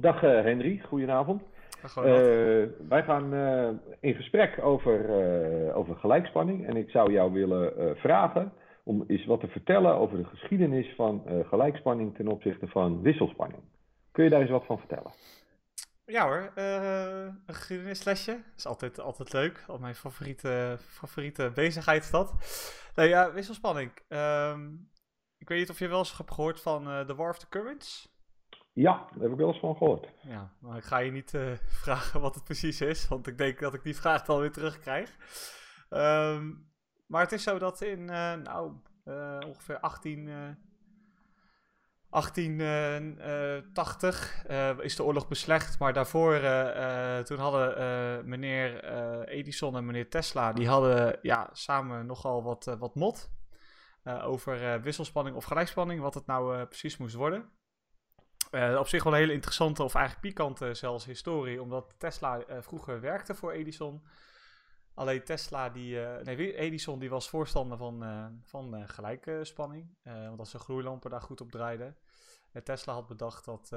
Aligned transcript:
Dag 0.00 0.22
uh, 0.22 0.42
Henry, 0.42 0.78
goedenavond. 0.78 1.42
Uh, 1.82 1.94
wij 2.88 3.02
gaan 3.02 3.34
uh, 3.34 3.68
in 4.00 4.14
gesprek 4.14 4.58
over, 4.62 5.74
over 5.74 5.96
gelijkspanning 5.96 6.66
en 6.66 6.76
ik 6.76 6.90
zou 6.90 7.12
jou 7.12 7.32
willen 7.32 7.96
vragen 7.96 8.52
om 8.84 9.04
eens 9.06 9.26
wat 9.26 9.40
te 9.40 9.48
vertellen 9.48 9.94
over 9.94 10.16
de 10.16 10.24
geschiedenis 10.24 10.94
van 10.96 11.22
gelijkspanning 11.48 12.16
ten 12.16 12.28
opzichte 12.28 12.66
van 12.66 13.02
wisselspanning. 13.02 13.62
Kun 14.12 14.24
je 14.24 14.30
daar 14.30 14.40
eens 14.40 14.50
wat 14.50 14.66
van 14.66 14.78
vertellen? 14.78 15.12
Ja 16.06 16.26
hoor, 16.26 16.52
een 16.54 17.54
geschiedenislesje 17.54 18.40
is 18.56 18.66
altijd, 18.66 19.00
altijd 19.00 19.32
leuk. 19.32 19.64
Al 19.66 19.78
mijn 19.78 19.94
favoriete, 19.94 20.76
favoriete 20.78 21.50
bezigheid 21.54 22.02
is 22.02 22.10
dat. 22.10 22.34
Nee, 22.94 23.08
ja, 23.08 23.32
wisselspanning. 23.32 23.90
Um, 24.08 24.90
ik 25.38 25.48
weet 25.48 25.58
niet 25.58 25.70
of 25.70 25.78
je 25.78 25.88
wel 25.88 25.98
eens 25.98 26.16
hebt 26.16 26.32
gehoord 26.32 26.60
van 26.60 26.84
The 27.06 27.14
War 27.14 27.30
of 27.30 27.38
the 27.38 27.48
Currents. 27.48 28.16
Ja, 28.78 28.92
daar 28.92 29.22
heb 29.22 29.30
ik 29.30 29.36
wel 29.36 29.48
eens 29.48 29.58
van 29.58 29.76
gehoord. 29.76 30.08
Ja, 30.20 30.52
maar 30.58 30.76
ik 30.76 30.84
ga 30.84 30.98
je 30.98 31.10
niet 31.10 31.32
uh, 31.32 31.52
vragen 31.82 32.20
wat 32.20 32.34
het 32.34 32.44
precies 32.44 32.80
is, 32.80 33.08
want 33.08 33.26
ik 33.26 33.38
denk 33.38 33.58
dat 33.58 33.74
ik 33.74 33.82
die 33.82 33.96
vraag 33.96 34.24
dan 34.24 34.40
weer 34.40 34.52
terugkrijg. 34.52 35.16
Um, 35.90 36.66
maar 37.06 37.22
het 37.22 37.32
is 37.32 37.42
zo 37.42 37.58
dat 37.58 37.82
in 37.82 38.00
uh, 38.00 38.34
nou, 38.34 38.72
uh, 39.04 39.38
ongeveer 39.46 39.80
18, 39.80 40.56
1880 42.10 44.46
is 44.80 44.96
de 44.96 45.04
oorlog 45.04 45.28
beslecht. 45.28 45.78
Maar 45.78 45.92
daarvoor, 45.92 46.40
toen 47.24 47.38
hadden 47.38 48.28
meneer 48.28 48.84
Edison 49.28 49.76
en 49.76 49.86
meneer 49.86 50.10
Tesla, 50.10 50.52
die 50.52 50.68
hadden 50.68 51.18
ja, 51.22 51.48
samen 51.52 52.06
nogal 52.06 52.42
wat, 52.42 52.76
wat 52.78 52.94
mot 52.94 53.30
over 54.04 54.82
wisselspanning 54.82 55.36
of 55.36 55.44
gelijkspanning, 55.44 56.00
wat 56.00 56.14
het 56.14 56.26
nou 56.26 56.64
precies 56.64 56.96
moest 56.96 57.14
worden. 57.14 57.57
Uh, 58.50 58.76
op 58.78 58.88
zich 58.88 59.02
wel 59.02 59.12
een 59.12 59.18
hele 59.18 59.32
interessante, 59.32 59.82
of 59.82 59.94
eigenlijk 59.94 60.26
pikante 60.26 60.74
zelfs 60.74 61.04
historie, 61.04 61.62
omdat 61.62 61.94
Tesla 61.98 62.38
uh, 62.38 62.56
vroeger 62.60 63.00
werkte 63.00 63.34
voor 63.34 63.52
Edison. 63.52 64.06
Alleen 64.94 65.24
Tesla, 65.24 65.68
die, 65.68 65.94
uh, 65.94 66.16
nee, 66.18 66.56
Edison 66.56 66.98
die 66.98 67.10
was 67.10 67.28
voorstander 67.28 67.78
van, 67.78 68.04
van 68.44 68.88
gelijkspanning, 68.88 69.96
omdat 70.30 70.48
zijn 70.48 70.62
gloeilampen 70.62 71.10
daar 71.10 71.20
goed 71.20 71.40
op 71.40 71.50
draaiden. 71.50 71.96
En 72.52 72.64
Tesla 72.64 72.92
had 72.92 73.06
bedacht 73.06 73.44
dat, 73.44 73.68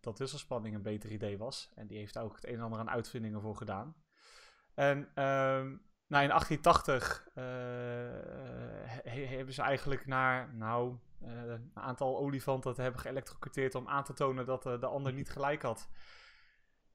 dat 0.00 0.18
wisselspanning 0.18 0.74
een 0.74 0.82
beter 0.82 1.10
idee 1.10 1.38
was. 1.38 1.70
En 1.74 1.86
die 1.86 1.98
heeft 1.98 2.18
ook 2.18 2.34
het 2.34 2.46
een 2.46 2.54
en 2.54 2.60
ander 2.60 2.78
aan 2.78 2.90
uitvindingen 2.90 3.40
voor 3.40 3.56
gedaan. 3.56 3.96
En 4.74 5.24
um, 5.24 5.87
nou, 6.08 6.22
in 6.22 6.28
1880 6.28 7.26
he 9.10 9.36
hebben 9.36 9.54
ze 9.54 9.62
eigenlijk 9.62 10.06
naar, 10.06 10.54
nou, 10.54 10.96
uh, 11.22 11.28
een 11.46 11.70
aantal 11.74 12.18
olifanten 12.18 12.74
te 12.74 12.82
hebben 12.82 13.00
geëlectrocuteerd 13.00 13.74
om 13.74 13.88
aan 13.88 14.04
te 14.04 14.12
tonen 14.12 14.46
dat 14.46 14.66
uh, 14.66 14.80
de 14.80 14.86
ander 14.86 15.12
niet 15.12 15.30
gelijk 15.30 15.62
had. 15.62 15.88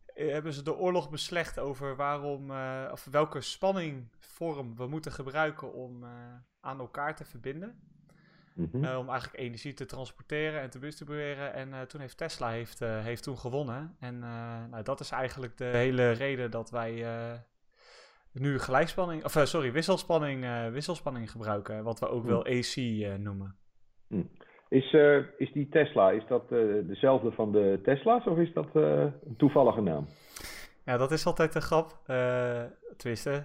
Hebben 0.05 0.53
ze 0.53 0.63
de 0.63 0.75
oorlog 0.75 1.09
beslecht 1.09 1.59
over 1.59 1.95
waarom, 1.95 2.51
of 2.91 3.07
welke 3.11 3.41
spanningvorm 3.41 4.75
we 4.75 4.87
moeten 4.87 5.11
gebruiken 5.11 5.73
om 5.73 6.05
aan 6.59 6.79
elkaar 6.79 7.15
te 7.15 7.25
verbinden. 7.25 7.91
Mm 8.53 8.69
-hmm. 8.71 8.85
om 8.85 9.09
eigenlijk 9.09 9.39
energie 9.39 9.73
te 9.73 9.85
transporteren 9.85 10.61
en 10.61 10.69
te 10.69 10.79
distribueren. 10.79 11.53
En 11.53 11.87
toen 11.87 12.01
heeft 12.01 12.17
Tesla 12.17 12.49
heeft, 12.49 12.79
heeft 12.79 13.23
toen 13.23 13.37
gewonnen. 13.37 13.95
En 13.99 14.19
nou, 14.69 14.83
dat 14.83 14.99
is 14.99 15.11
eigenlijk 15.11 15.57
de 15.57 15.65
hele 15.65 16.11
reden 16.11 16.51
dat 16.51 16.69
wij 16.69 17.05
nu 18.33 18.59
gelijkspanning, 18.59 19.23
of 19.23 19.39
sorry, 19.43 19.71
wisselspanning, 19.71 20.45
wisselspanning 20.71 21.31
gebruiken. 21.31 21.83
Wat 21.83 21.99
we 21.99 22.09
ook 22.09 22.25
wel 22.25 22.45
AC 22.45 22.75
noemen. 23.19 23.55
Hm. 24.07 24.23
Is, 24.69 24.93
uh, 24.93 25.17
is 25.37 25.51
die 25.51 25.69
Tesla, 25.69 26.11
is 26.11 26.23
dat 26.27 26.49
dezelfde 26.87 27.31
van 27.31 27.51
de 27.51 27.79
Tesla's 27.83 28.25
of 28.25 28.37
is 28.37 28.53
dat 28.53 28.67
een 28.73 29.35
toevallige 29.37 29.81
naam? 29.81 30.07
Ja, 30.85 30.97
dat 30.97 31.11
is 31.11 31.25
altijd 31.25 31.55
een 31.55 31.61
grap. 31.61 31.99
tenminste, 32.97 33.43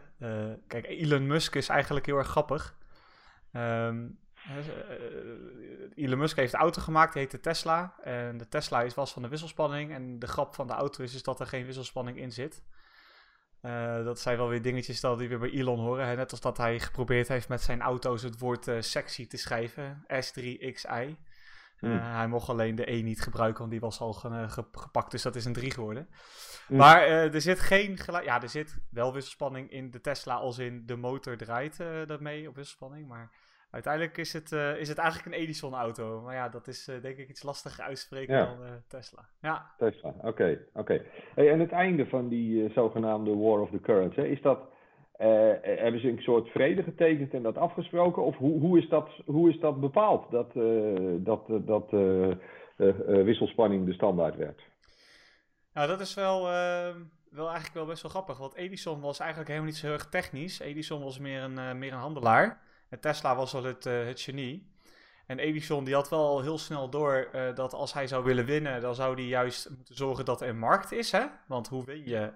kijk, 0.66 0.86
Elon 0.86 1.26
Musk 1.26 1.54
is 1.54 1.68
eigenlijk 1.68 2.06
heel 2.06 2.16
erg 2.16 2.28
grappig. 2.28 2.78
Um, 3.52 4.18
Elon 5.94 6.18
Musk 6.18 6.36
heeft 6.36 6.52
de 6.52 6.58
auto 6.58 6.82
gemaakt, 6.82 7.12
die 7.12 7.22
heet 7.22 7.30
de 7.30 7.40
Tesla. 7.40 7.94
En 8.02 8.38
de 8.38 8.48
Tesla 8.48 8.82
is, 8.82 8.94
was 8.94 9.12
van 9.12 9.22
de 9.22 9.28
wisselspanning. 9.28 9.92
En 9.92 10.18
de 10.18 10.26
grap 10.26 10.54
van 10.54 10.66
de 10.66 10.72
auto 10.72 11.02
is, 11.02 11.14
is 11.14 11.22
dat 11.22 11.40
er 11.40 11.46
geen 11.46 11.64
wisselspanning 11.64 12.18
in 12.18 12.32
zit. 12.32 12.62
Uh, 13.62 14.04
dat 14.04 14.20
zijn 14.20 14.36
wel 14.36 14.48
weer 14.48 14.62
dingetjes 14.62 15.00
die 15.00 15.28
we 15.28 15.38
bij 15.38 15.50
Elon 15.50 15.78
horen. 15.78 16.06
Hè? 16.06 16.16
Net 16.16 16.30
als 16.30 16.40
dat 16.40 16.56
hij 16.56 16.80
geprobeerd 16.80 17.28
heeft 17.28 17.48
met 17.48 17.62
zijn 17.62 17.80
auto's 17.80 18.22
het 18.22 18.38
woord 18.38 18.66
uh, 18.66 18.80
sexy 18.80 19.26
te 19.26 19.36
schrijven. 19.36 20.04
S3XI. 20.06 21.16
Uh, 21.80 21.90
mm. 21.90 21.98
Hij 21.98 22.28
mocht 22.28 22.48
alleen 22.48 22.74
de 22.74 22.92
E 22.92 23.02
niet 23.02 23.20
gebruiken, 23.20 23.58
want 23.58 23.70
die 23.70 23.80
was 23.80 24.00
al 24.00 24.12
ge 24.12 24.48
ge 24.48 24.64
gepakt. 24.72 25.10
Dus 25.10 25.22
dat 25.22 25.36
is 25.36 25.44
een 25.44 25.52
3 25.52 25.70
geworden. 25.70 26.08
Mm. 26.68 26.76
Maar 26.76 27.02
er 27.06 27.40
zit 27.40 27.60
geen. 27.60 27.98
Ja, 28.06 28.42
er 28.42 28.48
zit 28.48 28.78
wel 28.90 29.12
wisselspanning 29.12 29.70
in 29.70 29.90
de 29.90 30.00
Tesla, 30.00 30.34
als 30.34 30.58
in 30.58 30.86
de 30.86 30.96
motor 30.96 31.36
draait 31.36 31.76
daarmee 32.06 32.48
op 32.48 32.54
wisselspanning. 32.56 33.08
Maar 33.08 33.30
Uiteindelijk 33.70 34.16
is 34.16 34.32
het, 34.32 34.52
uh, 34.52 34.80
is 34.80 34.88
het 34.88 34.98
eigenlijk 34.98 35.34
een 35.34 35.42
Edison-auto. 35.42 36.20
Maar 36.20 36.34
ja, 36.34 36.48
dat 36.48 36.66
is 36.66 36.88
uh, 36.88 37.02
denk 37.02 37.16
ik 37.16 37.28
iets 37.28 37.42
lastiger 37.42 37.84
uitspreken 37.84 38.36
ja. 38.36 38.44
dan 38.44 38.62
uh, 38.62 38.70
Tesla. 38.86 39.28
Ja. 39.40 39.74
Tesla, 39.78 40.08
oké. 40.08 40.26
Okay, 40.26 40.58
okay. 40.72 41.02
hey, 41.34 41.50
en 41.50 41.60
het 41.60 41.72
einde 41.72 42.06
van 42.06 42.28
die 42.28 42.70
zogenaamde 42.72 43.36
War 43.36 43.60
of 43.60 43.70
the 43.70 43.80
Currents, 43.80 44.16
hè, 44.16 44.24
is 44.24 44.42
dat, 44.42 44.60
hebben 45.62 46.00
ze 46.00 46.08
een 46.08 46.22
soort 46.22 46.48
vrede 46.48 46.82
getekend 46.82 47.34
en 47.34 47.42
dat 47.42 47.56
afgesproken? 47.56 48.22
Of 48.22 48.36
hoe, 48.36 48.60
hoe, 48.60 48.78
is, 48.78 48.88
dat, 48.88 49.08
hoe 49.24 49.50
is 49.50 49.60
dat 49.60 49.80
bepaald, 49.80 50.30
dat, 50.30 50.52
dat, 51.24 51.66
dat 51.66 51.90
wisselspanning 53.24 53.86
de 53.86 53.92
standaard 53.92 54.36
werd? 54.36 54.62
Nou, 55.74 55.88
dat 55.88 56.00
is 56.00 56.14
wel, 56.14 56.42
wel 57.30 57.46
eigenlijk 57.46 57.74
wel 57.74 57.86
best 57.86 58.02
wel 58.02 58.10
grappig. 58.10 58.38
Want 58.38 58.54
Edison 58.54 59.00
was 59.00 59.18
eigenlijk 59.18 59.50
helemaal 59.50 59.70
niet 59.70 59.78
zo 59.78 59.86
heel 59.86 59.96
erg 59.96 60.08
technisch. 60.08 60.60
Edison 60.60 61.02
was 61.02 61.18
meer 61.18 61.42
een, 61.42 61.78
meer 61.78 61.92
een 61.92 61.98
handelaar. 61.98 62.66
En 62.88 63.00
Tesla 63.00 63.36
was 63.36 63.54
al 63.54 63.64
het, 63.64 63.86
uh, 63.86 64.06
het 64.06 64.20
genie. 64.20 64.76
En 65.26 65.38
Edison 65.38 65.84
die 65.84 65.94
had 65.94 66.08
wel 66.08 66.40
heel 66.40 66.58
snel 66.58 66.90
door 66.90 67.28
uh, 67.34 67.54
dat 67.54 67.72
als 67.72 67.92
hij 67.92 68.06
zou 68.06 68.24
willen 68.24 68.44
winnen, 68.44 68.80
dan 68.80 68.94
zou 68.94 69.14
hij 69.14 69.24
juist 69.24 69.70
moeten 69.70 69.94
zorgen 69.94 70.24
dat 70.24 70.40
er 70.40 70.54
markt 70.54 70.92
is. 70.92 71.12
Hè? 71.12 71.26
Want 71.46 71.68
hoe 71.68 71.84
win 71.84 72.04
je 72.04 72.32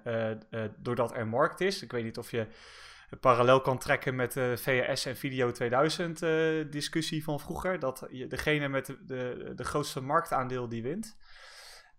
uh, 0.50 0.60
doordat 0.76 1.16
er 1.16 1.26
markt 1.26 1.60
is? 1.60 1.82
Ik 1.82 1.92
weet 1.92 2.04
niet 2.04 2.18
of 2.18 2.30
je 2.30 2.46
parallel 3.20 3.60
kan 3.60 3.78
trekken 3.78 4.14
met 4.14 4.32
de 4.32 4.54
VS 4.56 5.06
en 5.06 5.16
Video 5.16 5.50
2000 5.50 6.18
discussie 6.72 7.24
van 7.24 7.40
vroeger. 7.40 7.78
Dat 7.78 8.08
degene 8.28 8.68
met 8.68 8.86
de, 8.86 9.04
de, 9.04 9.52
de 9.54 9.64
grootste 9.64 10.00
marktaandeel 10.00 10.68
die 10.68 10.82
wint. 10.82 11.16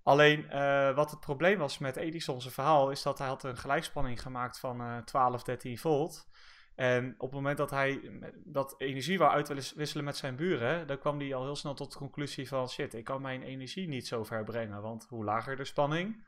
Alleen 0.03 0.47
wat 0.95 1.11
het 1.11 1.19
probleem 1.19 1.57
was 1.57 1.77
met 1.77 1.95
Edison's 1.95 2.47
verhaal 2.47 2.91
is 2.91 3.01
dat 3.01 3.17
hij 3.17 3.27
had 3.27 3.43
een 3.43 3.57
gelijkspanning 3.57 4.21
gemaakt 4.21 4.59
van 4.59 5.01
12, 5.05 5.43
13 5.43 5.77
volt. 5.77 6.27
En 6.75 7.13
op 7.17 7.27
het 7.27 7.31
moment 7.31 7.57
dat 7.57 7.69
hij 7.69 8.11
dat 8.35 8.75
energie 8.77 9.17
wou 9.17 9.31
uitwisselen 9.31 10.03
met 10.03 10.17
zijn 10.17 10.35
buren, 10.35 10.87
dan 10.87 10.99
kwam 10.99 11.19
hij 11.19 11.35
al 11.35 11.43
heel 11.43 11.55
snel 11.55 11.73
tot 11.73 11.91
de 11.91 11.97
conclusie 11.97 12.47
van 12.47 12.69
shit, 12.69 12.93
ik 12.93 13.03
kan 13.03 13.21
mijn 13.21 13.43
energie 13.43 13.87
niet 13.87 14.07
zo 14.07 14.23
ver 14.23 14.43
brengen. 14.43 14.81
Want 14.81 15.05
hoe 15.09 15.23
lager 15.23 15.55
de 15.55 15.65
spanning, 15.65 16.23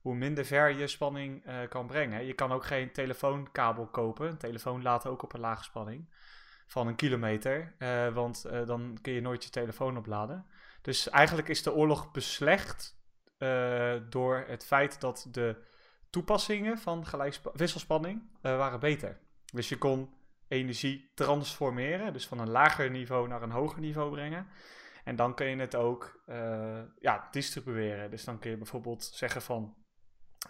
hoe 0.00 0.14
minder 0.14 0.44
ver 0.44 0.70
je 0.70 0.86
spanning 0.86 1.46
uh, 1.46 1.68
kan 1.68 1.86
brengen. 1.86 2.24
Je 2.24 2.32
kan 2.32 2.52
ook 2.52 2.64
geen 2.64 2.92
telefoonkabel 2.92 3.86
kopen. 3.86 4.28
Een 4.28 4.36
telefoon 4.36 4.82
laat 4.82 5.06
ook 5.06 5.22
op 5.22 5.32
een 5.32 5.40
lage 5.40 5.64
spanning 5.64 6.14
van 6.66 6.86
een 6.86 6.94
kilometer. 6.94 7.74
Uh, 7.78 8.14
want 8.14 8.44
uh, 8.46 8.66
dan 8.66 8.98
kun 9.02 9.12
je 9.12 9.20
nooit 9.20 9.44
je 9.44 9.50
telefoon 9.50 9.96
opladen. 9.96 10.46
Dus 10.82 11.08
eigenlijk 11.08 11.48
is 11.48 11.62
de 11.62 11.72
oorlog 11.72 12.10
beslecht 12.10 13.02
door 14.08 14.44
het 14.46 14.64
feit 14.66 15.00
dat 15.00 15.28
de 15.30 15.56
toepassingen 16.10 16.78
van 16.78 17.04
wisselspanning 17.52 18.22
waren 18.40 18.80
beter. 18.80 19.20
Dus 19.54 19.68
je 19.68 19.78
kon 19.78 20.08
energie 20.48 21.10
transformeren, 21.14 22.12
dus 22.12 22.26
van 22.26 22.38
een 22.38 22.50
lager 22.50 22.90
niveau 22.90 23.28
naar 23.28 23.42
een 23.42 23.50
hoger 23.50 23.80
niveau 23.80 24.10
brengen. 24.10 24.46
En 25.04 25.16
dan 25.16 25.34
kun 25.34 25.46
je 25.46 25.56
het 25.56 25.74
ook 25.74 26.22
uh, 26.28 26.80
ja, 26.98 27.28
distribueren. 27.30 28.10
Dus 28.10 28.24
dan 28.24 28.38
kun 28.38 28.50
je 28.50 28.56
bijvoorbeeld 28.56 29.04
zeggen 29.04 29.42
van, 29.42 29.74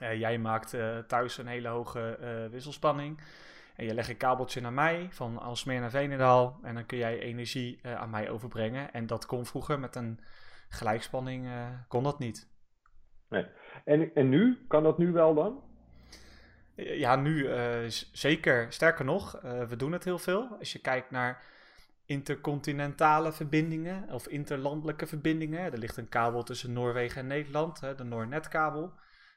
uh, 0.01 0.19
jij 0.19 0.39
maakt 0.39 0.75
uh, 0.75 0.99
thuis 0.99 1.39
een 1.39 1.47
hele 1.47 1.69
hoge 1.69 2.19
wisselspanning. 2.51 3.21
En 3.77 3.85
je 3.85 3.95
legt 3.95 4.09
een 4.09 4.17
kabeltje 4.17 4.61
naar 4.61 4.73
mij, 4.73 5.09
van 5.11 5.39
Alsmeer 5.39 5.81
naar 5.81 5.91
Veenendaal. 5.91 6.59
En 6.63 6.75
dan 6.75 6.87
kun 6.87 6.99
jij 6.99 7.19
energie 7.19 7.81
aan 7.87 8.11
mij 8.11 8.31
overbrengen. 8.31 8.93
En 8.93 9.07
dat 9.07 9.27
kon 9.27 9.47
vroeger 9.47 9.81
met 9.81 9.97
een 9.97 10.21
gelijkspanning, 10.69 11.49
kon 11.89 12.03
dat 12.03 12.19
niet. 12.19 12.53
Nee. 13.29 13.47
En, 13.85 14.15
en 14.15 14.29
nu? 14.29 14.65
Kan 14.69 14.83
dat 14.83 14.99
nu 14.99 15.13
wel 15.13 15.35
dan? 15.35 15.63
Ja, 16.77 17.17
nu 17.17 17.49
uh, 17.49 17.91
zeker. 18.13 18.73
Sterker 18.73 19.05
nog, 19.05 19.45
uh, 19.45 19.63
we 19.63 19.77
doen 19.77 19.93
het 19.93 20.05
heel 20.05 20.19
veel. 20.19 20.57
Als 20.59 20.73
je 20.73 20.79
kijkt 20.79 21.11
naar 21.11 21.43
intercontinentale 22.07 23.33
verbindingen 23.33 24.11
of 24.11 24.29
interlandelijke 24.29 25.07
verbindingen. 25.07 25.73
Er 25.73 25.79
ligt 25.79 25.97
een 25.97 26.09
kabel 26.09 26.43
tussen 26.43 26.73
Noorwegen 26.73 27.21
en 27.21 27.27
Nederland, 27.27 27.81
de 27.81 28.05
Noornetkabel. 28.05 28.93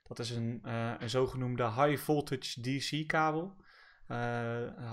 Dat 0.08 0.20
is 0.20 0.30
een, 0.30 0.62
uh, 0.66 0.92
een 1.00 1.10
zogenoemde 1.10 1.64
high 1.64 1.98
voltage 2.04 2.62
DC 2.62 3.08
kabel. 3.08 3.56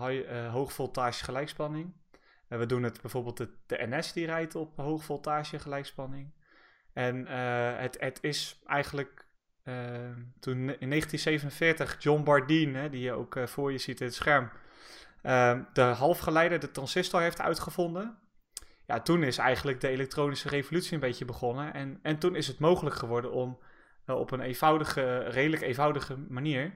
high, 0.00 0.48
hoog 0.50 0.72
voltage 0.72 1.24
gelijkspanning. 1.24 1.92
we 2.48 2.66
doen 2.66 2.82
het 2.82 3.00
bijvoorbeeld 3.00 3.36
de, 3.36 3.50
de, 3.66 3.86
NS 3.88 4.12
die 4.12 4.26
rijdt 4.26 4.54
op 4.54 4.76
hoog 4.76 5.04
voltage 5.04 5.58
gelijkspanning. 5.58 6.32
En 6.92 7.26
het, 7.76 8.00
het 8.00 8.18
is 8.20 8.62
eigenlijk 8.66 9.23
toen 10.40 10.58
in 10.58 10.90
1947 10.90 12.02
John 12.02 12.22
Bardeen, 12.22 12.74
hè, 12.74 12.88
die 12.90 13.00
je 13.00 13.12
ook 13.12 13.38
voor 13.44 13.72
je 13.72 13.78
ziet 13.78 14.00
in 14.00 14.06
het 14.06 14.14
scherm, 14.14 14.50
de 15.72 15.82
halfgeleider, 15.82 16.60
de 16.60 16.70
transistor 16.70 17.20
heeft 17.20 17.40
uitgevonden. 17.40 18.18
Ja, 18.86 19.00
toen 19.00 19.22
is 19.22 19.38
eigenlijk 19.38 19.80
de 19.80 19.88
elektronische 19.88 20.48
revolutie 20.48 20.94
een 20.94 21.00
beetje 21.00 21.24
begonnen. 21.24 21.74
En, 21.74 21.98
en 22.02 22.18
toen 22.18 22.36
is 22.36 22.46
het 22.46 22.58
mogelijk 22.58 22.96
geworden 22.96 23.32
om 23.32 23.58
op 24.06 24.30
een 24.30 24.40
eenvoudige, 24.40 25.18
redelijk 25.18 25.62
eenvoudige 25.62 26.16
manier 26.28 26.72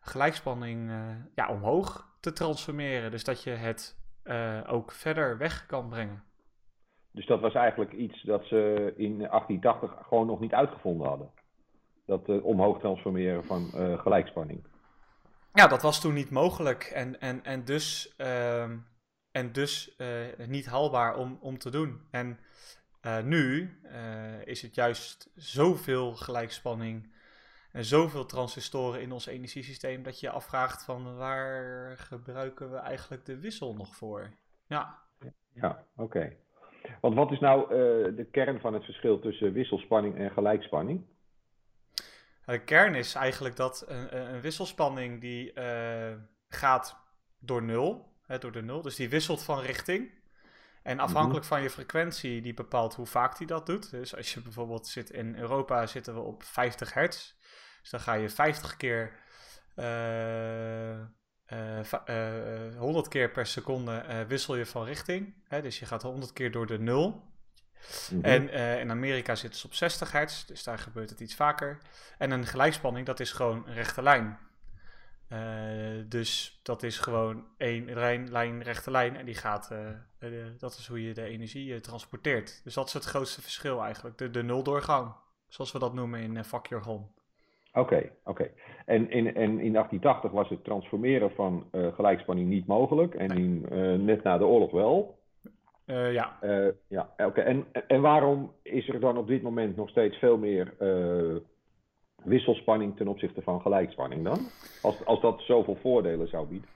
gelijkspanning 0.00 0.90
ja, 1.34 1.48
omhoog 1.48 2.16
te 2.20 2.32
transformeren. 2.32 3.10
Dus 3.10 3.24
dat 3.24 3.42
je 3.42 3.50
het 3.50 3.98
ook 4.66 4.92
verder 4.92 5.38
weg 5.38 5.66
kan 5.66 5.88
brengen. 5.88 6.22
Dus 7.12 7.26
dat 7.26 7.40
was 7.40 7.54
eigenlijk 7.54 7.92
iets 7.92 8.22
dat 8.22 8.44
ze 8.44 8.92
in 8.96 9.18
1880 9.18 10.06
gewoon 10.06 10.26
nog 10.26 10.40
niet 10.40 10.54
uitgevonden 10.54 11.08
hadden. 11.08 11.30
Dat 12.10 12.28
uh, 12.28 12.44
omhoog 12.44 12.78
transformeren 12.78 13.44
van 13.44 13.70
uh, 13.74 13.98
gelijkspanning. 13.98 14.64
Ja, 15.52 15.66
dat 15.66 15.82
was 15.82 16.00
toen 16.00 16.14
niet 16.14 16.30
mogelijk 16.30 16.84
en, 16.84 17.20
en, 17.20 17.44
en 17.44 17.64
dus, 17.64 18.14
uh, 18.18 18.62
en 19.30 19.52
dus 19.52 19.94
uh, 19.98 20.46
niet 20.46 20.66
haalbaar 20.66 21.16
om, 21.16 21.38
om 21.40 21.58
te 21.58 21.70
doen. 21.70 22.00
En 22.10 22.38
nu 23.24 23.78
is 24.44 24.62
het 24.62 24.74
juist 24.74 25.30
zoveel 25.34 26.14
gelijkspanning 26.14 27.12
en 27.72 27.84
zoveel 27.84 28.26
transistoren 28.26 29.00
in 29.00 29.12
ons 29.12 29.26
energiesysteem 29.26 30.02
dat 30.02 30.20
je 30.20 30.26
je 30.26 30.32
afvraagt 30.32 30.84
van 30.84 31.16
waar 31.16 31.96
gebruiken 31.96 32.70
we 32.70 32.76
eigenlijk 32.76 33.24
de 33.24 33.40
wissel 33.40 33.74
nog 33.74 33.96
voor? 33.96 34.30
Ja. 34.66 34.98
Ja, 35.52 35.84
oké. 35.96 36.32
Want 37.00 37.14
wat 37.14 37.32
is 37.32 37.40
nou 37.40 37.62
uh, 37.62 38.16
de 38.16 38.26
kern 38.30 38.60
van 38.60 38.74
het 38.74 38.84
verschil 38.84 39.20
tussen 39.20 39.52
wisselspanning 39.52 40.16
en 40.16 40.30
gelijkspanning? 40.30 41.04
De 42.50 42.64
kern 42.64 42.94
is 42.94 43.14
eigenlijk 43.14 43.56
dat 43.56 43.84
een, 43.86 44.16
een 44.16 44.40
wisselspanning 44.40 45.20
die 45.20 45.52
uh, 45.54 46.12
gaat 46.48 46.96
door 47.38 47.62
nul, 47.62 48.16
hè, 48.26 48.38
door 48.38 48.52
de 48.52 48.62
nul, 48.62 48.82
dus 48.82 48.96
die 48.96 49.08
wisselt 49.08 49.42
van 49.42 49.60
richting. 49.60 50.18
En 50.82 50.96
mhm. 50.96 51.04
afhankelijk 51.04 51.44
van 51.44 51.62
je 51.62 51.70
frequentie, 51.70 52.40
die 52.40 52.54
bepaalt 52.54 52.94
hoe 52.94 53.06
vaak 53.06 53.38
die 53.38 53.46
dat 53.46 53.66
doet. 53.66 53.90
Dus 53.90 54.16
als 54.16 54.34
je 54.34 54.42
bijvoorbeeld 54.42 54.86
zit 54.86 55.10
in 55.10 55.36
Europa, 55.36 55.86
zitten 55.86 56.14
we 56.14 56.20
op 56.20 56.42
50 56.42 56.92
hertz. 56.92 57.34
Dus 57.80 57.90
dan 57.90 58.00
ga 58.00 58.12
je 58.12 58.28
50 58.28 58.76
keer 58.76 59.18
uh, 59.76 60.98
uh, 61.52 61.80
uh, 62.06 62.78
100 62.78 63.08
keer 63.08 63.30
per 63.30 63.46
seconde 63.46 63.96
eh, 63.96 64.20
wissel 64.20 64.56
je 64.56 64.66
van 64.66 64.84
richting. 64.84 65.34
Hè? 65.48 65.62
Dus 65.62 65.78
je 65.78 65.86
gaat 65.86 66.02
100 66.02 66.32
keer 66.32 66.50
door 66.50 66.66
de 66.66 66.78
nul. 66.78 67.29
Mhm. 68.12 68.24
En 68.24 68.48
uh, 68.48 68.80
in 68.80 68.90
Amerika 68.90 69.34
zitten 69.34 69.60
ze 69.60 69.66
op 69.66 69.74
60 69.74 70.12
hertz, 70.12 70.44
dus 70.44 70.64
daar 70.64 70.78
gebeurt 70.78 71.10
het 71.10 71.20
iets 71.20 71.34
vaker. 71.34 71.78
En 72.18 72.30
een 72.30 72.46
gelijkspanning, 72.46 73.06
dat 73.06 73.20
is 73.20 73.32
gewoon 73.32 73.66
een 73.66 73.74
rechte 73.74 74.02
lijn. 74.02 74.38
Uh, 75.32 75.38
dus 76.08 76.60
dat 76.62 76.82
is 76.82 76.98
gewoon 76.98 77.44
één 77.56 77.94
lijn, 77.94 78.30
lijn, 78.30 78.62
rechte 78.62 78.90
lijn. 78.90 79.16
En 79.16 79.24
die 79.24 79.34
gaat, 79.34 79.70
uh, 80.20 80.28
dat 80.58 80.76
is 80.78 80.86
hoe 80.86 81.06
je 81.06 81.14
de 81.14 81.24
energie 81.24 81.80
transporteert. 81.80 82.60
Dus 82.64 82.74
dat 82.74 82.86
is 82.86 82.92
het 82.92 83.04
grootste 83.04 83.42
verschil 83.42 83.82
eigenlijk. 83.82 84.18
De, 84.18 84.30
de 84.30 84.42
nuldoorgang, 84.42 85.12
zoals 85.48 85.72
we 85.72 85.78
dat 85.78 85.94
noemen 85.94 86.20
in 86.20 86.44
vakjargon. 86.44 87.06
Oké, 87.72 88.10
oké. 88.24 88.50
En 88.86 89.10
in, 89.10 89.26
en 89.26 89.60
in 89.60 89.72
1880 89.72 90.30
was 90.30 90.48
het 90.48 90.64
transformeren 90.64 91.30
van 91.30 91.68
gelijkspanning 91.72 92.48
niet 92.48 92.66
mogelijk. 92.66 93.14
En 93.14 93.30
in, 93.30 93.66
net 94.04 94.22
na 94.22 94.38
de 94.38 94.44
oorlog 94.44 94.70
wel. 94.70 95.19
Uh, 95.90 96.12
ja. 96.12 96.38
ja, 96.88 97.10
oké. 97.16 97.40
En, 97.40 97.66
en 97.86 98.00
waarom 98.00 98.52
is 98.62 98.88
er 98.88 99.00
dan 99.00 99.16
op 99.16 99.26
dit 99.26 99.42
moment 99.42 99.76
nog 99.76 99.88
steeds 99.88 100.16
veel 100.16 100.36
meer 100.36 100.74
wisselspanning 102.24 102.96
ten 102.96 103.08
opzichte 103.08 103.42
van 103.42 103.60
gelijkspanning 103.60 104.24
dan? 104.24 104.38
Als, 104.82 105.04
als 105.04 105.20
dat 105.20 105.40
zoveel 105.40 105.78
voordelen 105.82 106.28
zou 106.28 106.46
bieden. 106.46 106.68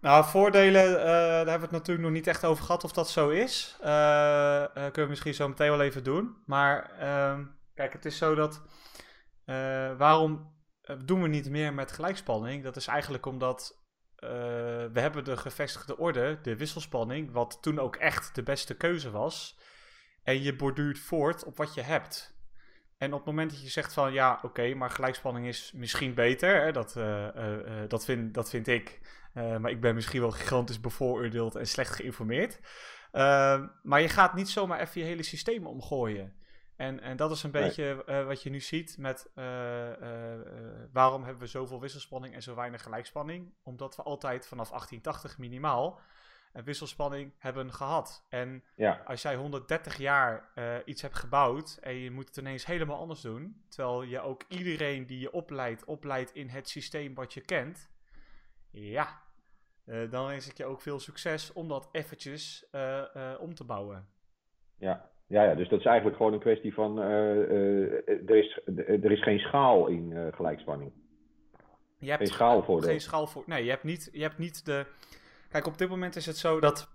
Nou, 0.00 0.24
voordelen, 0.24 0.94
daar 0.94 1.36
hebben 1.36 1.54
we 1.54 1.60
het 1.60 1.70
natuurlijk 1.70 2.06
nog 2.06 2.14
niet 2.14 2.26
echt 2.26 2.44
over 2.44 2.64
gehad 2.64 2.84
of 2.84 2.92
dat 2.92 3.08
zo 3.08 3.28
is. 3.28 3.76
kunnen 3.80 4.92
we 4.92 5.06
misschien 5.08 5.34
zo 5.34 5.48
meteen 5.48 5.70
wel 5.70 5.80
even 5.80 6.04
doen. 6.04 6.36
Maar 6.46 6.90
ehm, 6.98 7.44
kijk, 7.74 7.92
het 7.92 8.04
is 8.04 8.18
zo 8.18 8.34
dat 8.34 8.62
waarom 9.98 10.52
eh, 10.82 10.96
doen 11.04 11.22
we 11.22 11.28
niet 11.28 11.50
meer 11.50 11.74
met 11.74 11.92
gelijkspanning? 11.92 12.62
Dat 12.62 12.76
is 12.76 12.86
eigenlijk 12.86 13.26
omdat 13.26 13.81
we 14.92 15.00
hebben 15.00 15.24
de 15.24 15.36
gevestigde 15.36 15.98
orde, 15.98 16.38
de 16.42 16.56
wisselspanning, 16.56 17.32
wat 17.32 17.58
toen 17.60 17.78
ook 17.78 17.96
echt 17.96 18.34
de 18.34 18.42
beste 18.42 18.74
keuze 18.74 19.10
was. 19.10 19.58
En 20.22 20.42
je 20.42 20.56
borduurt 20.56 20.98
voort 20.98 21.44
op 21.44 21.56
wat 21.56 21.74
je 21.74 21.80
hebt. 21.80 22.34
En 22.98 23.12
op 23.12 23.18
het 23.18 23.26
moment 23.26 23.50
dat 23.50 23.62
je 23.62 23.68
zegt 23.68 23.92
van 23.92 24.12
ja, 24.12 24.38
oké, 24.42 24.74
maar 24.74 24.90
gelijkspanning 24.90 25.46
is 25.46 25.72
misschien 25.74 26.14
beter, 26.14 26.62
hè, 26.62 26.72
dat, 26.72 26.94
uh, 26.96 27.26
uh, 27.36 27.82
dat, 27.88 28.04
vind, 28.04 28.34
dat 28.34 28.50
vind 28.50 28.66
ik. 28.66 29.00
maar 29.34 29.70
ik 29.70 29.80
ben 29.80 29.94
misschien 29.94 30.20
wel 30.20 30.30
gigantisch 30.30 30.80
bevooroordeeld 30.80 31.54
en 31.54 31.66
slecht 31.66 31.94
geïnformeerd. 31.94 32.60
maar 33.82 34.00
je 34.00 34.08
gaat 34.08 34.34
niet 34.34 34.48
zomaar 34.48 34.80
even 34.80 35.00
je 35.00 35.06
hele 35.06 35.22
systeem 35.22 35.66
omgooien. 35.66 36.34
En, 36.82 37.00
en 37.00 37.16
dat 37.16 37.30
is 37.30 37.42
een 37.42 37.50
beetje 37.50 38.04
uh, 38.06 38.26
wat 38.26 38.42
je 38.42 38.50
nu 38.50 38.60
ziet 38.60 38.98
met 38.98 39.30
uh, 39.34 39.44
uh, 39.44 40.40
waarom 40.92 41.22
hebben 41.22 41.42
we 41.42 41.48
zoveel 41.48 41.80
wisselspanning 41.80 42.34
en 42.34 42.42
zo 42.42 42.54
weinig 42.54 42.82
gelijkspanning? 42.82 43.54
Omdat 43.62 43.96
we 43.96 44.02
altijd 44.02 44.46
vanaf 44.46 44.68
1880 44.68 45.38
minimaal 45.38 46.00
een 46.52 46.64
wisselspanning 46.64 47.32
hebben 47.38 47.72
gehad. 47.72 48.26
En 48.28 48.64
ja. 48.76 49.02
als 49.04 49.22
jij 49.22 49.36
130 49.36 49.96
jaar 49.96 50.50
iets 50.84 51.02
hebt 51.02 51.14
gebouwd 51.14 51.78
en 51.80 51.94
je 51.94 52.10
moet 52.10 52.28
het 52.28 52.36
ineens 52.36 52.66
helemaal 52.66 52.98
anders 52.98 53.20
doen, 53.20 53.64
terwijl 53.68 54.02
je 54.02 54.20
ook 54.20 54.42
iedereen 54.48 55.06
die 55.06 55.18
je 55.18 55.32
opleidt, 55.32 55.84
opleidt 55.84 56.34
in 56.34 56.48
het 56.48 56.68
systeem 56.68 57.14
wat 57.14 57.34
je 57.34 57.40
kent, 57.40 57.90
ja, 58.70 59.22
dan 59.84 60.26
wens 60.26 60.48
ik 60.48 60.56
je 60.56 60.64
ook 60.64 60.80
veel 60.80 61.00
succes 61.00 61.52
om 61.52 61.68
dat 61.68 61.88
eventjes 61.92 62.66
om 63.38 63.54
te 63.54 63.64
bouwen. 63.64 64.08
Ja, 64.76 65.11
ja, 65.32 65.42
ja, 65.42 65.54
dus 65.54 65.68
dat 65.68 65.78
is 65.78 65.84
eigenlijk 65.84 66.16
gewoon 66.16 66.32
een 66.32 66.38
kwestie 66.38 66.74
van 66.74 66.98
uh, 66.98 67.04
uh, 67.04 67.92
er, 68.28 68.36
is, 68.36 68.60
er 68.76 69.12
is 69.12 69.22
geen 69.22 69.38
schaal 69.38 69.86
in 69.86 70.10
uh, 70.10 70.26
gelijkspanning. 70.30 70.92
Je 71.98 72.08
hebt 72.08 72.22
geen 72.22 72.32
schaal 72.32 72.62
voor. 72.62 72.82
Geen 72.82 73.00
schaal 73.00 73.26
voor. 73.26 73.42
Nee, 73.46 73.64
je 73.64 73.70
hebt, 73.70 73.82
niet, 73.82 74.08
je 74.12 74.22
hebt 74.22 74.38
niet 74.38 74.64
de. 74.64 74.86
Kijk, 75.48 75.66
op 75.66 75.78
dit 75.78 75.88
moment 75.88 76.16
is 76.16 76.26
het 76.26 76.36
zo 76.36 76.60
dat 76.60 76.88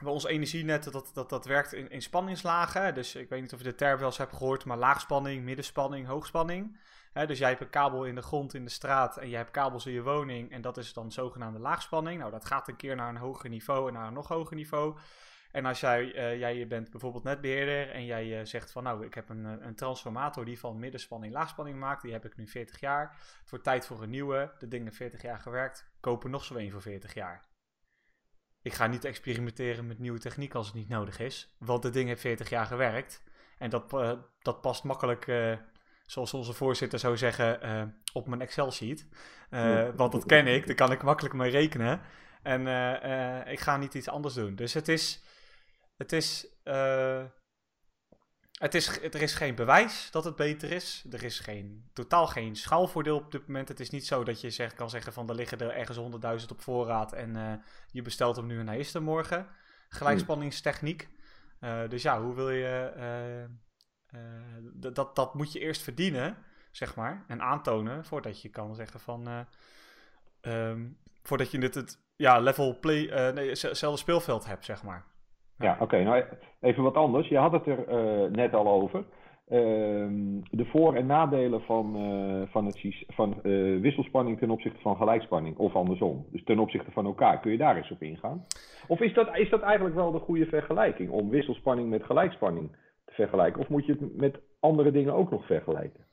we 0.00 0.08
ons 0.08 0.26
energienet, 0.26 0.92
dat, 0.92 1.10
dat, 1.14 1.28
dat 1.28 1.44
werkt 1.44 1.72
in, 1.72 1.90
in 1.90 2.02
spanningslagen. 2.02 2.94
Dus 2.94 3.14
ik 3.14 3.28
weet 3.28 3.40
niet 3.40 3.52
of 3.52 3.58
je 3.58 3.64
de 3.64 3.74
term 3.74 3.98
wel 3.98 4.06
eens 4.06 4.18
hebt 4.18 4.36
gehoord, 4.36 4.64
maar 4.64 4.78
laagspanning, 4.78 5.44
middenspanning, 5.44 6.06
hoogspanning. 6.06 6.78
He, 7.12 7.26
dus 7.26 7.38
jij 7.38 7.48
hebt 7.48 7.60
een 7.60 7.70
kabel 7.70 8.04
in 8.04 8.14
de 8.14 8.22
grond 8.22 8.54
in 8.54 8.64
de 8.64 8.70
straat 8.70 9.16
en 9.16 9.28
jij 9.28 9.38
hebt 9.38 9.50
kabels 9.50 9.86
in 9.86 9.92
je 9.92 10.02
woning 10.02 10.50
en 10.50 10.60
dat 10.60 10.76
is 10.76 10.92
dan 10.92 11.12
zogenaamde 11.12 11.58
laagspanning. 11.58 12.18
Nou, 12.18 12.30
dat 12.30 12.44
gaat 12.44 12.68
een 12.68 12.76
keer 12.76 12.96
naar 12.96 13.08
een 13.08 13.16
hoger 13.16 13.50
niveau 13.50 13.88
en 13.88 13.94
naar 13.94 14.06
een 14.06 14.12
nog 14.12 14.28
hoger 14.28 14.56
niveau. 14.56 14.96
En 15.56 15.64
als 15.64 15.80
jij, 15.80 16.04
uh, 16.04 16.38
jij 16.38 16.66
bent 16.66 16.90
bijvoorbeeld 16.90 17.24
netbeheerder 17.24 17.90
en 17.90 18.04
jij 18.04 18.38
uh, 18.38 18.44
zegt 18.44 18.70
van 18.70 18.82
nou, 18.82 19.04
ik 19.04 19.14
heb 19.14 19.28
een, 19.28 19.44
een 19.66 19.74
transformator 19.74 20.44
die 20.44 20.58
van 20.58 20.78
middenspanning 20.78 21.32
laagspanning 21.32 21.78
maakt, 21.78 22.02
die 22.02 22.12
heb 22.12 22.24
ik 22.24 22.36
nu 22.36 22.48
40 22.48 22.80
jaar. 22.80 23.16
Het 23.40 23.50
wordt 23.50 23.64
tijd 23.64 23.86
voor 23.86 24.02
een 24.02 24.10
nieuwe, 24.10 24.52
de 24.58 24.68
dingen 24.68 24.92
40 24.92 25.22
jaar 25.22 25.38
gewerkt, 25.38 25.90
kopen 26.00 26.30
nog 26.30 26.44
zo 26.44 26.56
een 26.56 26.70
voor 26.70 26.82
40 26.82 27.14
jaar. 27.14 27.48
Ik 28.62 28.72
ga 28.72 28.86
niet 28.86 29.04
experimenteren 29.04 29.86
met 29.86 29.98
nieuwe 29.98 30.18
techniek 30.18 30.54
als 30.54 30.66
het 30.66 30.74
niet 30.74 30.88
nodig 30.88 31.18
is, 31.18 31.56
want 31.58 31.82
het 31.82 31.92
ding 31.92 32.08
heeft 32.08 32.20
40 32.20 32.48
jaar 32.48 32.66
gewerkt. 32.66 33.22
En 33.58 33.70
dat, 33.70 33.92
uh, 33.92 34.12
dat 34.38 34.60
past 34.60 34.84
makkelijk, 34.84 35.24
zoals 36.06 36.34
onze 36.34 36.52
voorzitter 36.52 36.98
zou 36.98 37.16
zeggen, 37.16 37.94
op 38.12 38.26
mijn 38.26 38.40
Excel-sheet. 38.40 39.06
Want 39.96 40.12
dat 40.12 40.26
ken 40.26 40.46
ik, 40.46 40.66
daar 40.66 40.76
kan 40.76 40.92
ik 40.92 41.02
makkelijk 41.02 41.34
mee 41.34 41.50
rekenen. 41.50 42.00
En 42.42 42.60
ik 43.46 43.60
ga 43.60 43.76
niet 43.76 43.94
iets 43.94 44.08
anders 44.08 44.34
doen. 44.34 44.54
Dus 44.54 44.74
het 44.74 44.88
is 44.88 45.24
het 45.96 46.12
is, 46.12 46.46
uh, 46.64 47.24
het 48.52 48.74
is, 48.74 49.02
er 49.02 49.22
is 49.22 49.34
geen 49.34 49.54
bewijs 49.54 50.10
dat 50.10 50.24
het 50.24 50.36
beter 50.36 50.70
is. 50.70 51.04
Er 51.10 51.22
is 51.22 51.40
geen, 51.40 51.90
totaal 51.92 52.26
geen 52.26 52.56
schaalvoordeel 52.56 53.16
op 53.16 53.32
dit 53.32 53.46
moment. 53.46 53.68
Het 53.68 53.80
is 53.80 53.90
niet 53.90 54.06
zo 54.06 54.24
dat 54.24 54.40
je 54.40 54.50
zeg, 54.50 54.74
kan 54.74 54.90
zeggen 54.90 55.12
van 55.12 55.28
er 55.28 55.34
liggen 55.34 55.58
er 55.58 55.70
ergens 55.70 55.98
100.000 56.42 56.46
op 56.50 56.60
voorraad 56.60 57.12
en 57.12 57.36
uh, 57.36 57.52
je 57.90 58.02
bestelt 58.02 58.36
hem 58.36 58.46
nu 58.46 58.58
en 58.58 58.66
hij 58.66 58.78
is 58.78 58.94
er 58.94 59.02
morgen. 59.02 59.46
Gelijkspanningstechniek. 59.88 61.08
Uh, 61.60 61.88
dus 61.88 62.02
ja, 62.02 62.22
hoe 62.22 62.34
wil 62.34 62.50
je. 62.50 63.48
dat, 64.72 65.16
dat 65.16 65.34
moet 65.34 65.52
je 65.52 65.58
eerst 65.58 65.82
verdienen, 65.82 66.36
zeg 66.70 66.94
maar, 66.94 67.24
en 67.28 67.42
aantonen 67.42 68.04
voordat 68.04 68.42
je 68.42 68.48
kan 68.48 68.74
zeggen 68.74 69.00
van. 69.00 69.46
Um, 70.40 70.98
voordat 71.22 71.50
je 71.50 71.58
dit 71.58 71.74
het 71.74 71.98
ja, 72.16 72.38
level 72.38 72.78
play, 72.78 73.32
nee, 73.32 73.48
hetzelfde 73.48 73.98
speelveld 73.98 74.46
hebt, 74.46 74.64
zeg 74.64 74.82
maar. 74.82 75.15
Ja, 75.58 75.76
oké. 75.80 76.02
Nou, 76.02 76.24
even 76.60 76.82
wat 76.82 76.94
anders. 76.94 77.28
Je 77.28 77.38
had 77.38 77.52
het 77.52 77.66
er 77.66 77.88
uh, 77.88 78.30
net 78.30 78.54
al 78.54 78.68
over. 78.68 79.04
Uh, 79.48 79.58
de 80.50 80.64
voor- 80.64 80.94
en 80.94 81.06
nadelen 81.06 81.60
van, 81.60 81.96
uh, 81.96 82.42
van, 82.48 82.66
het, 82.66 83.04
van 83.06 83.40
uh, 83.42 83.80
wisselspanning 83.80 84.38
ten 84.38 84.50
opzichte 84.50 84.80
van 84.80 84.96
gelijkspanning, 84.96 85.56
of 85.56 85.74
andersom. 85.74 86.26
Dus 86.30 86.44
ten 86.44 86.58
opzichte 86.58 86.90
van 86.90 87.06
elkaar. 87.06 87.40
Kun 87.40 87.50
je 87.50 87.58
daar 87.58 87.76
eens 87.76 87.90
op 87.90 88.02
ingaan? 88.02 88.46
Of 88.86 89.00
is 89.00 89.14
dat, 89.14 89.36
is 89.36 89.50
dat 89.50 89.62
eigenlijk 89.62 89.94
wel 89.94 90.12
de 90.12 90.18
goede 90.18 90.46
vergelijking 90.46 91.10
om 91.10 91.28
wisselspanning 91.28 91.90
met 91.90 92.04
gelijkspanning 92.04 92.76
te 93.04 93.12
vergelijken? 93.12 93.60
Of 93.60 93.68
moet 93.68 93.86
je 93.86 93.92
het 93.92 94.16
met 94.16 94.40
andere 94.60 94.90
dingen 94.90 95.14
ook 95.14 95.30
nog 95.30 95.46
vergelijken? 95.46 96.04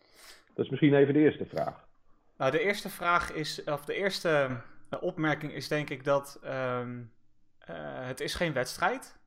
Dat 0.54 0.66
is 0.66 0.72
misschien 0.72 0.94
even 0.94 1.14
de 1.14 1.20
eerste 1.20 1.46
vraag. 1.46 1.88
Nou, 2.38 2.52
de 2.52 2.60
eerste 2.60 2.90
vraag 2.90 3.34
is, 3.34 3.64
of 3.64 3.86
de 3.86 3.96
eerste 3.96 4.48
opmerking 5.02 5.52
is 5.52 5.68
denk 5.68 5.90
ik 5.90 6.04
dat 6.04 6.42
um, 6.46 7.12
het 8.06 8.20
is 8.20 8.36
geen 8.36 8.54
wedstrijd. 8.54 9.22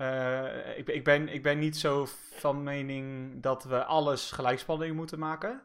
Uh, 0.00 0.78
ik, 0.78 0.88
ik, 0.88 1.04
ben, 1.04 1.28
ik 1.28 1.42
ben 1.42 1.58
niet 1.58 1.76
zo 1.76 2.06
van 2.30 2.62
mening 2.62 3.32
dat 3.42 3.64
we 3.64 3.84
alles 3.84 4.30
gelijkspanning 4.30 4.96
moeten 4.96 5.18
maken. 5.18 5.62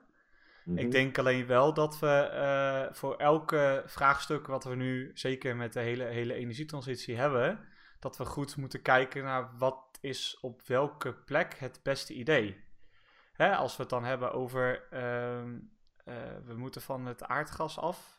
Ik 0.65 0.71
mhm. 0.71 0.89
denk 0.89 1.17
alleen 1.17 1.45
wel 1.45 1.73
dat 1.73 1.99
we 1.99 2.29
uh, 2.33 2.95
voor 2.95 3.15
elke 3.15 3.83
vraagstuk 3.85 4.47
wat 4.47 4.63
we 4.63 4.75
nu, 4.75 5.11
zeker 5.13 5.55
met 5.55 5.73
de 5.73 5.79
hele, 5.79 6.03
hele 6.03 6.33
energietransitie 6.33 7.15
hebben, 7.15 7.59
dat 7.99 8.17
we 8.17 8.25
goed 8.25 8.57
moeten 8.57 8.81
kijken 8.81 9.23
naar 9.23 9.49
wat 9.57 9.97
is 10.01 10.37
op 10.41 10.61
welke 10.61 11.13
plek 11.13 11.53
het 11.53 11.79
beste 11.83 12.13
idee. 12.13 12.63
Hè, 13.33 13.55
als 13.55 13.75
we 13.75 13.81
het 13.81 13.91
dan 13.91 14.03
hebben 14.03 14.31
over 14.31 14.83
uh, 14.93 15.01
we 16.45 16.53
moeten 16.55 16.81
van 16.81 17.05
het 17.05 17.23
aardgas 17.23 17.79
af, 17.79 18.14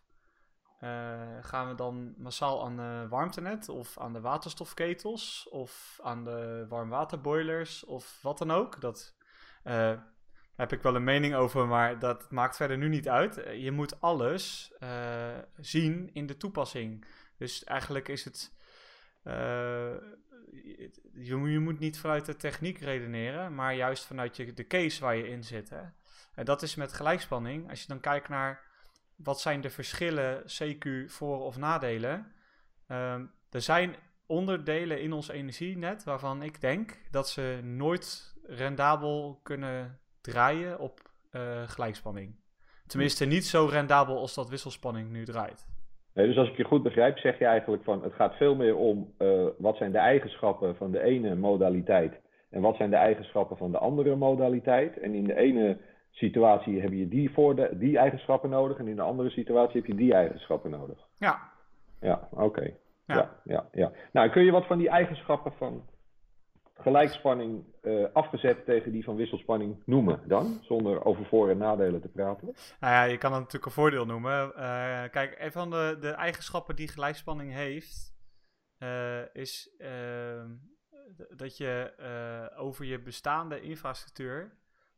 gaan 1.41 1.69
we 1.69 1.75
dan 1.77 2.15
massaal 2.17 2.65
aan 2.65 2.77
de 2.77 3.07
warmtenet 3.09 3.69
of 3.69 3.99
aan 3.99 4.13
de 4.13 4.21
waterstofketels 4.21 5.49
of 5.51 5.99
aan 6.03 6.25
de 6.25 6.67
warmwaterboilers 6.69 7.85
of 7.85 8.19
wat 8.23 8.39
dan 8.39 8.51
ook. 8.51 8.81
Dat 8.81 9.17
heb 10.57 10.73
ik 10.73 10.83
wel 10.83 10.95
een 10.95 11.05
mening 11.05 11.35
over, 11.35 11.67
maar 11.67 11.99
dat 11.99 12.31
maakt 12.31 12.57
verder 12.57 12.79
nu 12.79 12.89
niet 12.89 13.09
uit. 13.09 13.39
Eh, 13.39 13.63
je 13.63 13.71
moet 13.71 14.01
alles 14.01 14.73
zien 15.57 16.11
in 16.13 16.27
de 16.27 16.37
toepassing. 16.37 17.05
Dus 17.39 17.65
eigenlijk 17.65 18.09
is 18.09 18.25
het. 18.25 18.55
Je, 21.13 21.41
je, 21.41 21.59
moet 21.59 21.79
niet 21.79 21.99
vanuit 21.99 22.27
de 22.27 22.37
techniek 22.37 22.79
redeneren, 22.79 23.55
maar 23.55 23.75
juist 23.75 24.05
vanuit 24.05 24.37
je, 24.37 24.53
de 24.53 24.67
case 24.67 25.01
waar 25.01 25.17
je 25.17 25.29
in 25.29 25.45
zit. 25.45 25.71
Hè? 25.71 25.83
En 26.35 26.45
dat 26.45 26.63
is 26.63 26.75
met 26.75 26.93
gelijkspanning. 26.93 27.71
Als 27.71 27.81
je 27.81 27.89
dan 27.89 28.01
kijkt 28.01 28.29
naar 28.29 28.66
wat 29.17 29.41
zijn 29.41 29.61
de 29.61 29.71
verschillen, 29.71 30.43
CQ, 30.43 31.11
voor- 31.11 31.43
of 31.43 31.57
nadelen. 31.57 32.33
Uh, 32.91 33.15
er 33.51 33.61
zijn 33.61 33.95
onderdelen 34.27 35.01
in 35.01 35.13
ons 35.13 35.29
energienet 35.29 36.05
waarvan 36.05 36.43
ik 36.43 36.61
denk 36.61 36.99
dat 37.11 37.29
ze 37.29 37.61
nooit 37.63 38.35
rendabel 38.47 39.41
kunnen 39.43 39.99
draaien 40.21 40.79
op 40.79 41.01
uh, 41.33 41.63
gelijkspanning. 41.69 42.35
Tenminste, 42.87 43.25
niet 43.25 43.45
zo 43.45 43.67
rendabel 43.67 44.19
als 44.19 44.35
dat 44.35 44.49
wisselspanning 44.49 45.11
nu 45.11 45.25
draait. 45.25 45.67
Nee, 46.15 46.27
dus 46.27 46.37
als 46.37 46.49
ik 46.49 46.57
je 46.57 46.65
goed 46.65 46.83
begrijp, 46.83 47.19
zeg 47.19 47.39
je 47.39 47.45
eigenlijk 47.45 47.85
van 47.85 48.03
het 48.03 48.13
gaat 48.13 48.37
veel 48.37 48.55
meer 48.55 48.77
om 48.77 49.15
uh, 49.19 49.47
wat 49.59 49.77
zijn 49.77 49.93
de 49.93 49.99
eigenschappen 49.99 50.77
van 50.77 50.91
de 50.91 51.03
ene 51.03 51.35
modaliteit 51.35 52.21
en 52.51 52.61
wat 52.61 52.77
zijn 52.77 52.91
de 52.91 52.97
eigenschappen 52.97 53.57
van 53.57 53.73
de 53.73 53.79
andere 53.79 54.17
modaliteit. 54.17 54.99
En 54.99 55.15
in 55.15 55.25
de 55.25 55.37
ene 55.37 55.79
situatie 56.17 56.81
heb 56.81 56.93
je 56.93 57.09
die, 57.09 57.31
voor 57.31 57.57
de, 57.57 57.69
die 57.73 57.99
eigenschappen 57.99 58.51
nodig 58.51 58.79
en 58.79 58.89
in 58.89 58.97
de 58.97 59.03
andere 59.03 59.31
situatie 59.31 59.81
heb 59.81 59.87
je 59.87 59.95
die 59.95 60.15
eigenschappen 60.15 60.71
nodig. 60.71 60.99
Ja. 61.17 61.51
Ja, 62.01 62.29
oké. 62.31 62.63
Ja. 63.07 63.15
ja. 63.15 63.31
Ja, 63.45 63.69
ja, 63.73 63.93
Nou, 64.13 64.31
kun 64.31 64.45
je 64.45 64.51
wat 64.51 64.67
van 64.67 64.79
die 64.79 64.89
eigenschappen 64.89 65.53
van 65.53 65.89
gelijkspanning 66.75 67.65
uh, 67.83 68.07
afgezet 68.13 68.65
tegen 68.65 68.93
die 68.93 69.05
van 69.05 69.17
wisselspanning 69.17 69.83
noemen 69.85 70.21
dan? 70.27 70.59
Zonder 70.63 71.05
over 71.05 71.27
voor- 71.27 71.51
en 71.51 71.59
nadelen 71.59 72.01
te 72.01 72.09
praten. 72.09 72.47
Nou 72.81 72.93
ja, 72.93 73.03
je 73.03 73.19
kan 73.19 73.31
het 73.31 73.41
natuurlijk 73.41 73.67
een 73.67 73.83
voordeel 73.83 74.07
noemen. 74.07 74.53
Uh, 74.57 75.03
kijk, 75.11 75.37
een 75.39 75.53
van 75.53 75.71
de, 75.71 75.97
de 76.01 76.11
eigenschappen 76.11 76.77
die 76.77 76.89
gelijkspanning 76.89 77.53
heeft, 77.53 78.15
uh, 78.79 79.35
is 79.35 79.75
ehm, 79.79 80.51
dat 81.37 81.57
je 81.57 81.93
over 82.57 82.85
je 82.85 83.01
bestaande 83.01 83.61
infrastructuur 83.61 84.57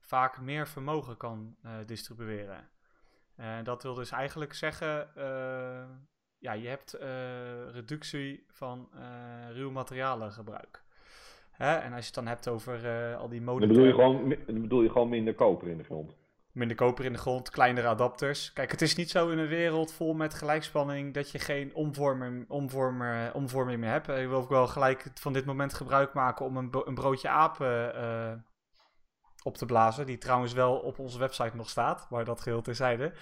vaak 0.08 0.40
meer 0.40 0.68
vermogen 0.68 1.16
kan 1.16 1.56
distribueren. 1.86 2.68
dat 3.62 3.82
wil 3.82 3.94
dus 3.94 4.10
eigenlijk 4.10 4.54
zeggen, 4.54 5.08
ja, 6.38 6.52
je 6.52 6.68
hebt 6.68 6.92
reductie 7.72 8.44
van 8.48 8.88
ruw 9.52 9.70
materialengebruik. 9.70 10.82
Hè? 11.50 11.74
En 11.74 11.92
als 11.92 12.00
je 12.00 12.06
het 12.06 12.14
dan 12.14 12.26
hebt 12.26 12.48
over 12.48 13.16
al 13.16 13.28
die 13.28 13.42
mode. 13.42 13.66
Dan 13.66 13.68
bedoel, 13.68 13.86
je 13.86 13.94
gewoon, 13.94 14.36
dan 14.46 14.60
bedoel 14.60 14.82
je 14.82 14.90
gewoon 14.90 15.08
minder 15.08 15.34
koper 15.34 15.68
in 15.68 15.78
de 15.78 15.84
grond. 15.84 16.16
Minder 16.52 16.76
koper 16.76 17.04
in 17.04 17.12
de 17.12 17.18
grond, 17.18 17.50
kleinere 17.50 17.86
adapters. 17.86 18.52
Kijk, 18.52 18.70
het 18.70 18.82
is 18.82 18.94
niet 18.94 19.10
zo 19.10 19.28
in 19.28 19.38
een 19.38 19.48
wereld 19.48 19.92
vol 19.92 20.14
met 20.14 20.34
gelijkspanning 20.34 21.14
dat 21.14 21.30
je 21.30 21.38
geen 21.38 21.74
omvormer, 21.74 22.44
omvormer, 22.48 23.34
omvorming 23.34 23.80
meer 23.80 23.90
hebt. 23.90 24.08
Ik 24.08 24.28
wil 24.28 24.38
ook 24.38 24.48
wel 24.48 24.66
gelijk 24.66 25.10
van 25.14 25.32
dit 25.32 25.44
moment 25.44 25.74
gebruik 25.74 26.12
maken 26.12 26.46
om 26.46 26.56
een, 26.56 26.70
een 26.84 26.94
broodje 26.94 27.28
apen 27.28 27.94
uh, 27.96 28.32
op 29.42 29.56
te 29.56 29.66
blazen. 29.66 30.06
Die 30.06 30.18
trouwens 30.18 30.52
wel 30.52 30.78
op 30.78 30.98
onze 30.98 31.18
website 31.18 31.56
nog 31.56 31.70
staat, 31.70 32.10
maar 32.10 32.24
dat 32.24 32.40
geheel 32.40 32.62
terzijde. 32.62 33.12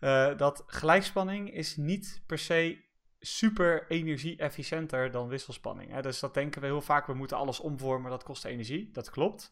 Uh, 0.00 0.36
dat 0.36 0.62
gelijkspanning 0.66 1.52
is 1.54 1.76
niet 1.76 2.22
per 2.26 2.38
se 2.38 2.86
super 3.20 3.84
energie-efficiënter 3.88 5.10
dan 5.10 5.28
wisselspanning. 5.28 5.92
Hè? 5.92 6.02
Dus 6.02 6.20
dat 6.20 6.34
denken 6.34 6.60
we 6.60 6.66
heel 6.66 6.80
vaak, 6.80 7.06
we 7.06 7.14
moeten 7.14 7.36
alles 7.36 7.60
omvormen, 7.60 8.10
dat 8.10 8.24
kost 8.24 8.44
energie. 8.44 8.90
Dat 8.92 9.10
klopt. 9.10 9.50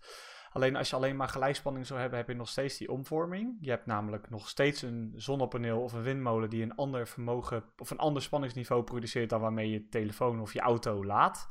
Alleen 0.50 0.76
als 0.76 0.90
je 0.90 0.96
alleen 0.96 1.16
maar 1.16 1.28
gelijkspanning 1.28 1.86
zou 1.86 2.00
hebben, 2.00 2.18
heb 2.18 2.28
je 2.28 2.34
nog 2.34 2.48
steeds 2.48 2.76
die 2.76 2.90
omvorming. 2.90 3.56
Je 3.60 3.70
hebt 3.70 3.86
namelijk 3.86 4.30
nog 4.30 4.48
steeds 4.48 4.82
een 4.82 5.12
zonnepaneel 5.16 5.80
of 5.80 5.92
een 5.92 6.02
windmolen 6.02 6.50
die 6.50 6.62
een 6.62 6.74
ander 6.74 7.08
vermogen 7.08 7.64
of 7.76 7.90
een 7.90 7.98
ander 7.98 8.22
spanningsniveau 8.22 8.82
produceert 8.82 9.30
dan 9.30 9.40
waarmee 9.40 9.70
je 9.70 9.88
telefoon 9.88 10.40
of 10.40 10.52
je 10.52 10.60
auto 10.60 11.04
laat. 11.04 11.48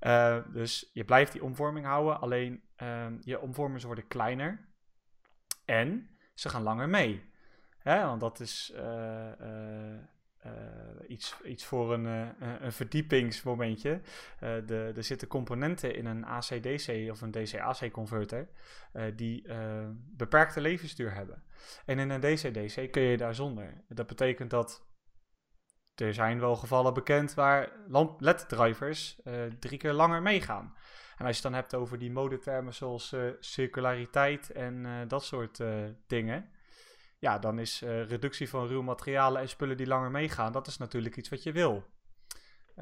Uh, 0.00 0.36
dus 0.52 0.90
je 0.92 1.04
blijft 1.04 1.32
die 1.32 1.42
omvorming 1.42 1.86
houden, 1.86 2.20
alleen 2.20 2.62
uh, 2.82 3.06
je 3.20 3.40
omvormers 3.40 3.84
worden 3.84 4.08
kleiner 4.08 4.68
en 5.64 6.10
ze 6.34 6.48
gaan 6.48 6.62
langer 6.62 6.88
mee. 6.88 7.30
Want 7.84 8.20
dat 8.20 8.40
is 8.40 8.72
uh, 8.74 9.30
uh, 9.40 10.50
iets, 11.06 11.36
iets 11.44 11.64
voor 11.64 11.92
een, 11.92 12.34
een 12.64 12.72
verdiepingsmomentje. 12.72 14.00
de, 14.38 14.92
er 14.96 15.04
zitten 15.04 15.28
componenten 15.28 15.94
in 15.94 16.06
een 16.06 16.24
AC-DC 16.24 17.10
of 17.10 17.20
een 17.20 17.30
DC-AC-converter 17.30 18.48
die 19.14 19.44
beperkte 20.16 20.60
levensduur 20.60 21.14
hebben. 21.14 21.42
En 21.84 21.98
in 21.98 22.10
een 22.10 22.20
DC-DC 22.20 22.92
kun 22.92 23.02
je 23.02 23.16
daar 23.16 23.34
zonder. 23.34 23.84
Dat 23.88 24.06
betekent 24.06 24.50
dat 24.50 24.86
er 25.94 26.14
zijn 26.14 26.40
wel 26.40 26.56
gevallen 26.56 26.94
bekend 26.94 27.34
waar 27.34 27.72
LED-drivers 28.18 29.20
drie 29.58 29.78
keer 29.78 29.92
langer 29.92 30.22
meegaan. 30.22 30.74
En 31.22 31.28
als 31.28 31.36
je 31.36 31.42
het 31.42 31.52
dan 31.52 31.60
hebt 31.62 31.74
over 31.74 31.98
die 31.98 32.10
modetermen 32.10 32.74
zoals 32.74 33.16
circulariteit 33.40 34.52
en 34.52 34.86
dat 35.08 35.24
soort 35.24 35.62
dingen 36.06 36.50
ja, 37.18 37.38
dan 37.38 37.58
is 37.58 37.82
reductie 38.08 38.48
van 38.48 38.66
ruw 38.66 38.82
materialen 38.82 39.40
en 39.40 39.48
spullen 39.48 39.76
die 39.76 39.86
langer 39.86 40.10
meegaan, 40.10 40.52
dat 40.52 40.66
is 40.66 40.78
natuurlijk 40.78 41.16
iets 41.16 41.28
wat 41.28 41.42
je 41.42 41.52
wil. 41.52 41.84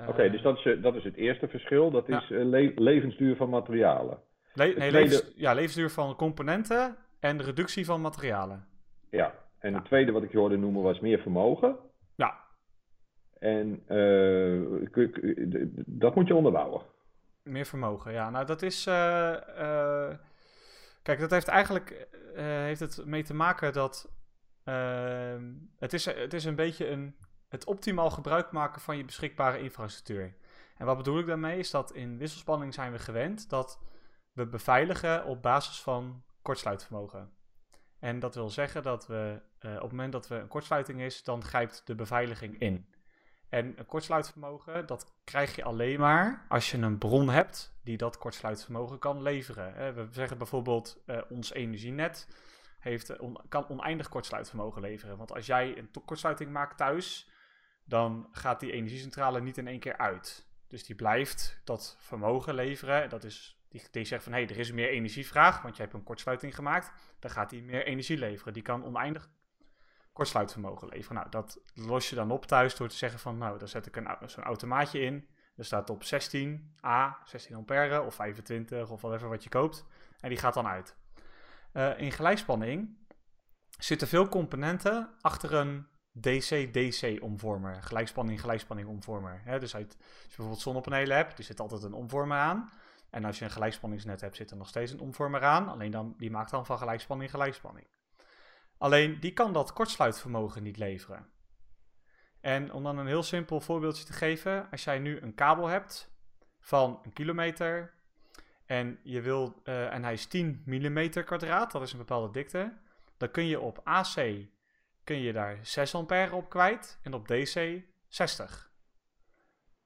Oké, 0.06 0.30
dus 0.30 0.42
dat 0.42 0.58
is, 0.58 0.80
dat 0.80 0.94
is 0.94 1.04
het 1.04 1.16
eerste 1.16 1.48
verschil, 1.48 1.90
dat 1.90 2.08
is 2.08 2.28
le 2.28 2.72
levensduur 2.76 3.36
van 3.36 3.48
materialen. 3.48 4.18
Le 4.52 4.64
nee, 4.64 4.74
tweede... 4.74 4.98
levens 4.98 5.32
ja, 5.34 5.52
levensduur 5.54 5.90
van 5.90 6.16
componenten 6.16 6.96
en 7.18 7.42
reductie 7.42 7.84
van 7.84 8.00
materialen. 8.00 8.66
Ja, 9.10 9.34
en 9.58 9.70
ja. 9.70 9.76
het 9.76 9.86
tweede 9.86 10.12
wat 10.12 10.22
ik 10.22 10.32
je 10.32 10.38
hoorde 10.38 10.56
noemen 10.56 10.82
was 10.82 11.00
meer 11.00 11.18
vermogen. 11.18 11.76
Ja. 12.16 12.40
En 13.38 13.82
dat 15.86 16.14
moet 16.14 16.26
je 16.26 16.34
onderbouwen. 16.34 16.82
Meer 17.42 17.66
vermogen, 17.66 18.12
ja. 18.12 18.30
Nou, 18.30 18.46
dat 18.46 18.62
is. 18.62 18.84
kijk, 21.02 21.18
dat 21.18 21.30
heeft 21.30 21.48
eigenlijk 21.48 22.08
heeft 22.34 22.80
het 22.80 23.04
mee 23.04 23.22
te 23.22 23.34
maken 23.34 23.72
dat 23.72 24.08
Uh, 24.64 25.42
het, 25.78 25.92
is, 25.92 26.04
het 26.04 26.34
is 26.34 26.44
een 26.44 26.54
beetje 26.54 26.88
een, 26.88 27.16
het 27.48 27.64
optimaal 27.64 28.10
gebruik 28.10 28.52
maken 28.52 28.80
van 28.80 28.96
je 28.96 29.04
beschikbare 29.04 29.60
infrastructuur. 29.60 30.34
En 30.76 30.86
wat 30.86 30.96
bedoel 30.96 31.18
ik 31.18 31.26
daarmee 31.26 31.58
is 31.58 31.70
dat 31.70 31.92
in 31.92 32.18
wisselspanning 32.18 32.74
zijn 32.74 32.92
we 32.92 32.98
gewend 32.98 33.48
dat 33.48 33.80
we 34.32 34.46
beveiligen 34.46 35.24
op 35.24 35.42
basis 35.42 35.80
van 35.82 36.22
kortsluitvermogen. 36.42 37.32
En 37.98 38.18
dat 38.18 38.34
wil 38.34 38.50
zeggen 38.50 38.82
dat 38.82 39.06
we 39.06 39.40
op 39.62 39.80
het 39.80 39.90
moment 39.90 40.12
dat 40.12 40.28
er 40.28 40.40
een 40.40 40.48
kortsluiting 40.48 41.00
is, 41.00 41.22
dan 41.22 41.44
grijpt 41.44 41.82
de 41.84 41.94
beveiliging 41.94 42.58
in. 42.58 42.89
En 43.50 43.78
een 43.78 43.86
kortsluitvermogen, 43.86 44.86
dat 44.86 45.12
krijg 45.24 45.56
je 45.56 45.64
alleen 45.64 46.00
maar 46.00 46.46
als 46.48 46.70
je 46.70 46.78
een 46.78 46.98
bron 46.98 47.28
hebt 47.28 47.78
die 47.82 47.96
dat 47.96 48.18
kortsluitvermogen 48.18 48.98
kan 48.98 49.22
leveren. 49.22 49.94
We 49.94 50.06
zeggen 50.10 50.38
bijvoorbeeld 50.38 51.02
uh, 51.06 51.20
ons 51.28 51.52
energienet 51.52 52.28
heeft, 52.78 53.16
kan 53.48 53.68
oneindig 53.68 54.08
kortsluitvermogen 54.08 54.82
leveren. 54.82 55.16
Want 55.16 55.32
als 55.32 55.46
jij 55.46 55.78
een 55.78 55.90
kortsluiting 56.04 56.50
maakt 56.50 56.76
thuis, 56.76 57.30
dan 57.84 58.28
gaat 58.32 58.60
die 58.60 58.72
energiecentrale 58.72 59.40
niet 59.40 59.58
in 59.58 59.66
één 59.66 59.80
keer 59.80 59.96
uit. 59.96 60.48
Dus 60.68 60.84
die 60.84 60.96
blijft 60.96 61.60
dat 61.64 61.96
vermogen 61.98 62.54
leveren. 62.54 63.08
Dat 63.08 63.24
is, 63.24 63.62
die, 63.68 63.82
die 63.90 64.04
zegt 64.04 64.22
van 64.22 64.32
hé, 64.32 64.38
hey, 64.38 64.48
er 64.48 64.58
is 64.58 64.72
meer 64.72 64.88
energievraag, 64.88 65.62
want 65.62 65.76
je 65.76 65.82
hebt 65.82 65.94
een 65.94 66.02
kortsluiting 66.02 66.54
gemaakt. 66.54 66.92
Dan 67.18 67.30
gaat 67.30 67.50
die 67.50 67.62
meer 67.62 67.84
energie 67.84 68.18
leveren. 68.18 68.52
Die 68.52 68.62
kan 68.62 68.84
oneindig 68.84 69.30
kortsluitvermogen 70.12 70.88
leveren. 70.88 71.16
Nou, 71.16 71.30
dat 71.30 71.60
los 71.74 72.08
je 72.08 72.14
dan 72.14 72.30
op 72.30 72.46
thuis 72.46 72.76
door 72.76 72.88
te 72.88 72.96
zeggen 72.96 73.20
van 73.20 73.38
nou, 73.38 73.58
dan 73.58 73.68
zet 73.68 73.86
ik 73.86 74.02
zo'n 74.26 74.44
automaatje 74.44 75.00
in. 75.00 75.28
Er 75.56 75.64
staat 75.64 75.90
op 75.90 76.04
16 76.04 76.74
A, 76.84 77.18
16 77.24 77.56
ampère 77.56 78.02
of 78.02 78.14
25 78.14 78.90
of 78.90 79.00
whatever 79.00 79.28
wat 79.28 79.42
je 79.44 79.48
koopt. 79.48 79.86
En 80.20 80.28
die 80.28 80.38
gaat 80.38 80.54
dan 80.54 80.66
uit. 80.66 80.96
Uh, 81.72 81.98
in 81.98 82.12
gelijkspanning 82.12 82.98
zitten 83.78 84.08
veel 84.08 84.28
componenten 84.28 85.14
achter 85.20 85.54
een 85.54 85.86
DC-DC-omvormer. 86.12 87.82
Gelijkspanning-gelijkspanning-omvormer. 87.82 89.42
Dus 89.60 89.74
als 89.74 89.82
je 89.82 89.96
bijvoorbeeld 90.26 90.60
zonnepanelen 90.60 91.16
hebt, 91.16 91.38
er 91.38 91.44
zit 91.44 91.60
altijd 91.60 91.82
een 91.82 91.92
omvormer 91.92 92.38
aan. 92.38 92.70
En 93.10 93.24
als 93.24 93.38
je 93.38 93.44
een 93.44 93.50
gelijkspanningsnet 93.50 94.20
hebt, 94.20 94.36
zit 94.36 94.50
er 94.50 94.56
nog 94.56 94.68
steeds 94.68 94.92
een 94.92 95.00
omvormer 95.00 95.42
aan. 95.42 95.68
Alleen 95.68 95.90
dan, 95.90 96.14
die 96.16 96.30
maakt 96.30 96.50
dan 96.50 96.66
van 96.66 96.78
gelijkspanning 96.78 97.30
gelijkspanning. 97.30 97.86
Alleen 98.80 99.20
die 99.20 99.32
kan 99.32 99.52
dat 99.52 99.72
kortsluitvermogen 99.72 100.62
niet 100.62 100.76
leveren. 100.76 101.26
En 102.40 102.72
om 102.72 102.82
dan 102.82 102.98
een 102.98 103.06
heel 103.06 103.22
simpel 103.22 103.60
voorbeeldje 103.60 104.04
te 104.04 104.12
geven, 104.12 104.70
als 104.70 104.84
jij 104.84 104.98
nu 104.98 105.20
een 105.20 105.34
kabel 105.34 105.66
hebt 105.66 106.14
van 106.58 107.00
een 107.02 107.12
kilometer 107.12 107.94
en, 108.66 108.98
je 109.02 109.20
wil, 109.20 109.60
uh, 109.64 109.94
en 109.94 110.02
hij 110.02 110.12
is 110.12 110.26
10 110.26 110.62
mm 110.64 111.10
kwadraat, 111.10 111.72
dat 111.72 111.82
is 111.82 111.92
een 111.92 111.98
bepaalde 111.98 112.32
dikte, 112.32 112.78
dan 113.16 113.30
kun 113.30 113.46
je 113.46 113.60
op 113.60 113.80
AC 113.84 114.14
kun 115.04 115.20
je 115.20 115.32
daar 115.32 115.58
6 115.62 115.94
ampère 115.94 116.34
op 116.34 116.48
kwijt 116.48 117.00
en 117.02 117.14
op 117.14 117.28
DC 117.28 117.82
60. 118.08 118.72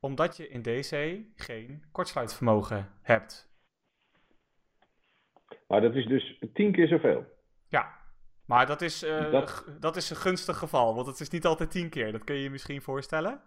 Omdat 0.01 0.37
je 0.37 0.49
in 0.49 0.63
DC 0.63 1.19
geen 1.35 1.85
kortsluitvermogen 1.93 2.93
hebt. 3.03 3.53
Maar 5.67 5.81
dat 5.81 5.95
is 5.95 6.07
dus 6.07 6.43
10 6.53 6.73
keer 6.73 6.89
zoveel. 6.89 7.25
Ja, 7.69 8.04
maar 8.45 8.67
dat 8.67 8.81
is, 8.81 9.03
uh, 9.03 9.31
dat... 9.31 9.65
dat... 9.81 9.97
is 9.97 10.11
een 10.11 10.17
gunstig 10.17 10.59
geval, 10.59 10.95
want 10.95 11.07
het 11.07 11.21
is 11.21 11.31
niet 11.31 11.47
altijd 11.47 11.71
10 11.71 11.89
keer. 11.89 12.13
Dat 12.13 12.25
kun 12.25 12.35
je 12.35 12.43
je 12.43 12.51
misschien 12.51 12.83
voorstellen. 12.83 13.41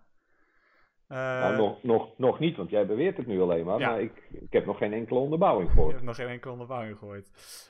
Uh, 1.10 1.18
nou, 1.18 1.56
nog, 1.56 1.84
nog, 1.84 2.18
nog 2.18 2.40
niet, 2.40 2.58
want 2.58 2.70
jij 2.70 2.86
beweert 2.86 3.18
het 3.18 3.28
nu 3.28 3.42
alleen 3.42 3.66
maar. 3.66 3.80
Ja. 3.80 3.90
Maar 3.90 4.02
ik, 4.02 4.28
ik 4.32 4.54
heb 4.54 4.66
nog 4.66 4.78
geen 4.78 4.94
enkele 4.94 5.20
onderbouwing 5.20 5.70
gehoord. 5.70 5.90
Ik 5.90 5.96
heb 5.96 6.06
nog 6.06 6.16
geen 6.16 6.28
enkele 6.28 6.52
onderbouwing 6.52 6.98
gehoord. 6.98 7.30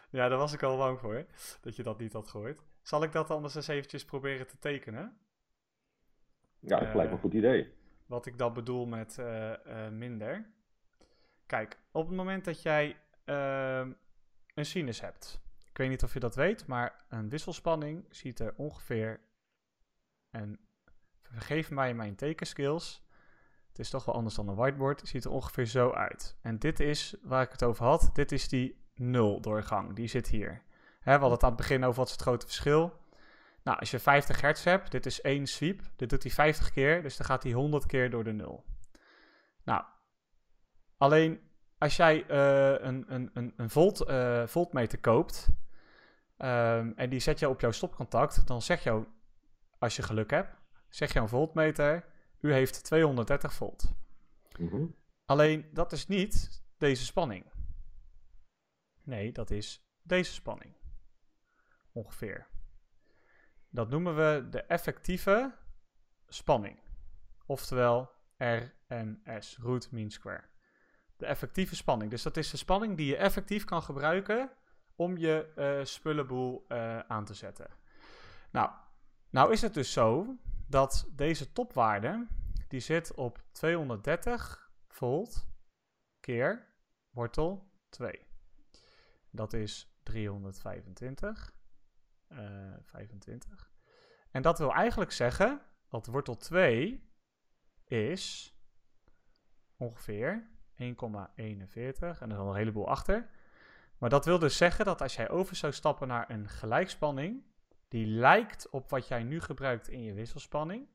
Ja, 0.09 0.27
daar 0.27 0.37
was 0.37 0.53
ik 0.53 0.63
al 0.63 0.77
bang 0.77 0.99
voor, 0.99 1.25
dat 1.61 1.75
je 1.75 1.83
dat 1.83 1.99
niet 1.99 2.13
had 2.13 2.27
gehoord. 2.27 2.63
Zal 2.81 3.03
ik 3.03 3.11
dat 3.11 3.31
anders 3.31 3.55
eens 3.55 3.67
eventjes 3.67 4.05
proberen 4.05 4.47
te 4.47 4.57
tekenen? 4.59 5.17
Ja, 6.59 6.79
dat 6.79 6.87
uh, 6.87 6.95
lijkt 6.95 7.09
me 7.09 7.15
een 7.15 7.21
goed 7.21 7.33
idee. 7.33 7.73
Wat 8.05 8.25
ik 8.25 8.37
dan 8.37 8.53
bedoel 8.53 8.85
met 8.85 9.21
minder. 9.91 10.53
Kijk, 11.45 11.79
op 11.91 12.07
het 12.07 12.15
moment 12.15 12.45
dat 12.45 12.61
jij 12.61 12.95
een 13.25 14.65
sinus 14.65 15.01
hebt. 15.01 15.46
Ik 15.77 15.83
weet 15.83 15.91
niet 15.91 16.03
of 16.03 16.13
je 16.13 16.19
dat 16.19 16.35
weet, 16.35 16.67
maar 16.67 17.05
een 17.09 17.29
wisselspanning 17.29 18.05
ziet 18.09 18.39
er 18.39 18.53
ongeveer... 18.55 19.19
En 20.29 20.59
vergeef 21.21 21.69
mij 21.69 21.93
mijn 21.93 22.15
tekenskills 22.15 23.07
het 23.77 23.85
is 23.85 23.91
toch 23.91 24.05
wel 24.05 24.15
anders 24.15 24.35
dan 24.35 24.47
een 24.47 24.55
whiteboard. 24.55 25.07
Ziet 25.07 25.25
er 25.25 25.31
ongeveer 25.31 25.65
zo 25.65 25.91
uit. 25.91 26.37
En 26.41 26.59
dit 26.59 26.79
is 26.79 27.15
waar 27.21 27.43
ik 27.43 27.51
het 27.51 27.63
over 27.63 27.85
had. 27.85 28.09
Dit 28.13 28.31
is 28.31 28.47
die 28.47 28.85
nul 28.95 29.41
doorgang. 29.41 29.95
Die 29.95 30.07
zit 30.07 30.27
hier. 30.27 30.61
Hè, 30.99 31.13
we 31.13 31.19
hadden 31.19 31.31
het 31.31 31.43
aan 31.43 31.49
het 31.49 31.57
begin 31.57 31.83
over 31.83 31.97
wat 31.97 32.05
is 32.05 32.11
het 32.11 32.21
grote 32.21 32.45
verschil. 32.45 32.99
Nou, 33.63 33.79
als 33.79 33.91
je 33.91 33.99
50 33.99 34.41
hertz 34.41 34.63
hebt, 34.63 34.91
dit 34.91 35.05
is 35.05 35.21
één 35.21 35.47
sweep. 35.47 35.81
Dit 35.95 36.09
doet 36.09 36.23
hij 36.23 36.31
50 36.31 36.71
keer, 36.71 37.01
dus 37.01 37.17
dan 37.17 37.25
gaat 37.25 37.43
hij 37.43 37.51
100 37.51 37.85
keer 37.85 38.09
door 38.09 38.23
de 38.23 38.31
nul. 38.31 38.65
Nou, 39.63 39.83
alleen 40.97 41.39
als 41.77 41.95
jij 41.95 42.15
uh, 42.29 42.85
een, 42.87 43.05
een, 43.07 43.29
een, 43.33 43.53
een 43.57 43.69
volt, 43.69 44.09
uh, 44.09 44.47
voltmeter 44.47 44.99
koopt 44.99 45.49
um, 46.37 46.93
en 46.95 47.09
die 47.09 47.19
zet 47.19 47.39
je 47.39 47.49
op 47.49 47.59
jouw 47.59 47.71
stopcontact, 47.71 48.47
dan 48.47 48.61
zeg 48.61 48.83
je, 48.83 49.05
als 49.79 49.95
je 49.95 50.01
geluk 50.01 50.29
hebt, 50.29 50.55
zeg 50.89 51.13
je 51.13 51.19
een 51.19 51.29
voltmeter 51.29 52.05
u 52.39 52.53
heeft 52.53 52.83
230 52.83 53.53
volt. 53.53 53.93
Mm 54.59 54.95
Alleen 55.25 55.69
dat 55.73 55.91
is 55.91 56.07
niet 56.07 56.63
deze 56.77 57.05
spanning. 57.05 57.45
Nee, 59.03 59.31
dat 59.31 59.51
is 59.51 59.87
deze 60.03 60.33
spanning. 60.33 60.73
Ongeveer. 61.91 62.47
Dat 63.69 63.89
noemen 63.89 64.15
we 64.15 64.47
de 64.49 64.61
effectieve 64.61 65.55
spanning. 66.27 66.79
Oftewel 67.45 68.11
RMS, 68.37 69.57
root 69.57 69.91
mean 69.91 70.09
square. 70.09 70.43
De 71.17 71.25
effectieve 71.25 71.75
spanning. 71.75 72.11
Dus 72.11 72.23
dat 72.23 72.37
is 72.37 72.49
de 72.49 72.57
spanning 72.57 72.97
die 72.97 73.07
je 73.07 73.17
effectief 73.17 73.63
kan 73.63 73.83
gebruiken 73.83 74.51
om 74.97 75.17
je 75.17 75.53
uh, 75.57 75.85
spullenboel 75.85 76.65
uh, 76.67 76.99
aan 76.99 77.25
te 77.25 77.33
zetten. 77.33 77.67
Nou, 78.51 78.71
nou 79.29 79.51
is 79.51 79.61
het 79.61 79.73
dus 79.73 79.91
zo 79.91 80.35
dat 80.67 81.07
deze 81.11 81.51
topwaarde, 81.51 82.27
die 82.67 82.79
zit 82.79 83.13
op 83.13 83.43
230 83.51 84.71
volt 84.87 85.47
keer 86.19 86.67
wortel 87.09 87.71
2. 87.89 88.27
Dat 89.29 89.53
is 89.53 89.97
325. 90.03 91.55
Uh, 92.29 92.39
25. 92.81 93.71
En 94.31 94.41
dat 94.41 94.59
wil 94.59 94.73
eigenlijk 94.73 95.11
zeggen 95.11 95.61
dat 95.87 96.05
wortel 96.05 96.37
2 96.37 97.11
is 97.85 98.55
ongeveer 99.77 100.49
1,41. 100.71 100.77
En 100.77 100.95
er 101.99 102.11
is 102.11 102.19
nog 102.19 102.49
een 102.49 102.55
heleboel 102.55 102.87
achter. 102.87 103.29
Maar 103.97 104.09
dat 104.09 104.25
wil 104.25 104.39
dus 104.39 104.57
zeggen 104.57 104.85
dat 104.85 105.01
als 105.01 105.15
jij 105.15 105.29
over 105.29 105.55
zou 105.55 105.73
stappen 105.73 106.07
naar 106.07 106.29
een 106.29 106.49
gelijkspanning, 106.49 107.43
die 107.87 108.07
lijkt 108.07 108.69
op 108.69 108.89
wat 108.89 109.07
jij 109.07 109.23
nu 109.23 109.41
gebruikt 109.41 109.87
in 109.87 110.03
je 110.03 110.13
wisselspanning, 110.13 110.87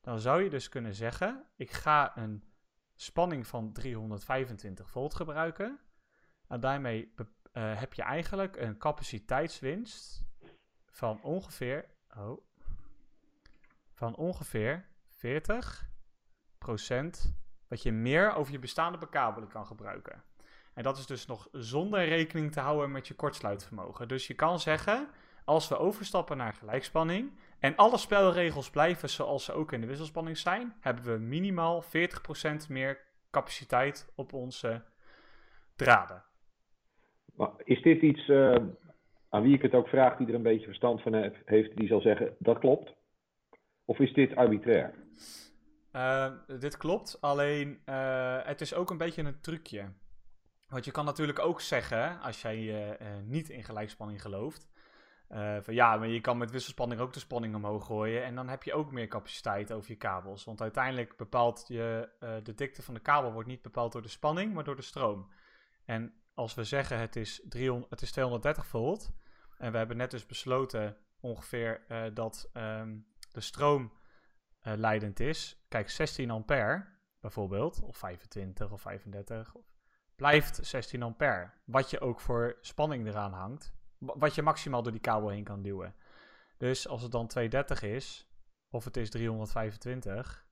dan 0.00 0.18
zou 0.18 0.42
je 0.42 0.50
dus 0.50 0.68
kunnen 0.68 0.94
zeggen: 0.94 1.44
ik 1.56 1.70
ga 1.70 2.16
een 2.16 2.44
spanning 2.94 3.46
van 3.46 3.72
325 3.72 4.90
volt 4.90 5.14
gebruiken. 5.14 5.80
En 6.48 6.60
daarmee 6.60 7.14
uh, 7.16 7.24
heb 7.78 7.94
je 7.94 8.02
eigenlijk 8.02 8.56
een 8.56 8.78
capaciteitswinst 8.78 10.24
van 10.86 11.22
ongeveer, 11.22 11.86
oh, 12.16 12.44
van 13.92 14.16
ongeveer 14.16 14.88
40% 15.10 15.16
wat 17.68 17.82
je 17.82 17.92
meer 17.92 18.34
over 18.34 18.52
je 18.52 18.58
bestaande 18.58 18.98
bekabeling 18.98 19.52
kan 19.52 19.66
gebruiken. 19.66 20.22
En 20.74 20.82
dat 20.82 20.98
is 20.98 21.06
dus 21.06 21.26
nog 21.26 21.48
zonder 21.52 22.04
rekening 22.04 22.52
te 22.52 22.60
houden 22.60 22.90
met 22.90 23.08
je 23.08 23.14
kortsluitvermogen. 23.14 24.08
Dus 24.08 24.26
je 24.26 24.34
kan 24.34 24.60
zeggen, 24.60 25.08
als 25.44 25.68
we 25.68 25.78
overstappen 25.78 26.36
naar 26.36 26.52
gelijkspanning 26.52 27.32
en 27.58 27.76
alle 27.76 27.98
spelregels 27.98 28.70
blijven 28.70 29.08
zoals 29.08 29.44
ze 29.44 29.52
ook 29.52 29.72
in 29.72 29.80
de 29.80 29.86
wisselspanning 29.86 30.38
zijn, 30.38 30.74
hebben 30.80 31.04
we 31.04 31.18
minimaal 31.18 31.84
40% 31.84 31.86
meer 32.68 32.98
capaciteit 33.30 34.12
op 34.14 34.32
onze 34.32 34.82
draden. 35.76 36.22
Maar 37.34 37.50
is 37.64 37.82
dit 37.82 38.02
iets 38.02 38.28
uh, 38.28 38.56
aan 39.28 39.42
wie 39.42 39.54
ik 39.54 39.62
het 39.62 39.74
ook 39.74 39.88
vraag, 39.88 40.16
die 40.16 40.26
er 40.26 40.34
een 40.34 40.42
beetje 40.42 40.66
verstand 40.66 41.02
van 41.02 41.32
heeft, 41.44 41.76
die 41.76 41.88
zal 41.88 42.00
zeggen 42.00 42.36
dat 42.38 42.58
klopt? 42.58 42.94
Of 43.84 43.98
is 43.98 44.12
dit 44.12 44.36
arbitrair? 44.36 44.94
Uh, 45.92 46.32
dit 46.60 46.76
klopt, 46.76 47.20
alleen 47.20 47.78
uh, 47.86 48.38
het 48.42 48.60
is 48.60 48.74
ook 48.74 48.90
een 48.90 48.98
beetje 48.98 49.22
een 49.22 49.40
trucje. 49.40 49.92
Want 50.68 50.84
je 50.84 50.90
kan 50.90 51.04
natuurlijk 51.04 51.38
ook 51.38 51.60
zeggen, 51.60 52.20
als 52.20 52.42
jij 52.42 52.98
niet 53.24 53.48
in 53.48 53.64
gelijkspanning 53.64 54.22
gelooft, 54.22 54.68
uh, 55.34 55.56
van 55.60 55.74
ja, 55.74 55.96
maar 55.96 56.08
je 56.08 56.20
kan 56.20 56.38
met 56.38 56.50
wisselspanning 56.50 57.00
ook 57.00 57.12
de 57.12 57.20
spanning 57.20 57.54
omhoog 57.54 57.86
gooien. 57.86 58.24
En 58.24 58.34
dan 58.34 58.48
heb 58.48 58.62
je 58.62 58.74
ook 58.74 58.92
meer 58.92 59.08
capaciteit 59.08 59.72
over 59.72 59.90
je 59.90 59.96
kabels. 59.96 60.44
Want 60.44 60.60
uiteindelijk 60.60 61.16
bepaalt 61.16 61.64
je, 61.68 62.08
uh, 62.20 62.34
de 62.42 62.54
dikte 62.54 62.82
van 62.82 62.94
de 62.94 63.00
kabel 63.00 63.32
wordt 63.32 63.48
niet 63.48 63.62
bepaald 63.62 63.92
door 63.92 64.02
de 64.02 64.08
spanning, 64.08 64.54
maar 64.54 64.64
door 64.64 64.76
de 64.76 64.82
stroom. 64.82 65.30
En 65.84 66.14
als 66.34 66.54
we 66.54 66.64
zeggen 66.64 66.98
het 66.98 67.16
is, 67.16 67.42
300, 67.48 67.90
het 67.90 68.02
is 68.02 68.10
230 68.10 68.66
volt. 68.66 69.10
En 69.58 69.72
we 69.72 69.78
hebben 69.78 69.96
net 69.96 70.10
dus 70.10 70.26
besloten 70.26 70.96
ongeveer 71.20 71.84
uh, 71.88 72.04
dat 72.14 72.50
um, 72.52 73.06
de 73.32 73.40
stroom 73.40 73.92
leidend 74.62 75.20
is. 75.20 75.64
Kijk, 75.68 75.90
16 75.90 76.30
ampère 76.30 76.86
bijvoorbeeld, 77.20 77.82
of 77.82 77.96
25 77.96 78.72
of 78.72 78.80
35, 78.80 79.54
of, 79.54 79.64
blijft 80.16 80.66
16 80.66 81.02
ampère. 81.02 81.50
Wat 81.64 81.90
je 81.90 82.00
ook 82.00 82.20
voor 82.20 82.56
spanning 82.60 83.06
eraan 83.06 83.32
hangt 83.32 83.74
wat 84.04 84.34
je 84.34 84.42
maximaal 84.42 84.82
door 84.82 84.92
die 84.92 85.00
kabel 85.00 85.28
heen 85.28 85.44
kan 85.44 85.62
duwen. 85.62 85.94
Dus 86.56 86.88
als 86.88 87.02
het 87.02 87.12
dan 87.12 87.26
230 87.26 87.82
is, 87.82 88.28
of 88.70 88.84
het 88.84 88.96
is 88.96 89.10
325, 89.10 90.46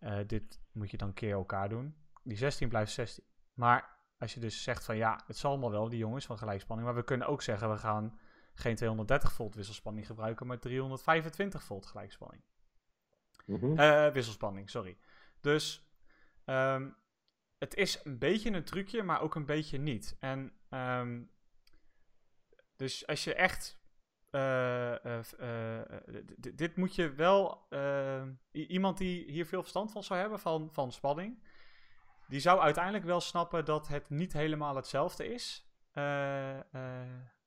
uh, 0.00 0.20
eh, 0.20 0.28
dit 0.28 0.60
moet 0.72 0.90
je 0.90 0.96
dan 0.96 1.12
keer 1.12 1.32
elkaar 1.32 1.68
doen. 1.68 1.96
Die 2.22 2.36
16 2.36 2.68
blijft 2.68 2.92
16. 2.92 3.24
Maar 3.54 3.98
als 4.18 4.34
je 4.34 4.40
dus 4.40 4.62
zegt 4.62 4.84
van 4.84 4.96
ja, 4.96 5.20
het 5.26 5.36
zal 5.36 5.50
allemaal 5.50 5.70
wel, 5.70 5.88
die 5.88 5.98
jongens 5.98 6.26
van 6.26 6.38
gelijkspanning. 6.38 6.88
Maar 6.88 6.96
we 6.96 7.04
kunnen 7.04 7.26
ook 7.26 7.42
zeggen, 7.42 7.70
we 7.70 7.76
gaan 7.76 8.18
geen 8.54 8.76
230 8.76 9.32
volt 9.32 9.54
wisselspanning 9.54 10.06
gebruiken, 10.06 10.46
maar 10.46 10.58
325 10.58 11.62
volt 11.62 11.86
gelijkspanning. 11.86 12.42
Mm 13.44 13.76
wisselspanning, 14.12 14.70
sorry. 14.70 14.98
Dus 15.40 15.90
um, 16.44 16.96
het 17.58 17.74
is 17.74 18.00
een 18.04 18.18
beetje 18.18 18.52
een 18.52 18.64
trucje, 18.64 19.02
maar 19.02 19.20
ook 19.20 19.34
een 19.34 19.46
beetje 19.46 19.78
niet. 19.78 20.16
En 20.20 20.52
um, 20.70 21.30
dus 22.76 23.06
als 23.06 23.24
je 23.24 23.34
echt. 23.34 23.84
Uh, 24.30 24.94
uh, 25.04 25.80
dit 26.38 26.76
moet 26.76 26.94
je 26.94 27.12
wel. 27.12 27.68
iemand 28.52 28.98
die 28.98 29.30
hier 29.30 29.46
veel 29.46 29.60
verstand 29.60 29.92
van 29.92 30.02
zou 30.02 30.20
hebben, 30.20 30.38
van, 30.38 30.68
van 30.72 30.92
spanning. 30.92 31.44
Die 32.28 32.40
zou 32.40 32.60
uiteindelijk 32.60 33.04
wel 33.04 33.20
snappen 33.20 33.64
dat 33.64 33.88
het 33.88 34.10
niet 34.10 34.32
helemaal 34.32 34.76
hetzelfde 34.76 35.26
is. 35.26 35.70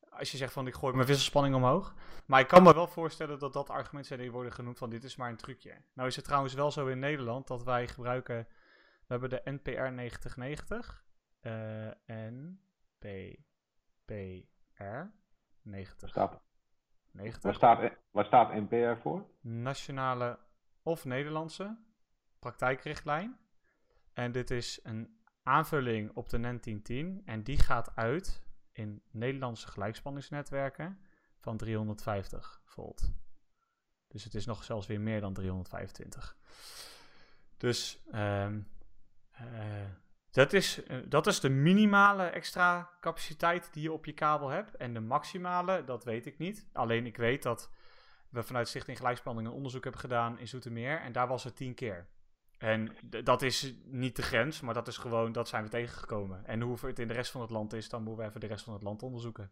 als 0.09 0.31
je 0.31 0.37
zegt 0.37 0.53
van 0.53 0.67
ik 0.67 0.73
gooi 0.73 0.93
mijn 0.93 1.07
wisselspanning 1.07 1.55
omhoog. 1.55 1.93
Maar 2.25 2.39
ik 2.39 2.47
kan 2.47 2.63
me 2.63 2.73
wel 2.73 2.87
voorstellen 2.87 3.39
dat 3.39 3.53
dat 3.53 3.69
argument 3.69 4.05
zijn 4.05 4.19
die 4.19 4.31
worden 4.31 4.53
genoemd 4.53 4.77
van 4.77 4.89
dit 4.89 5.03
is 5.03 5.15
maar 5.15 5.29
een 5.29 5.37
trucje. 5.37 5.81
Nou 5.93 6.07
is 6.07 6.15
het 6.15 6.25
trouwens 6.25 6.53
wel 6.53 6.71
zo 6.71 6.87
in 6.87 6.99
Nederland 6.99 7.47
dat 7.47 7.63
wij 7.63 7.87
gebruiken, 7.87 8.47
we 9.09 9.17
hebben 9.17 9.29
de 9.29 9.41
NPR 9.51 9.91
9090. 9.91 11.05
eh 11.39 11.87
NPPR 12.05 13.43
90. 15.61 16.09
Staat, 16.09 16.41
90. 17.11 17.43
waar, 17.43 17.53
staat, 17.53 17.91
waar 18.11 18.25
staat 18.25 18.53
NPR 18.53 19.01
voor? 19.01 19.25
nationale 19.41 20.39
of 20.83 21.05
Nederlandse 21.05 21.77
praktijkrichtlijn. 22.39 23.39
En 24.13 24.31
dit 24.31 24.51
is 24.51 24.79
een 24.83 25.19
aanvulling 25.43 26.11
op 26.15 26.29
de 26.29 26.37
NEN 26.37 26.59
1010 26.61 27.21
en 27.25 27.43
die 27.43 27.59
gaat 27.59 27.95
uit 27.95 28.41
in 28.71 29.03
Nederlandse 29.11 29.67
gelijkspanningsnetwerken 29.67 30.99
van 31.37 31.57
350 31.57 32.61
volt. 32.63 33.11
Dus 34.07 34.23
het 34.23 34.35
is 34.35 34.45
nog 34.45 34.63
zelfs 34.63 34.87
weer 34.87 35.01
meer 35.01 35.21
dan 35.21 35.33
325. 35.33 36.37
Dus 37.57 38.03
ehm, 38.11 38.53
eh, 38.53 38.77
dat, 40.31 40.53
is, 40.53 40.83
eh, 40.83 40.97
dat 41.05 41.27
is 41.27 41.39
de 41.39 41.49
minimale 41.49 42.23
extra 42.23 42.89
capaciteit 43.01 43.73
die 43.73 43.83
je 43.83 43.91
op 43.91 44.05
je 44.05 44.13
kabel 44.13 44.49
hebt. 44.49 44.75
En 44.75 44.93
de 44.93 44.99
maximale, 44.99 45.83
dat 45.83 46.03
weet 46.03 46.25
ik 46.25 46.37
niet. 46.37 46.69
Alleen 46.73 47.05
ik 47.05 47.17
weet 47.17 47.43
dat 47.43 47.71
we 48.29 48.43
vanuit 48.43 48.67
Stichting 48.67 48.97
Gelijkspanning 48.97 49.47
een 49.47 49.53
onderzoek 49.53 49.83
hebben 49.83 50.01
gedaan 50.01 50.39
in 50.39 50.47
Zoetermeer. 50.47 50.99
En 50.99 51.11
daar 51.11 51.27
was 51.27 51.43
het 51.43 51.55
10 51.55 51.73
keer. 51.73 52.07
En 52.57 52.91
dat 53.23 53.41
is 53.41 53.75
niet 53.85 54.15
de 54.15 54.21
grens, 54.21 54.61
maar 54.61 54.73
dat 54.73 54.87
is 54.87 54.97
gewoon, 54.97 55.31
dat 55.31 55.47
zijn 55.47 55.63
we 55.63 55.69
tegengekomen. 55.69 56.45
En 56.45 56.61
hoe 56.61 56.77
het 56.81 56.99
in 56.99 57.07
de 57.07 57.13
rest 57.13 57.31
van 57.31 57.41
het 57.41 57.49
land 57.49 57.73
is, 57.73 57.89
dan 57.89 58.03
moeten 58.03 58.23
we 58.23 58.29
even 58.29 58.39
de 58.39 58.47
rest 58.47 58.63
van 58.63 58.73
het 58.73 58.83
land 58.83 59.03
onderzoeken. 59.03 59.51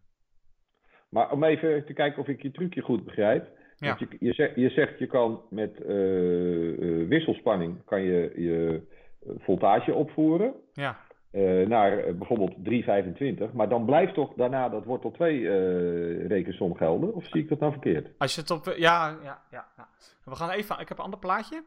Maar 1.08 1.30
om 1.30 1.44
even 1.44 1.84
te 1.84 1.92
kijken 1.92 2.22
of 2.22 2.28
ik 2.28 2.42
je 2.42 2.50
trucje 2.50 2.80
goed 2.80 3.04
begrijp. 3.04 3.48
Ja. 3.76 3.96
Je, 3.98 4.16
je, 4.20 4.32
zegt, 4.32 4.54
je 4.54 4.68
zegt 4.68 4.98
je 4.98 5.06
kan 5.06 5.42
met 5.50 5.82
eh, 5.82 6.72
eh, 6.72 7.08
wisselspanning 7.08 7.84
kan 7.84 8.02
je, 8.02 8.32
je 8.36 8.82
eh, 8.88 8.96
voltage 9.38 9.94
opvoeren 9.94 10.54
Ja, 10.72 10.98
eh, 11.30 11.66
naar 11.66 11.98
eh, 11.98 12.14
bijvoorbeeld 12.14 12.54
325. 12.64 13.52
Maar 13.52 13.68
dan 13.68 13.84
blijft 13.84 14.14
toch 14.14 14.34
daarna 14.34 14.68
dat 14.68 14.84
wortel 14.84 15.10
2 15.10 15.48
eh 15.48 16.26
rekensom 16.26 16.76
gelden? 16.76 17.14
Of 17.14 17.26
zie 17.26 17.42
ik 17.42 17.48
dat 17.48 17.58
nou 17.58 17.72
verkeerd? 17.72 18.18
als 18.18 18.34
je 18.34 18.40
het 18.40 18.50
op. 18.50 18.64
Ja, 18.64 19.18
ja, 19.22 19.42
ja. 19.50 19.68
ja. 19.76 19.88
We 20.24 20.36
gaan 20.36 20.50
even. 20.50 20.78
Ik 20.78 20.88
heb 20.88 20.98
een 20.98 21.04
ander 21.04 21.18
plaatje. 21.18 21.64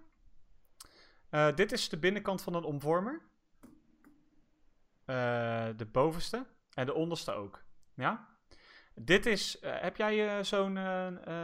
Dit 1.56 1.72
is 1.72 1.90
de 1.90 1.98
binnenkant 1.98 2.42
van 2.44 2.54
een 2.54 2.64
omvormer. 2.64 3.22
De 5.76 5.88
bovenste. 5.92 6.46
En 6.74 6.86
de 6.86 6.94
onderste 6.94 7.32
ook. 7.32 7.64
Ja? 7.96 8.28
Dit 8.96 9.26
is. 9.26 9.58
heb 9.62 9.98
jij 9.98 10.44
zo'n 10.44 10.80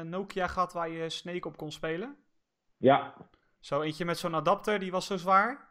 Nokia 0.03 0.47
gehad 0.47 0.73
waar 0.73 0.89
je 0.89 1.09
Snake 1.09 1.47
op 1.47 1.57
kon 1.57 1.71
spelen? 1.71 2.15
Ja, 2.77 3.13
Zo 3.59 3.81
eentje 3.81 4.05
met 4.05 4.17
zo'n 4.17 4.35
adapter, 4.35 4.79
die 4.79 4.91
was 4.91 5.05
zo 5.05 5.17
zwaar. 5.17 5.66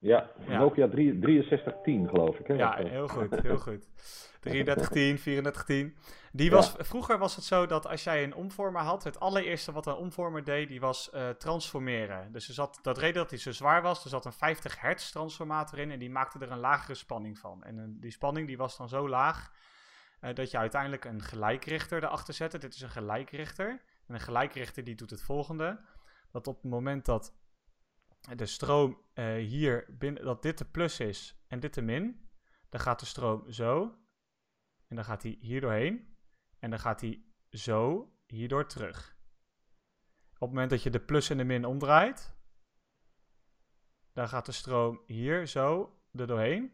Ja. 0.00 0.30
Nokia 0.46 0.88
3 0.88 1.18
6310 1.22 2.08
geloof 2.08 2.38
ik. 2.38 2.46
Hè? 2.46 2.54
Ja, 2.54 2.78
eh, 2.78 2.90
heel 2.90 3.08
goed, 3.08 3.40
heel 3.42 3.58
goed. 3.58 3.88
3310, 4.40 5.16
3410. 5.16 5.96
Die 6.32 6.50
was, 6.50 6.74
Vroeger 6.78 7.18
was 7.18 7.36
het 7.36 7.44
zo 7.44 7.66
dat 7.66 7.86
als 7.86 8.04
jij 8.04 8.22
een 8.22 8.34
omvormer 8.34 8.82
had, 8.82 9.04
het 9.04 9.20
allereerste 9.20 9.72
wat 9.72 9.86
een 9.86 9.94
omvormer 9.94 10.44
deed, 10.44 10.68
die 10.68 10.80
was 10.80 11.10
eh, 11.10 11.28
transformeren. 11.28 12.32
Dus 12.32 12.48
er 12.48 12.54
zat, 12.54 12.78
dat 12.82 12.98
reden 12.98 13.14
dat 13.14 13.30
hij 13.30 13.38
zo 13.38 13.52
zwaar 13.52 13.82
was, 13.82 14.04
er 14.04 14.10
zat 14.10 14.24
een 14.24 14.32
50 14.32 14.80
hertz 14.80 15.10
transformator 15.10 15.78
in 15.78 15.90
en 15.90 15.98
die 15.98 16.10
maakte 16.10 16.38
er 16.38 16.50
een 16.50 16.58
lagere 16.58 16.94
spanning 16.94 17.38
van. 17.38 17.62
En 17.64 17.78
een- 17.78 18.00
die 18.00 18.10
spanning 18.10 18.46
die 18.46 18.56
was 18.56 18.76
dan 18.76 18.88
zo 18.88 19.08
laag 19.08 19.52
eh, 20.20 20.34
dat 20.34 20.50
je 20.50 20.58
uiteindelijk 20.58 21.04
een 21.04 21.22
gelijkrichter 21.22 22.04
erachter 22.04 22.34
zette. 22.34 22.58
Dit 22.58 22.74
is 22.74 22.80
een 22.80 22.90
gelijkrichter. 22.90 23.68
En 24.06 24.14
een 24.14 24.20
gelijkrichter 24.20 24.84
die 24.84 24.94
doet 24.94 25.10
het 25.10 25.22
volgende. 25.22 25.80
Dat 26.32 26.46
op 26.46 26.62
het 26.62 26.70
moment 26.70 27.04
dat 27.04 27.32
de 28.36 28.46
stroom 28.46 29.00
eh, 29.12 29.34
hier 29.34 29.86
binnen, 29.88 30.24
dat 30.24 30.42
dit 30.42 30.58
de 30.58 30.64
plus 30.64 31.00
is 31.00 31.44
en 31.46 31.60
dit 31.60 31.74
de 31.74 31.82
min, 31.82 32.28
dan 32.68 32.80
gaat 32.80 33.00
de 33.00 33.06
stroom 33.06 33.50
zo. 33.52 33.98
En 34.88 34.96
dan 34.96 35.04
gaat 35.04 35.22
hij 35.22 35.36
hier 35.40 35.60
doorheen. 35.60 36.16
En 36.58 36.70
dan 36.70 36.78
gaat 36.78 37.00
hij 37.00 37.22
zo 37.50 38.12
hierdoor 38.26 38.66
terug. 38.66 39.16
Op 40.32 40.40
het 40.40 40.48
moment 40.50 40.70
dat 40.70 40.82
je 40.82 40.90
de 40.90 41.00
plus 41.00 41.30
en 41.30 41.36
de 41.36 41.44
min 41.44 41.64
omdraait, 41.64 42.34
dan 44.12 44.28
gaat 44.28 44.46
de 44.46 44.52
stroom 44.52 45.02
hier 45.06 45.46
zo 45.46 45.98
er 46.12 46.26
doorheen. 46.26 46.72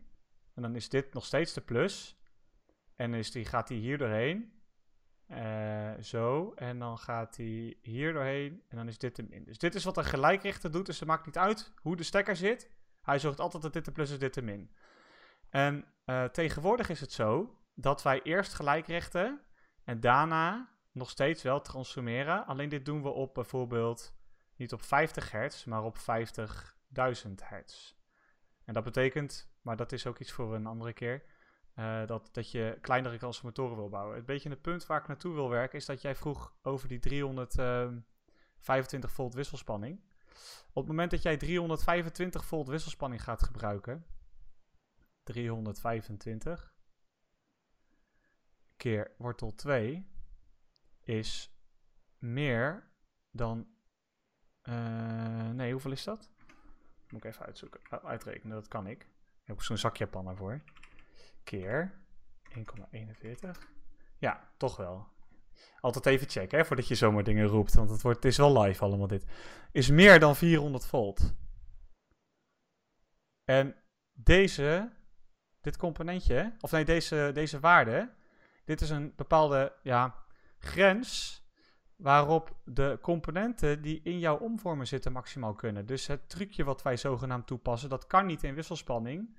En 0.55 0.63
dan 0.63 0.75
is 0.75 0.89
dit 0.89 1.15
nog 1.15 1.25
steeds 1.25 1.53
de 1.53 1.61
plus. 1.61 2.21
En 2.95 3.15
is 3.15 3.31
die, 3.31 3.45
gaat 3.45 3.69
hij 3.69 3.79
hier 3.79 3.99
doorheen. 3.99 4.56
Eh, 5.27 5.93
zo. 6.03 6.53
En 6.55 6.79
dan 6.79 6.99
gaat 6.99 7.37
hij 7.37 7.77
hier 7.83 8.13
doorheen. 8.13 8.63
En 8.69 8.77
dan 8.77 8.89
is 8.89 8.99
dit 8.99 9.17
de 9.17 9.27
min. 9.29 9.45
Dus 9.45 9.59
dit 9.59 9.75
is 9.75 9.85
wat 9.85 9.97
een 9.97 10.05
gelijkrichter 10.05 10.71
doet. 10.71 10.87
Dus 10.87 10.99
het 10.99 11.09
maakt 11.09 11.27
niet 11.27 11.39
uit 11.39 11.73
hoe 11.83 11.97
de 11.97 12.03
stekker 12.03 12.37
zit. 12.37 12.71
Hij 13.03 13.19
zorgt 13.19 13.41
altijd 13.41 13.63
dat 13.63 13.73
dit 13.73 13.85
de 13.85 13.93
plus 13.93 14.11
is, 14.11 14.19
dit 14.19 14.35
de 14.35 14.43
min. 14.43 14.71
En 15.51 15.85
eh, 16.05 16.25
tegenwoordig 16.25 16.89
is 16.89 17.01
het 17.01 17.13
zo 17.13 17.59
dat 17.75 18.03
wij 18.03 18.23
eerst 18.23 18.55
gelijk 18.55 18.87
richten 18.87 19.41
en 19.85 20.01
daarna 20.01 20.69
nog 20.93 21.11
steeds 21.11 21.43
wel 21.43 21.61
transformeren. 21.61 22.47
Alleen 22.47 22.69
dit 22.69 22.85
doen 22.85 23.03
we 23.03 23.09
op 23.09 23.35
bijvoorbeeld 23.35 24.15
niet 24.57 24.73
op 24.73 24.83
50 24.83 25.31
hertz, 25.31 25.65
maar 25.65 25.83
op 25.83 25.97
50.000 25.99 26.05
hertz. 27.43 27.95
En 28.65 28.75
dat 28.75 28.85
betekent, 28.85 29.51
maar 29.63 29.77
dat 29.77 29.93
is 29.93 30.07
ook 30.07 30.19
iets 30.19 30.33
voor 30.33 30.55
een 30.55 30.67
andere 30.67 30.93
keer, 30.93 31.23
eh, 31.77 32.07
dat, 32.07 32.29
dat 32.33 32.51
je 32.51 32.79
kleinere 32.81 33.19
transformatoren 33.19 33.77
wil 33.77 33.89
bouwen. 33.89 34.17
Het 34.17 34.27
beetje 34.27 34.49
het 34.49 34.63
punt 34.63 34.87
waar 34.87 35.01
ik 35.01 35.07
naartoe 35.07 35.35
wil 35.35 35.49
werken 35.49 35.79
is 35.79 35.87
dat 35.87 36.03
jij 36.03 36.15
vroeg 36.15 36.55
over 36.63 36.89
die 36.89 36.99
325 36.99 39.11
volt 39.11 39.35
wisselspanning. 39.35 40.01
Op 40.69 40.75
het 40.75 40.87
moment 40.87 41.11
dat 41.11 41.23
jij 41.23 41.37
325 41.37 42.45
volt 42.45 42.69
wisselspanning 42.69 43.23
gaat 43.23 43.43
gebruiken, 43.43 44.07
325 45.23 46.75
keer 48.77 49.15
wortel 49.19 49.55
2 49.55 50.07
is 51.01 51.57
meer 52.19 52.91
dan. 53.31 53.69
eh, 54.63 55.51
nee, 55.51 55.73
hoeveel 55.73 55.93
is 55.93 56.05
dat? 56.05 56.31
Moet 57.09 57.25
ik 57.25 57.31
even 57.31 57.47
uitzoeken, 57.47 57.81
uitrekenen, 58.03 58.55
dat 58.55 58.69
kan 58.69 58.87
ik. 58.87 59.03
Ik 59.03 59.47
heb 59.47 59.63
zo'n 59.63 59.79
zakje 59.79 60.07
pannen 60.07 60.37
voor. 60.37 60.63
Keer 61.47 61.93
1,41. 62.49 63.51
Ja, 64.19 64.51
toch 64.57 64.77
wel. 64.77 65.07
Altijd 65.81 66.07
even 66.07 66.29
checken, 66.29 66.59
hè, 66.59 66.65
voordat 66.65 66.89
je 66.89 66.95
zomaar 66.95 67.25
dingen 67.25 67.47
roept. 67.47 67.75
Want 67.75 67.91
het, 67.91 68.03
wordt, 68.03 68.23
het 68.23 68.33
is 68.33 68.37
wel 68.37 68.63
live 68.63 68.85
allemaal 68.85 69.07
dit. 69.07 69.25
Is 69.73 69.91
meer 69.91 70.21
dan 70.21 70.37
400 70.37 70.87
volt. 70.87 71.35
En 73.45 73.75
deze, 74.13 74.93
dit 75.61 75.77
componentje, 75.77 76.57
of 76.61 76.71
nee, 76.71 76.85
deze, 76.85 77.31
deze 77.35 77.61
waarde, 77.61 78.15
dit 78.65 78.81
is 78.81 78.91
een 78.91 79.13
bepaalde 79.17 79.77
ja, 79.83 80.25
grens 80.59 81.41
waarop 81.97 82.57
de 82.65 82.99
componenten 83.03 83.83
die 83.83 84.01
in 84.03 84.19
jouw 84.19 84.39
omvormer 84.39 84.87
zitten 84.87 85.13
maximaal 85.13 85.55
kunnen. 85.55 85.87
Dus 85.87 86.07
het 86.07 86.29
trucje 86.29 86.65
wat 86.65 86.83
wij 86.83 86.97
zogenaamd 86.97 87.47
toepassen, 87.47 87.89
dat 87.89 88.07
kan 88.07 88.27
niet 88.27 88.43
in 88.43 88.55
wisselspanning, 88.55 89.37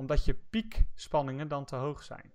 omdat 0.00 0.24
je 0.24 0.34
piekspanningen 0.50 1.48
dan 1.48 1.64
te 1.64 1.76
hoog 1.76 2.02
zijn. 2.02 2.32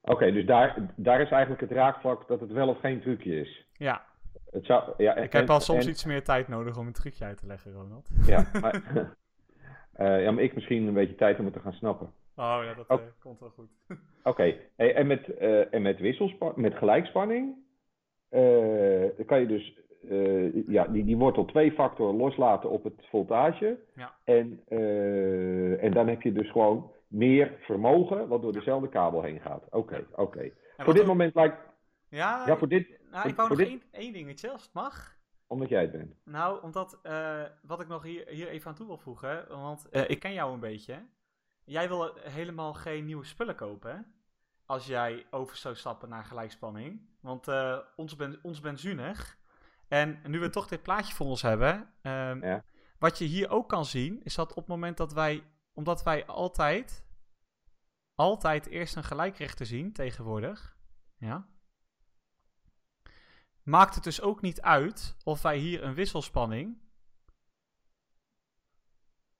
Oké, 0.00 0.32
dus 0.32 0.46
daar, 0.46 0.92
daar 0.96 1.20
is 1.20 1.30
eigenlijk 1.30 1.60
het 1.60 1.70
raakvlak 1.70 2.28
dat 2.28 2.40
het 2.40 2.52
wel 2.52 2.68
of 2.68 2.80
geen 2.80 3.00
trucje 3.00 3.40
is. 3.40 3.66
Ja, 3.72 4.04
Het 4.50 4.64
zou, 4.66 4.92
ja, 4.96 5.14
ik 5.16 5.32
heb 5.32 5.50
al 5.50 5.60
soms 5.60 5.84
en- 5.84 5.90
iets 5.90 6.04
meer 6.04 6.24
tijd 6.24 6.48
nodig 6.48 6.76
om 6.76 6.86
een 6.86 6.92
trucje 6.92 7.24
uit 7.24 7.38
te 7.38 7.46
leggen, 7.46 7.72
Ronald. 7.72 8.08
Ja, 8.26 8.46
maar, 8.60 8.74
eh, 9.92 10.22
ja, 10.22 10.30
maar 10.30 10.42
ik 10.42 10.54
misschien 10.54 10.86
een 10.86 10.94
beetje 10.94 11.14
tijd 11.14 11.38
om 11.38 11.44
het 11.44 11.54
te 11.54 11.60
gaan 11.60 11.72
snappen. 11.72 12.06
Oh 12.36 12.60
ja, 12.64 12.74
dat 12.74 12.88
Oh. 12.88 13.00
eh, 13.00 13.06
komt 13.18 13.40
wel 13.40 13.50
goed. 13.50 13.70
Oké, 14.22 14.56
hey, 14.76 14.94
en 14.94 15.06
met, 15.06 15.28
eh, 15.36 15.74
en 15.74 15.82
met 15.82 15.98
wisselspanning, 15.98 16.60
met 16.60 16.74
gelijkspanning, 16.78 17.54
eh, 18.28 19.26
kan 19.26 19.40
je 19.40 19.46
dus 19.46 19.78
eh, 20.08 20.66
ja, 20.68 20.84
die, 20.84 21.04
die 21.04 21.16
wortel 21.16 21.44
2 21.44 21.72
factor 21.72 22.14
loslaten 22.14 22.70
op 22.70 22.84
het 22.84 23.06
voltage. 23.10 23.78
Ja. 23.94 24.14
En, 24.24 24.60
eh, 24.68 25.82
en 25.84 25.92
dan 25.92 26.08
heb 26.08 26.22
je 26.22 26.32
dus 26.32 26.50
gewoon 26.50 26.90
meer 27.08 27.58
vermogen 27.60 28.28
wat 28.28 28.42
door 28.42 28.52
dezelfde 28.52 28.88
kabel 28.88 29.22
heen 29.22 29.40
gaat. 29.40 29.62
Oké, 29.70 30.06
oké. 30.14 30.50
Voor 30.76 30.94
dit 30.94 31.06
moment 31.06 31.34
lijkt, 31.34 31.56
Ja, 32.08 32.46
ja, 32.46 32.56
voor 32.56 32.68
dit, 32.68 32.88
nou, 33.10 33.28
ik 33.28 33.36
wou 33.36 33.48
nog 33.48 33.60
één, 33.60 33.82
één 33.90 34.12
dingetje, 34.12 34.50
als 34.50 34.62
het 34.62 34.72
mag. 34.72 35.16
omdat 35.46 35.68
jij 35.68 35.80
het 35.80 35.92
bent. 35.92 36.14
Nou, 36.24 36.62
omdat 36.62 36.98
eh, 37.02 37.42
wat 37.62 37.80
ik 37.80 37.88
nog 37.88 38.02
hier, 38.02 38.28
hier 38.28 38.48
even 38.48 38.68
aan 38.68 38.74
toe 38.74 38.86
wil 38.86 38.98
voegen, 38.98 39.46
want 39.48 39.88
ik 39.90 40.18
ken 40.20 40.32
jou 40.32 40.52
een 40.52 40.60
beetje. 40.60 40.94
Jij 41.64 41.88
wil 41.88 42.14
helemaal 42.20 42.74
geen 42.74 43.04
nieuwe 43.04 43.24
spullen 43.24 43.54
kopen, 43.54 43.90
hè? 43.90 43.98
Als 44.66 44.86
jij 44.86 45.26
over 45.30 45.56
zou 45.56 45.74
stappen 45.74 46.08
naar 46.08 46.24
gelijkspanning. 46.24 47.00
Want 47.20 47.48
eh, 47.48 47.78
ons, 47.96 48.16
ben, 48.16 48.38
ons 48.42 48.60
bent 48.60 48.80
zuinig. 48.80 49.38
En 49.88 50.20
nu 50.26 50.40
we 50.40 50.50
toch 50.50 50.66
dit 50.66 50.82
plaatje 50.82 51.14
voor 51.14 51.26
ons 51.26 51.42
hebben. 51.42 51.90
ehm, 52.02 52.44
Ja. 52.44 52.64
Wat 52.98 53.18
je 53.18 53.24
hier 53.24 53.50
ook 53.50 53.68
kan 53.68 53.84
zien, 53.84 54.22
is 54.22 54.34
dat 54.34 54.50
op 54.50 54.56
het 54.56 54.66
moment 54.66 54.96
dat 54.96 55.12
wij, 55.12 55.44
omdat 55.72 56.02
wij 56.02 56.26
altijd 56.26 57.04
altijd 58.14 58.66
eerst 58.66 58.96
een 58.96 59.04
gelijkrechter 59.04 59.66
zien 59.66 59.92
tegenwoordig. 59.92 60.76
Ja. 61.16 61.48
Maakt 63.62 63.94
het 63.94 64.04
dus 64.04 64.20
ook 64.20 64.40
niet 64.40 64.60
uit 64.60 65.16
of 65.24 65.42
wij 65.42 65.56
hier 65.56 65.82
een 65.82 65.94
wisselspanning 65.94 66.82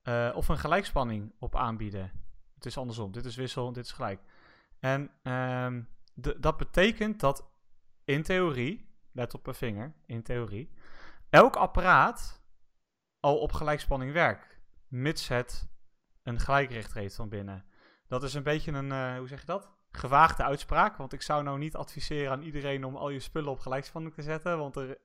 uh, 0.02 0.32
of 0.34 0.48
een 0.48 0.58
gelijkspanning 0.58 1.32
op 1.38 1.56
aanbieden. 1.56 2.12
Het 2.54 2.66
is 2.66 2.78
andersom. 2.78 3.12
Dit 3.12 3.24
is 3.24 3.36
wissel, 3.36 3.72
dit 3.72 3.84
is 3.84 3.92
gelijk. 3.92 4.20
En 4.78 5.10
um, 5.32 5.88
dat 6.36 6.56
betekent 6.56 7.20
dat 7.20 7.50
in 8.04 8.22
theorie, 8.22 8.93
let 9.14 9.34
op 9.34 9.44
mijn 9.44 9.56
vinger, 9.56 9.94
in 10.06 10.22
theorie, 10.22 10.70
elk 11.30 11.56
apparaat 11.56 12.42
al 13.20 13.38
op 13.38 13.52
gelijkspanning 13.52 14.12
werkt, 14.12 14.58
mits 14.88 15.28
het 15.28 15.68
een 16.22 16.40
gelijkrecht 16.40 16.94
heeft 16.94 17.14
van 17.14 17.28
binnen. 17.28 17.64
Dat 18.08 18.22
is 18.22 18.34
een 18.34 18.42
beetje 18.42 18.72
een, 18.72 18.90
uh, 18.90 19.16
hoe 19.16 19.28
zeg 19.28 19.40
je 19.40 19.46
dat? 19.46 19.72
Gewaagde 19.90 20.42
uitspraak, 20.42 20.96
want 20.96 21.12
ik 21.12 21.22
zou 21.22 21.42
nou 21.42 21.58
niet 21.58 21.76
adviseren 21.76 22.32
aan 22.32 22.42
iedereen 22.42 22.84
om 22.84 22.96
al 22.96 23.10
je 23.10 23.20
spullen 23.20 23.50
op 23.50 23.58
gelijkspanning 23.58 24.14
te 24.14 24.22
zetten, 24.22 24.58
want 24.58 24.76
er 24.76 24.98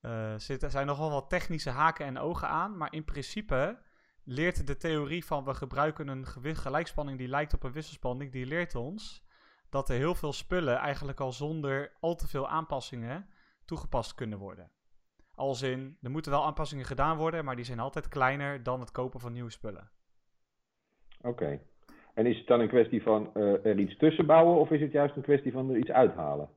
uh, 0.00 0.34
zitten, 0.36 0.70
zijn 0.70 0.86
nogal 0.86 1.10
wat 1.10 1.30
technische 1.30 1.70
haken 1.70 2.06
en 2.06 2.18
ogen 2.18 2.48
aan, 2.48 2.76
maar 2.76 2.92
in 2.92 3.04
principe 3.04 3.78
leert 4.24 4.66
de 4.66 4.76
theorie 4.76 5.24
van 5.24 5.44
we 5.44 5.54
gebruiken 5.54 6.08
een 6.08 6.26
gelijkspanning 6.56 7.18
die 7.18 7.28
lijkt 7.28 7.54
op 7.54 7.62
een 7.62 7.72
wisselspanning, 7.72 8.32
die 8.32 8.46
leert 8.46 8.74
ons 8.74 9.25
dat 9.70 9.88
er 9.88 9.96
heel 9.96 10.14
veel 10.14 10.32
spullen 10.32 10.76
eigenlijk 10.76 11.20
al 11.20 11.32
zonder 11.32 11.92
al 12.00 12.14
te 12.14 12.28
veel 12.28 12.48
aanpassingen 12.48 13.28
toegepast 13.64 14.14
kunnen 14.14 14.38
worden. 14.38 14.70
Als 15.34 15.62
in, 15.62 15.98
er 16.02 16.10
moeten 16.10 16.30
wel 16.30 16.44
aanpassingen 16.44 16.84
gedaan 16.84 17.16
worden, 17.16 17.44
maar 17.44 17.56
die 17.56 17.64
zijn 17.64 17.80
altijd 17.80 18.08
kleiner 18.08 18.62
dan 18.62 18.80
het 18.80 18.90
kopen 18.90 19.20
van 19.20 19.32
nieuwe 19.32 19.50
spullen. 19.50 19.90
Oké. 21.20 21.60
En 22.14 22.26
is 22.26 22.38
het 22.38 22.46
dan 22.46 22.60
een 22.60 22.68
kwestie 22.68 23.02
van 23.02 23.30
uh, 23.34 23.66
er 23.66 23.78
iets 23.78 23.96
tussen 23.96 24.26
bouwen 24.26 24.58
of 24.58 24.70
is 24.70 24.80
het 24.80 24.92
juist 24.92 25.16
een 25.16 25.22
kwestie 25.22 25.52
van 25.52 25.70
er 25.70 25.76
iets 25.76 25.90
uithalen? 25.90 26.48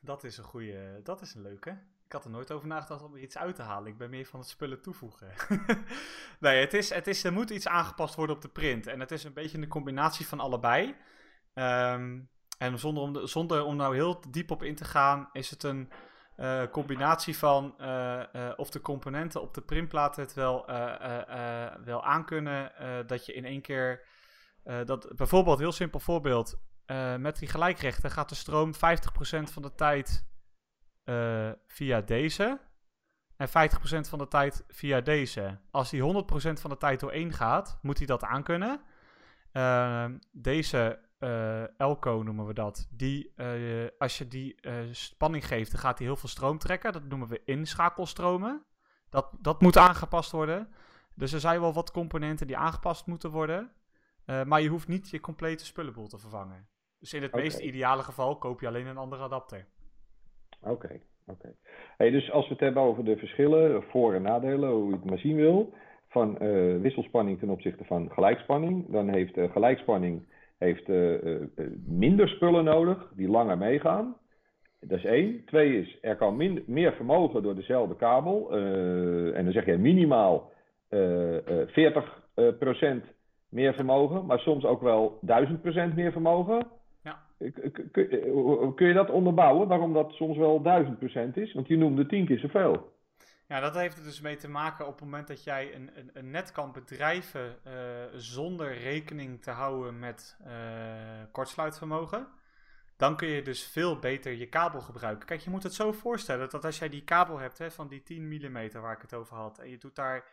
Dat 0.00 0.24
is 0.24 0.38
een 0.38 0.44
goede, 0.44 1.00
dat 1.02 1.20
is 1.20 1.34
een 1.34 1.42
leuke. 1.42 1.78
Ik 2.04 2.12
had 2.12 2.24
er 2.24 2.30
nooit 2.30 2.52
over 2.52 2.68
nagedacht 2.68 3.02
om 3.02 3.14
er 3.14 3.20
iets 3.20 3.38
uit 3.38 3.54
te 3.54 3.62
halen. 3.62 3.90
Ik 3.90 3.98
ben 3.98 4.10
meer 4.10 4.24
van 4.24 4.40
het 4.40 4.48
spullen 4.48 4.82
toevoegen. 4.82 5.28
nee, 6.40 6.60
het 6.60 6.74
is, 6.74 6.90
het 6.94 7.06
is, 7.06 7.24
er 7.24 7.32
moet 7.32 7.50
iets 7.50 7.68
aangepast 7.68 8.14
worden 8.14 8.36
op 8.36 8.42
de 8.42 8.48
print. 8.48 8.86
En 8.86 9.00
het 9.00 9.10
is 9.10 9.24
een 9.24 9.32
beetje 9.32 9.58
een 9.58 9.68
combinatie 9.68 10.26
van 10.26 10.40
allebei. 10.40 10.94
Um, 11.54 12.28
en 12.58 12.78
zonder 12.78 13.02
om, 13.02 13.12
de, 13.12 13.26
zonder 13.26 13.64
om 13.64 13.76
nou 13.76 13.94
heel 13.94 14.20
diep 14.30 14.50
op 14.50 14.62
in 14.62 14.74
te 14.74 14.84
gaan, 14.84 15.28
is 15.32 15.50
het 15.50 15.62
een 15.62 15.92
uh, 16.36 16.62
combinatie 16.70 17.36
van 17.36 17.74
uh, 17.80 18.22
uh, 18.32 18.50
of 18.56 18.70
de 18.70 18.80
componenten 18.80 19.40
op 19.40 19.54
de 19.54 19.60
printplaat 19.60 20.16
het 20.16 20.34
wel, 20.34 20.66
wel 21.84 22.04
aankunnen. 22.04 22.72
dat 23.06 23.26
je 23.26 23.32
in 23.32 23.44
één 23.44 23.60
keer, 23.60 24.06
dat, 24.84 25.16
bijvoorbeeld, 25.16 25.58
heel 25.58 25.72
simpel 25.72 26.00
voorbeeld, 26.00 26.60
met 27.18 27.38
die 27.38 27.48
gelijkrechten 27.48 28.10
gaat 28.10 28.28
de 28.28 28.34
stroom 28.34 28.72
50% 28.74 28.78
van 29.52 29.62
de 29.62 29.74
tijd 29.74 30.26
via 31.66 32.00
deze 32.00 32.60
en 33.40 33.48
50% 33.48 33.52
van 34.08 34.18
de 34.18 34.28
tijd 34.28 34.64
via 34.68 35.00
deze. 35.00 35.58
Als 35.70 35.90
die 35.90 36.02
100% 36.02 36.04
van 36.60 36.70
de 36.70 36.76
tijd 36.76 37.00
doorheen 37.00 37.32
gaat, 37.32 37.78
moet 37.82 37.98
hij 37.98 38.06
dat 38.06 38.24
aankunnen. 38.24 38.80
Ehm, 39.52 40.18
deze 40.32 41.09
uh, 41.20 41.80
Elco 41.80 42.22
noemen 42.24 42.46
we 42.46 42.54
dat. 42.54 42.88
Die, 42.90 43.32
uh, 43.36 43.88
als 43.98 44.18
je 44.18 44.28
die 44.28 44.56
uh, 44.60 44.74
spanning 44.90 45.46
geeft, 45.46 45.70
dan 45.70 45.80
gaat 45.80 45.98
hij 45.98 46.06
heel 46.06 46.16
veel 46.16 46.28
stroom 46.28 46.58
trekken. 46.58 46.92
Dat 46.92 47.08
noemen 47.08 47.28
we 47.28 47.42
inschakelstromen. 47.44 48.64
Dat, 49.08 49.30
dat 49.40 49.60
moet 49.60 49.76
aangepast 49.76 50.32
worden. 50.32 50.68
Dus 51.14 51.32
er 51.32 51.40
zijn 51.40 51.60
wel 51.60 51.72
wat 51.72 51.90
componenten 51.90 52.46
die 52.46 52.56
aangepast 52.56 53.06
moeten 53.06 53.30
worden. 53.30 53.70
maar 54.24 54.60
je 54.60 54.68
hoeft 54.68 54.88
niet 54.88 55.10
je 55.10 55.20
complete 55.20 55.64
spullenboel 55.64 56.06
te 56.06 56.18
vervangen. 56.18 56.68
Dus 56.98 57.14
in 57.14 57.22
het 57.22 57.34
meest 57.34 57.58
ideale 57.58 58.02
geval 58.02 58.38
koop 58.38 58.60
je 58.60 58.66
alleen 58.66 58.86
een 58.86 58.96
andere 58.96 59.22
adapter. 59.22 59.66
Oké, 60.60 61.00
oké. 61.26 61.54
Hey, 61.96 62.10
dus 62.10 62.30
als 62.30 62.46
we 62.46 62.52
het 62.52 62.62
hebben 62.62 62.82
over 62.82 63.04
de 63.04 63.16
verschillen, 63.16 63.82
voor- 63.82 64.14
en 64.14 64.22
nadelen, 64.22 64.70
hoe 64.70 64.88
je 64.88 64.96
het 64.96 65.04
maar 65.04 65.18
zien 65.18 65.36
wil, 65.36 65.74
van 66.08 66.38
wisselspanning 66.80 67.38
ten 67.38 67.48
opzichte 67.48 67.84
van 67.84 68.10
gelijkspanning, 68.10 68.90
dan 68.90 69.08
heeft 69.08 69.38
gelijkspanning 69.52 70.26
heeft 70.60 70.88
uh, 70.88 71.16
minder 71.86 72.28
spullen 72.28 72.64
nodig 72.64 73.12
die 73.16 73.28
langer 73.28 73.58
meegaan. 73.58 74.16
Dat 74.80 74.98
is 74.98 75.04
één. 75.04 75.44
Twee 75.44 75.80
is, 75.80 75.98
er 76.00 76.16
kan 76.16 76.62
meer 76.66 76.92
vermogen 76.92 77.42
door 77.42 77.54
dezelfde 77.54 77.96
kabel. 77.96 78.50
En 79.34 79.44
dan 79.44 79.52
zeg 79.52 79.64
je 79.64 79.76
minimaal 79.78 80.52
40% 80.90 80.96
meer 83.48 83.74
vermogen, 83.74 84.26
maar 84.26 84.38
soms 84.38 84.64
ook 84.64 84.80
wel 84.80 85.18
1000% 85.90 85.94
meer 85.94 86.12
vermogen. 86.12 86.66
Ja. 87.02 87.18
Kun, 87.90 88.74
kun 88.74 88.86
je 88.86 88.92
dat 88.92 89.10
onderbouwen, 89.10 89.68
waarom 89.68 89.92
dat 89.92 90.12
soms 90.12 90.36
wel 90.36 90.62
1000% 91.28 91.32
is? 91.34 91.52
Want 91.52 91.68
je 91.68 91.76
noemde 91.76 92.06
tien 92.06 92.26
keer 92.26 92.38
zoveel. 92.38 92.92
Ja, 93.50 93.60
dat 93.60 93.74
heeft 93.74 93.96
er 93.98 94.02
dus 94.02 94.20
mee 94.20 94.36
te 94.36 94.48
maken 94.48 94.86
op 94.86 94.92
het 94.92 95.04
moment 95.04 95.28
dat 95.28 95.44
jij 95.44 95.74
een, 95.74 95.90
een, 95.98 96.10
een 96.12 96.30
net 96.30 96.52
kan 96.52 96.72
bedrijven 96.72 97.58
uh, 97.66 97.72
zonder 98.14 98.78
rekening 98.78 99.42
te 99.42 99.50
houden 99.50 99.98
met 99.98 100.36
uh, 100.46 100.52
kortsluitvermogen. 101.32 102.28
Dan 102.96 103.16
kun 103.16 103.28
je 103.28 103.42
dus 103.42 103.62
veel 103.64 103.98
beter 103.98 104.32
je 104.32 104.48
kabel 104.48 104.80
gebruiken. 104.80 105.26
Kijk, 105.26 105.40
je 105.40 105.50
moet 105.50 105.62
het 105.62 105.74
zo 105.74 105.92
voorstellen 105.92 106.50
dat 106.50 106.64
als 106.64 106.78
jij 106.78 106.88
die 106.88 107.04
kabel 107.04 107.38
hebt 107.38 107.58
hè, 107.58 107.70
van 107.70 107.88
die 107.88 108.02
10 108.02 108.28
mm 108.28 108.70
waar 108.80 108.94
ik 108.94 109.02
het 109.02 109.14
over 109.14 109.36
had. 109.36 109.58
En 109.58 109.68
je 109.68 109.78
doet 109.78 109.94
daar 109.94 110.24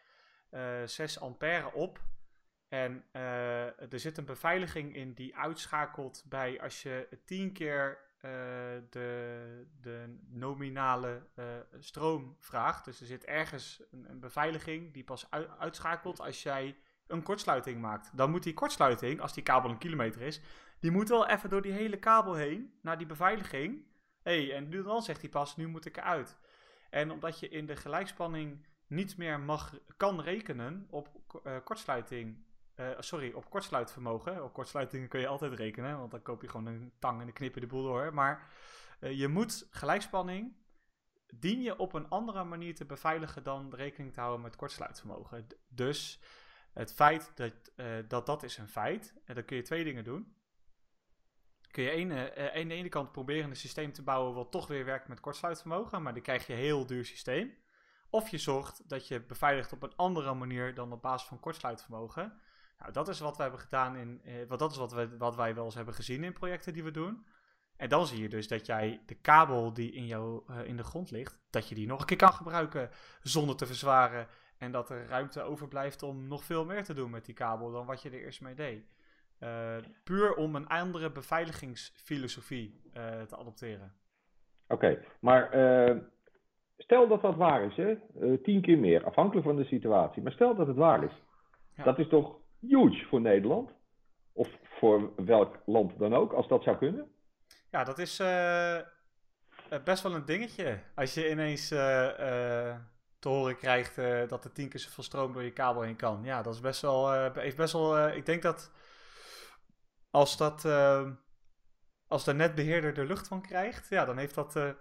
uh, 0.51 0.81
eh, 0.81 0.87
6 0.87 1.19
ampère 1.19 1.73
op. 1.73 2.01
En 2.67 3.03
er 3.11 3.99
zit 3.99 4.17
een 4.17 4.25
beveiliging 4.25 4.95
in 4.95 5.13
die 5.13 5.37
uitschakelt 5.37 6.23
bij 6.25 6.61
als 6.61 6.83
je 6.83 7.07
10 7.25 7.53
keer 7.53 8.06
de, 8.89 9.67
de 9.81 10.17
nominale 10.29 11.27
uh, 11.35 11.45
stroom 11.79 12.35
vraagt. 12.39 12.85
Dus 12.85 12.99
er 12.99 13.05
zit 13.05 13.25
ergens 13.25 13.83
een, 13.91 14.19
beveiliging 14.19 14.93
die 14.93 15.03
pas 15.03 15.31
uitschakelt 15.59 16.19
als 16.19 16.43
jij 16.43 16.77
een 17.07 17.23
kortsluiting 17.23 17.81
maakt. 17.81 18.17
Dan 18.17 18.31
moet 18.31 18.43
die 18.43 18.53
kortsluiting, 18.53 19.21
als 19.21 19.33
die 19.33 19.43
kabel 19.43 19.69
een 19.69 19.77
kilometer 19.77 20.21
is, 20.21 20.41
die 20.79 20.91
moet 20.91 21.09
wel 21.09 21.27
even 21.27 21.49
door 21.49 21.61
die 21.61 21.71
hele 21.71 21.97
kabel 21.97 22.33
heen 22.33 22.73
naar 22.81 22.97
die 22.97 23.07
beveiliging. 23.07 23.85
hey, 24.23 24.53
en 24.53 24.69
nu 24.69 24.83
dan 24.83 25.01
zegt 25.01 25.21
hij 25.21 25.29
pas, 25.29 25.55
nu 25.55 25.67
moet 25.67 25.85
ik 25.85 25.97
eruit. 25.97 26.37
En 26.89 27.11
omdat 27.11 27.39
je 27.39 27.49
in 27.49 27.65
de 27.65 27.75
gelijkspanning 27.75 28.67
niet 28.87 29.17
meer 29.17 29.39
mag, 29.39 29.79
kan 29.97 30.21
rekenen 30.21 30.87
op 30.89 31.07
uh, 31.43 31.57
kortsluiting 31.63 32.45
uh, 32.79 32.89
sorry, 32.99 33.31
op 33.31 33.49
kortsluitvermogen. 33.49 34.43
Op 34.43 34.53
kortsluitingen 34.53 35.07
kun 35.07 35.19
je 35.19 35.27
altijd 35.27 35.53
rekenen, 35.53 35.97
want 35.97 36.11
dan 36.11 36.21
koop 36.21 36.41
je 36.41 36.47
gewoon 36.47 36.65
een 36.65 36.93
tang 36.99 37.19
en 37.19 37.25
dan 37.25 37.33
knip 37.33 37.53
je 37.53 37.59
de 37.59 37.67
boel 37.67 37.83
door. 37.83 38.13
Maar 38.13 38.49
uh, 38.99 39.19
je 39.19 39.27
moet 39.27 39.67
gelijkspanning, 39.69 40.55
dien 41.33 41.61
je 41.61 41.77
op 41.77 41.93
een 41.93 42.09
andere 42.09 42.43
manier 42.43 42.75
te 42.75 42.85
beveiligen 42.85 43.43
dan 43.43 43.73
rekening 43.75 44.13
te 44.13 44.19
houden 44.19 44.41
met 44.41 44.55
kortsluitvermogen. 44.55 45.47
Dus 45.67 46.21
het 46.73 46.93
feit 46.93 47.31
dat, 47.35 47.53
uh, 47.75 47.85
dat 48.07 48.25
dat 48.25 48.43
is 48.43 48.57
een 48.57 48.67
feit, 48.67 49.13
en 49.25 49.35
dan 49.35 49.45
kun 49.45 49.55
je 49.55 49.63
twee 49.63 49.83
dingen 49.83 50.03
doen. 50.03 50.35
Kun 51.71 51.83
je 51.83 51.89
ene, 51.89 52.35
aan 52.53 52.67
de 52.67 52.73
ene 52.73 52.89
kant 52.89 53.11
proberen 53.11 53.49
een 53.49 53.55
systeem 53.55 53.91
te 53.91 54.03
bouwen 54.03 54.33
wat 54.33 54.51
toch 54.51 54.67
weer 54.67 54.85
werkt 54.85 55.07
met 55.07 55.19
kortsluitvermogen, 55.19 56.01
maar 56.01 56.13
dan 56.13 56.21
krijg 56.21 56.47
je 56.47 56.53
een 56.53 56.59
heel 56.59 56.85
duur 56.85 57.05
systeem. 57.05 57.57
Of 58.09 58.29
je 58.29 58.37
zorgt 58.37 58.89
dat 58.89 59.07
je 59.07 59.21
beveiligt 59.21 59.73
op 59.73 59.83
een 59.83 59.95
andere 59.95 60.33
manier 60.33 60.73
dan 60.73 60.91
op 60.91 61.01
basis 61.01 61.27
van 61.27 61.39
kortsluitvermogen. 61.39 62.39
Nou, 62.79 62.91
dat 62.91 63.07
is 63.07 63.19
wat 63.19 63.35
we 63.35 63.41
hebben 63.41 63.59
gedaan 63.59 63.95
in. 63.95 64.21
Eh, 64.23 64.33
wat, 64.47 64.59
dat 64.59 64.71
is 64.71 64.77
wat, 64.77 64.93
we, 64.93 65.17
wat 65.17 65.35
wij 65.35 65.55
wel 65.55 65.65
eens 65.65 65.75
hebben 65.75 65.93
gezien 65.93 66.23
in 66.23 66.33
projecten 66.33 66.73
die 66.73 66.83
we 66.83 66.91
doen. 66.91 67.25
En 67.77 67.89
dan 67.89 68.07
zie 68.07 68.21
je 68.21 68.29
dus 68.29 68.47
dat 68.47 68.65
jij 68.65 69.01
de 69.05 69.15
kabel 69.15 69.73
die 69.73 69.91
in, 69.91 70.05
jou, 70.05 70.41
uh, 70.49 70.67
in 70.67 70.77
de 70.77 70.83
grond 70.83 71.11
ligt, 71.11 71.39
dat 71.49 71.69
je 71.69 71.75
die 71.75 71.87
nog 71.87 71.99
een 71.99 72.05
keer 72.05 72.17
kan 72.17 72.33
gebruiken 72.33 72.89
zonder 73.21 73.55
te 73.55 73.65
verzwaren. 73.65 74.27
En 74.57 74.71
dat 74.71 74.89
er 74.89 75.07
ruimte 75.07 75.41
overblijft 75.41 76.03
om 76.03 76.27
nog 76.27 76.43
veel 76.43 76.65
meer 76.65 76.83
te 76.83 76.93
doen 76.93 77.11
met 77.11 77.25
die 77.25 77.35
kabel 77.35 77.71
dan 77.71 77.85
wat 77.85 78.01
je 78.01 78.09
er 78.09 78.19
eerst 78.19 78.41
mee 78.41 78.53
deed. 78.53 78.85
Uh, 79.39 79.75
puur 80.03 80.35
om 80.35 80.55
een 80.55 80.67
andere 80.67 81.11
beveiligingsfilosofie 81.11 82.81
uh, 82.93 83.21
te 83.21 83.37
adopteren. 83.37 83.93
Oké, 84.67 85.03
maar 85.19 85.49
stel 86.77 87.07
dat 87.07 87.21
dat 87.21 87.35
waar 87.35 87.63
is, 87.63 87.75
hè? 87.75 87.97
tien 88.37 88.61
keer 88.61 88.77
meer, 88.77 89.05
afhankelijk 89.05 89.45
van 89.45 89.55
de 89.55 89.65
situatie. 89.65 90.21
Maar 90.21 90.31
stel 90.31 90.55
dat 90.55 90.67
het 90.67 90.75
waar 90.75 91.03
is. 91.03 91.23
Ja. 91.75 91.83
Dat 91.83 91.99
is 91.99 92.07
toch 92.07 92.39
huge 92.67 93.05
voor 93.05 93.21
Nederland. 93.21 93.71
Of 94.33 94.49
voor 94.63 95.25
welk 95.25 95.57
land 95.65 95.99
dan 95.99 96.13
ook, 96.13 96.33
als 96.33 96.47
dat 96.47 96.63
zou 96.63 96.77
kunnen. 96.77 97.11
Ja, 97.71 97.83
dat 97.83 97.99
is 97.99 98.19
uh, 98.19 98.77
best 99.83 100.03
wel 100.03 100.15
een 100.15 100.25
dingetje. 100.25 100.79
Als 100.95 101.13
je 101.13 101.29
ineens 101.29 101.71
uh, 101.71 101.79
te 103.19 103.29
horen 103.29 103.57
krijgt 103.57 103.95
dat 104.29 104.43
er 104.43 104.51
tien 104.51 104.69
keer 104.69 104.79
zoveel 104.79 105.03
stroom 105.03 105.33
door 105.33 105.43
je 105.43 105.51
kabel 105.51 105.81
heen 105.81 105.95
kan. 105.95 106.23
Ja, 106.23 106.41
dat 106.41 106.53
is 106.53 106.59
best 106.59 106.81
wel. 106.81 107.31
heeft 107.33 107.57
best 107.57 107.73
wel 107.73 108.07
ik 108.07 108.25
denk 108.25 108.41
dat 108.41 108.71
als 110.11 110.37
dat. 110.37 110.65
als 112.07 112.23
de 112.23 112.33
netbeheerder 112.33 112.97
er 112.97 113.07
lucht 113.07 113.27
van 113.27 113.41
krijgt, 113.41 113.89
ja, 113.89 114.05
dan 114.05 114.17
heeft 114.17 114.35
dat, 114.35 114.75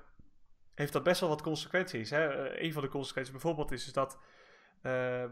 heeft 0.75 0.93
dat 0.93 1.03
best 1.03 1.21
wel 1.21 1.29
wat 1.29 1.43
consequenties. 1.43 2.11
Hè? 2.11 2.51
een 2.61 2.73
van 2.73 2.83
de 2.83 2.89
consequenties 2.89 3.33
bijvoorbeeld 3.33 3.73
is, 3.73 3.87
is 3.87 3.93
dat 3.93 4.19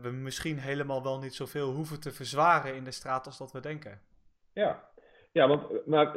we 0.01 0.11
misschien 0.13 0.59
helemaal 0.59 1.03
wel 1.03 1.19
niet 1.19 1.35
zoveel 1.35 1.71
hoeven 1.71 2.01
te 2.01 2.11
verzwaren 2.11 2.75
in 2.75 2.85
de 2.85 2.91
straat 2.91 3.27
als 3.27 3.39
dat 3.39 3.53
we 3.53 3.61
denken. 3.61 4.01
Ja, 4.53 4.85
ja 5.33 5.49
want 5.49 5.87
maar, 5.87 6.17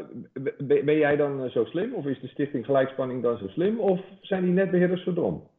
ben 0.63 0.97
jij 0.97 1.15
dan 1.15 1.49
zo 1.49 1.65
slim? 1.65 1.93
Of 1.93 2.05
is 2.05 2.19
de 2.19 2.27
Stichting 2.27 2.65
Gelijkspanning 2.65 3.23
dan 3.23 3.37
zo 3.37 3.47
slim? 3.47 3.79
Of 3.79 3.99
zijn 4.21 4.43
die 4.43 4.53
netbeheerders 4.53 5.03
zo 5.03 5.13
dom? 5.13 5.49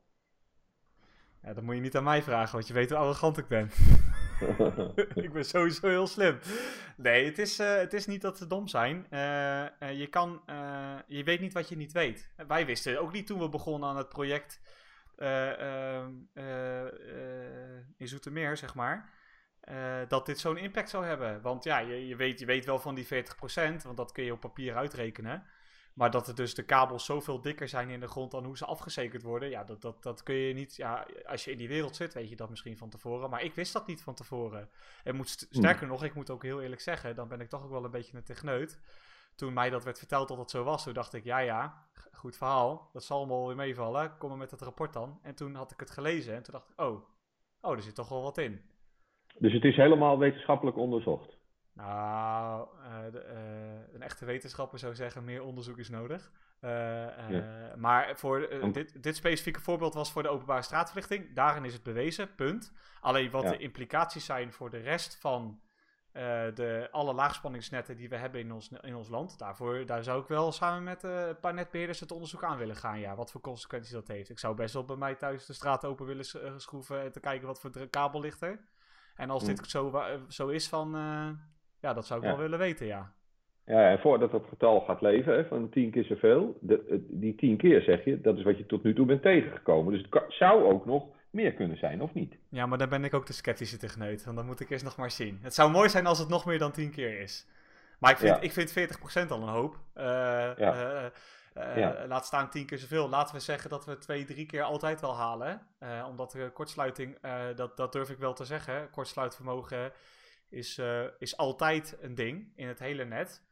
Ja, 1.43 1.55
dat 1.55 1.63
moet 1.63 1.75
je 1.75 1.81
niet 1.81 1.97
aan 1.97 2.05
mij 2.05 2.23
vragen, 2.23 2.53
want 2.53 2.67
je 2.67 2.75
weet 2.75 2.91
hoe 2.91 2.99
arrogant 2.99 3.39
ik 3.39 3.49
ben. 3.49 3.71
ik 5.25 5.33
ben 5.33 5.45
sowieso 5.45 5.89
heel 5.89 6.07
slim. 6.07 6.39
Nee, 6.97 7.25
het 7.25 7.39
is, 7.39 7.61
uh, 7.61 7.77
het 7.77 7.93
is 7.93 8.07
niet 8.07 8.23
dat 8.23 8.39
ze 8.39 8.47
dom 8.47 8.69
zijn. 8.69 9.07
Uh, 9.11 9.21
uh, 9.21 9.99
je, 9.99 10.07
kan, 10.07 10.41
je 11.07 11.25
weet 11.25 11.41
niet 11.41 11.53
wat 11.53 11.69
je 11.69 11.77
niet 11.77 11.93
weet. 11.93 12.31
Wij 12.49 12.67
wisten 12.67 13.01
ook 13.01 13.13
niet 13.13 13.27
toen 13.27 13.39
we 13.39 13.49
begonnen 13.49 13.89
aan 13.89 13.97
het 13.97 14.09
project 14.09 14.61
in 17.97 18.09
Zoetermeer, 18.09 18.57
zeg 18.57 18.75
maar. 18.75 19.11
dat 20.09 20.27
dit 20.27 20.39
zo'n 20.39 20.57
impact 20.57 20.91
zou 20.91 21.05
hebben. 21.05 21.43
Want 21.43 21.65
ja, 21.65 21.79
je, 21.79 22.07
je, 22.07 22.17
weet, 22.17 22.39
je 22.39 22.47
weet 22.47 22.65
wel 22.65 22.79
van 22.79 22.95
die 22.95 23.07
40%, 23.07 23.09
want 23.83 23.97
dat 23.97 24.13
kun 24.13 24.25
je 24.25 24.33
op 24.33 24.41
papier 24.41 24.77
uitrekenen. 24.77 25.47
Maar 25.99 26.11
dat 26.11 26.29
er 26.29 26.35
dus 26.35 26.55
de 26.55 26.63
kabels 26.63 27.05
zoveel 27.05 27.41
dikker 27.41 27.69
zijn 27.69 27.91
in 27.91 28.01
de 28.01 28.09
grond 28.09 28.31
dan 28.31 28.45
hoe 28.45 28.57
ze 28.57 28.65
afgezekerd 28.65 29.23
worden. 29.23 29.51
Ja, 29.51 29.65
dat, 29.65 29.83
dat, 29.83 30.03
dat 30.03 30.23
kun 30.23 30.35
je 30.35 30.55
niet. 30.55 30.77
Ja, 30.77 31.07
als 31.25 31.45
je 31.45 31.51
in 31.51 31.59
die 31.59 31.69
wereld 31.69 31.97
zit, 31.97 32.15
weet 32.15 32.29
je 32.29 32.37
dat 32.37 32.51
misschien 32.51 32.77
van 32.77 32.89
tevoren. 32.89 33.31
Maar 33.31 33.43
ik 33.43 33.55
wist 33.55 33.73
dat 33.73 33.87
niet 33.87 34.03
van 34.03 34.15
tevoren. 34.15 34.71
En 35.05 35.17
moet, 35.17 35.47
hmm. 35.51 35.63
sterker 35.63 35.87
nog, 35.87 36.05
ik 36.05 36.15
moet 36.15 36.31
ook 36.31 36.43
heel 36.43 36.63
eerlijk 36.63 36.81
zeggen, 36.81 37.15
dan 37.15 37.29
ben 37.29 37.41
ik 37.41 37.49
toch 37.49 37.65
ook 37.65 37.71
wel 37.71 37.85
een 37.85 37.91
beetje 37.91 38.17
een 38.17 38.25
techneut. 38.25 38.81
Toen 39.39 39.53
mij 39.53 39.71
dat 39.71 39.85
werd 39.85 39.99
verteld 39.99 40.29
dat 40.29 40.39
het 40.39 40.51
zo 40.51 40.65
was, 40.65 40.85
toen 40.85 40.93
dacht 40.93 41.15
ik, 41.15 41.25
ja 41.25 41.39
ja, 41.39 41.87
goed 42.13 42.37
verhaal. 42.37 42.91
Dat 42.93 43.05
zal 43.05 43.19
allemaal 43.19 43.47
weer 43.47 43.57
meevallen. 43.57 44.17
Kom 44.19 44.29
maar 44.29 44.39
met 44.39 44.51
het 44.51 44.61
rapport 44.61 44.93
dan. 44.93 45.19
En 45.23 45.35
toen 45.35 45.55
had 45.55 45.73
ik 45.73 45.81
het 45.81 45.91
gelezen 45.91 46.35
en 46.35 46.43
toen 46.43 46.55
dacht 46.55 46.71
ik, 46.71 46.81
oh, 46.81 47.09
oh, 47.61 47.73
er 47.73 47.83
zit 47.83 47.95
toch 47.95 48.09
wel 48.09 48.23
wat 48.23 48.39
in. 48.39 48.61
Dus 49.39 49.53
het 49.53 49.65
is 49.65 49.77
helemaal 49.77 50.19
wetenschappelijk 50.19 50.77
onderzocht? 50.77 51.37
Nou, 51.73 52.69
uh, 52.79 53.13
de, 53.13 53.25
uh, 53.33 53.95
een 53.95 54.03
echte 54.03 54.25
wetenschapper 54.25 54.79
zou 54.79 54.95
zeggen, 54.95 55.25
meer 55.25 55.43
onderzoek 55.43 55.79
is 55.79 55.89
nodig. 55.89 56.33
Uh, 56.61 56.71
ja. 57.31 57.75
Maar 57.77 58.17
voor 58.17 58.49
dit, 58.73 59.03
dit 59.03 59.17
specifieke 59.17 59.61
voorbeeld 59.61 59.95
was 59.95 60.13
voor 60.13 60.23
de 60.23 60.29
openbare 60.29 60.63
straatverlichting. 60.63 61.35
Daarin 61.35 61.65
is 61.65 61.73
het 61.73 61.83
bewezen, 61.83 62.35
punt. 62.35 62.73
Alleen 63.01 63.31
wat 63.31 63.43
ja. 63.43 63.51
de 63.51 63.59
implicaties 63.59 64.25
zijn 64.25 64.53
voor 64.53 64.71
de 64.71 64.79
rest 64.79 65.21
van 65.21 65.61
de, 66.55 66.89
alle 66.91 67.13
laagspanningsnetten 67.13 67.97
die 67.97 68.09
we 68.09 68.17
hebben 68.17 68.41
in 68.41 68.53
ons, 68.53 68.73
in 68.81 68.97
ons 68.97 69.09
land. 69.09 69.39
Daarvoor 69.39 69.87
daar 69.87 70.03
zou 70.03 70.21
ik 70.21 70.29
wel 70.29 70.53
samen 70.53 70.83
met 70.83 71.03
een 71.03 71.39
paar 71.41 71.55
netbeheerders 71.55 72.01
het 72.01 72.13
onderzoek 72.13 72.45
aan 72.45 72.59
willen 72.59 72.77
gaan. 72.77 73.01
Ja, 73.01 73.15
wat 73.15 73.31
voor 73.31 73.41
consequenties 73.41 73.93
dat 73.93 74.09
heeft. 74.09 74.31
Ik 74.31 74.39
zou 74.39 74.55
best 74.55 74.75
wel 74.75 74.85
bij 74.85 74.97
mij 74.97 75.15
thuis 75.15 75.47
de 75.47 75.53
straat 75.53 75.85
open 75.85 76.07
willen 76.07 76.25
schroeven 76.57 77.03
en 77.03 77.13
te 77.13 77.21
kijken 77.21 77.47
wat 77.47 77.61
voor 77.61 77.89
kabel 77.91 78.21
ligt 78.21 78.43
er. 78.43 78.61
En 79.17 79.31
als 79.31 79.43
mm. 79.43 79.49
dit 79.49 79.67
zo, 79.67 80.03
zo 80.29 80.49
is 80.49 80.69
van 80.69 80.91
ja, 81.81 81.93
dat 81.93 82.07
zou 82.07 82.21
ik 82.21 82.27
wel 82.27 82.39
willen 82.39 82.59
weten, 82.59 82.87
ja. 82.87 83.13
Ja, 83.65 83.91
en 83.91 83.99
voordat 83.99 84.31
dat 84.31 84.45
getal 84.49 84.81
gaat 84.81 85.01
leven, 85.01 85.35
hè, 85.35 85.45
van 85.45 85.69
tien 85.69 85.91
keer 85.91 86.05
zoveel, 86.05 86.59
de, 86.61 87.07
die 87.09 87.35
tien 87.35 87.57
keer 87.57 87.83
zeg 87.83 88.05
je, 88.05 88.21
dat 88.21 88.37
is 88.37 88.43
wat 88.43 88.59
je 88.59 88.67
tot 88.67 88.83
nu 88.83 88.95
toe 88.95 89.07
bent 89.07 89.23
tegengekomen. 89.23 89.93
Dus 89.93 90.07
het 90.11 90.25
zou 90.29 90.65
ook 90.65 90.87
nog 90.87 91.07
meer 91.31 91.53
kunnen 91.53 91.77
zijn, 91.77 92.01
of 92.01 92.15
niet? 92.15 92.39
Ja, 92.49 92.67
maar 92.67 92.79
daar 92.79 92.89
ben 92.89 93.05
ik 93.05 93.15
ook 93.15 93.27
de 93.27 93.33
sceptische 93.33 93.77
techneut, 93.77 94.25
want 94.25 94.37
dan 94.37 94.47
moet 94.47 94.61
ik 94.61 94.71
eerst 94.71 94.85
nog 94.85 94.97
maar 94.97 95.11
zien. 95.11 95.39
Het 95.43 95.55
zou 95.55 95.71
mooi 95.71 95.89
zijn 95.89 96.07
als 96.07 96.19
het 96.19 96.29
nog 96.29 96.45
meer 96.45 96.59
dan 96.59 96.73
tien 96.73 96.91
keer 96.91 97.21
is. 97.21 97.47
Maar 97.99 98.11
ik 98.11 98.17
vind, 98.17 98.37
ja. 98.37 98.41
ik 98.41 98.53
vind 98.53 98.71
40% 99.27 99.29
al 99.29 99.43
een 99.43 99.49
hoop. 99.49 99.79
Uh, 99.95 100.05
ja. 100.57 101.13
Uh, 101.55 101.93
laat 102.07 102.27
staan 102.27 102.51
tien 102.51 102.67
keer 102.67 102.79
zoveel. 102.79 103.09
Laten 103.09 103.35
we 103.35 103.41
zeggen 103.41 103.71
dat 103.71 103.85
we 103.85 103.99
twee, 103.99 104.25
drie 104.25 104.47
keer 104.47 104.63
altijd 104.63 105.01
wel 105.01 105.17
halen. 105.17 105.67
omdat 106.07 106.31
de 106.31 106.51
kortsluiting, 106.53 107.19
dat, 107.55 107.77
dat 107.77 107.93
durf 107.93 108.11
ik 108.11 108.19
wel 108.19 108.35
te 108.35 108.45
zeggen. 108.45 108.91
Kortsluitvermogen 108.91 109.93
is, 110.49 110.81
is 111.19 111.37
altijd 111.37 111.97
een 112.01 112.15
ding 112.15 112.53
in 112.55 112.69
het 112.69 112.79
hele 112.79 113.05
net. 113.05 113.43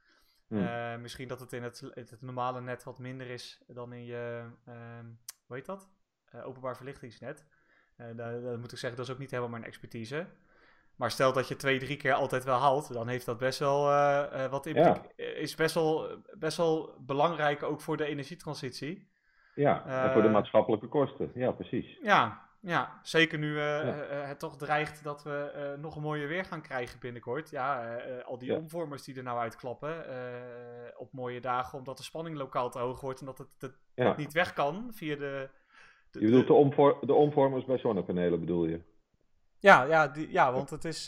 Hmm. 0.48 1.00
Misschien 1.00 1.28
dat 1.28 1.40
het 1.40 1.52
in 1.52 1.62
het, 1.62 1.82
het, 1.94 2.22
normale 2.22 2.60
net 2.60 2.84
wat 2.84 2.98
minder 2.98 3.30
is 3.30 3.62
dan 3.66 3.92
in 3.92 4.04
je, 4.04 4.44
uh, 4.68 4.74
hoe 5.46 5.56
heet 5.56 5.66
dat? 5.66 5.88
Openbaar 6.44 6.76
verlichtingsnet. 6.76 7.44
Dat 8.16 8.58
moet 8.58 8.72
ik 8.72 8.78
zeggen, 8.78 8.98
dat 8.98 9.06
is 9.06 9.12
ook 9.12 9.18
niet 9.18 9.30
helemaal 9.30 9.50
mijn 9.50 9.64
expertise. 9.64 10.26
Maar 10.96 11.10
stel 11.10 11.32
dat 11.32 11.48
je 11.48 11.56
twee, 11.56 11.78
drie 11.78 11.96
keer 11.96 12.12
altijd 12.12 12.44
wel 12.44 12.58
haalt, 12.58 12.92
dan 12.92 13.08
heeft 13.08 13.26
dat 13.26 13.38
best 13.38 13.58
wel 13.58 13.82
wat 14.50 14.64
ja. 14.64 15.02
is 15.16 15.54
best 15.54 15.74
wel, 15.74 16.08
best 16.38 16.56
wel 16.56 16.94
belangrijk 17.00 17.62
ook 17.62 17.80
voor 17.80 17.96
de 17.96 18.04
energietransitie. 18.04 19.08
Ja, 19.54 19.86
en 19.86 20.12
voor 20.12 20.22
de 20.22 20.28
maatschappelijke 20.28 20.88
kosten. 20.88 21.30
Ja, 21.34 21.50
precies. 21.50 21.98
Ja, 22.02 22.48
ja, 22.60 23.00
zeker 23.02 23.38
nu 23.38 23.54
uh, 23.54 23.82
het 24.08 24.38
toch 24.38 24.56
dreigt 24.56 25.04
dat 25.04 25.22
we 25.22 25.52
uh, 25.56 25.82
nog 25.82 25.96
een 25.96 26.02
mooie 26.02 26.26
weer 26.26 26.44
gaan 26.44 26.62
krijgen 26.62 27.00
binnenkort. 27.00 27.50
Ja, 27.50 27.96
al 28.24 28.38
die 28.38 28.54
omvormers 28.54 29.02
die 29.02 29.16
er 29.16 29.22
nou 29.22 29.38
uitklappen 29.38 30.04
op 30.96 31.12
mooie 31.12 31.40
dagen, 31.40 31.78
omdat 31.78 31.96
de 31.96 32.02
spanning 32.02 32.36
lokaal 32.36 32.70
te 32.70 32.78
hoog 32.78 33.00
wordt 33.00 33.20
en 33.20 33.26
dat 33.26 33.38
het, 33.38 33.76
het 33.94 34.16
niet 34.16 34.32
weg 34.32 34.52
kan 34.52 34.90
via 34.92 35.16
de... 35.16 35.50
de 36.10 36.20
je 36.20 36.24
bedoelt 36.26 36.46
de, 36.46 36.52
omvor 36.52 36.98
de 37.06 37.14
omvormers 37.14 37.64
bij 37.64 37.78
zonnepanelen, 37.78 38.40
bedoel 38.40 38.66
je? 38.66 38.80
Ja, 39.58 39.82
ja, 39.82 40.08
die, 40.08 40.30
ja 40.30 40.52
want 40.52 40.70
het 40.70 40.84
is. 40.84 41.04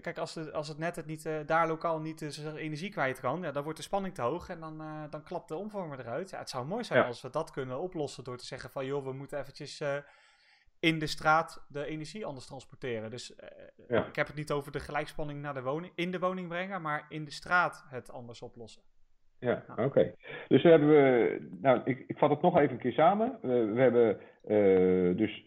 kijk, 0.00 0.18
als, 0.18 0.32
de, 0.32 0.52
als 0.52 0.68
het 0.68 0.78
net 0.78 0.96
het 0.96 1.06
niet, 1.06 1.28
daar 1.46 1.68
lokaal 1.68 2.00
niet 2.00 2.18
de 2.18 2.58
energie 2.58 2.90
kwijt 2.90 3.20
kan, 3.20 3.42
ja, 3.42 3.52
dan 3.52 3.62
wordt 3.62 3.78
de 3.78 3.84
spanning 3.84 4.14
te 4.14 4.22
hoog 4.22 4.48
en 4.48 4.60
dan, 4.60 4.82
dan 5.10 5.22
klapt 5.22 5.48
de 5.48 5.56
omvormer 5.56 6.00
eruit. 6.00 6.30
Ja, 6.30 6.38
het 6.38 6.50
zou 6.50 6.66
mooi 6.66 6.84
zijn 6.84 7.04
als 7.04 7.22
we 7.22 7.30
dat 7.30 7.50
kunnen 7.50 7.80
oplossen 7.80 8.24
door 8.24 8.36
te 8.36 8.46
zeggen 8.46 8.70
van 8.70 8.86
joh, 8.86 9.04
we 9.04 9.12
moeten 9.12 9.38
eventjes 9.38 9.82
in 10.80 10.98
de 10.98 11.06
straat 11.06 11.64
de 11.68 11.84
energie 11.84 12.26
anders 12.26 12.46
transporteren. 12.46 13.10
Dus 13.10 13.32
uh, 13.88 14.06
ik 14.06 14.16
heb 14.16 14.26
het 14.26 14.36
niet 14.36 14.50
over 14.50 14.72
de 14.72 14.80
gelijkspanning 14.80 15.40
naar 15.40 15.54
de 15.54 15.62
woning, 15.62 15.92
in 15.94 16.10
de 16.10 16.18
woning 16.18 16.48
brengen, 16.48 16.82
maar 16.82 17.06
in 17.08 17.24
de 17.24 17.30
straat 17.30 17.84
het 17.88 18.10
anders 18.10 18.42
oplossen. 18.42 18.82
Ja, 19.40 19.64
oké. 19.70 19.82
Okay. 19.82 20.14
Dus 20.48 20.62
we 20.62 20.68
hebben, 20.68 21.58
nou, 21.60 21.80
ik, 21.84 22.04
ik 22.06 22.18
vat 22.18 22.30
het 22.30 22.42
nog 22.42 22.58
even 22.58 22.72
een 22.72 22.78
keer 22.78 22.92
samen. 22.92 23.38
Uh, 23.42 23.72
we 23.72 23.80
hebben 23.80 24.20
uh, 24.48 25.16
dus 25.16 25.44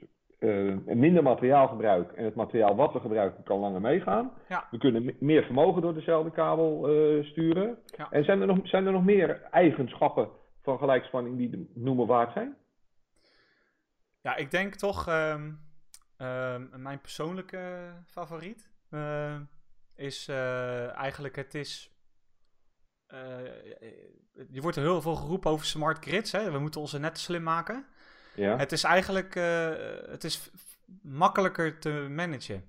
minder 0.85 1.23
materiaalgebruik 1.23 2.11
en 2.11 2.25
het 2.25 2.35
materiaal 2.35 2.75
wat 2.75 2.93
we 2.93 2.99
gebruiken 2.99 3.43
kan 3.43 3.59
langer 3.59 3.81
meegaan. 3.81 4.31
Ja. 4.49 4.67
We 4.71 4.77
kunnen 4.77 5.15
meer 5.19 5.43
vermogen 5.43 5.81
door 5.81 5.93
dezelfde 5.93 6.31
kabel 6.31 6.87
sturen. 7.23 7.77
Ja. 7.97 8.07
En 8.11 8.23
zijn 8.23 8.41
er, 8.41 8.47
nog, 8.47 8.57
zijn 8.63 8.85
er 8.85 8.91
nog 8.91 9.03
meer 9.03 9.41
eigenschappen 9.41 10.29
van 10.61 10.77
gelijkspanning 10.77 11.37
die 11.37 11.69
noemen 11.73 12.07
waard 12.07 12.33
zijn? 12.33 12.55
Ja, 14.21 14.35
ik 14.35 14.51
denk 14.51 14.75
toch 14.75 15.07
um, 15.07 15.59
mijn 16.75 17.01
persoonlijke 17.01 17.93
favoriet 18.05 18.71
uh, 18.91 19.35
is 19.95 20.27
uh, 20.29 20.97
eigenlijk 20.97 21.35
het 21.35 21.53
is. 21.53 21.92
Uh, 23.13 23.19
je 24.49 24.61
wordt 24.61 24.77
er 24.77 24.83
heel 24.83 25.01
veel 25.01 25.15
geroepen 25.15 25.51
over 25.51 25.65
smart 25.65 26.05
grids. 26.05 26.31
Hè? 26.31 26.51
We 26.51 26.59
moeten 26.59 26.81
onze 26.81 26.99
netten 26.99 27.23
slim 27.23 27.43
maken. 27.43 27.85
Ja. 28.35 28.57
Het 28.57 28.71
is 28.71 28.83
eigenlijk 28.83 29.33
het 30.09 30.23
is 30.23 30.49
makkelijker 31.01 31.79
te 31.79 31.89
managen. 31.89 32.63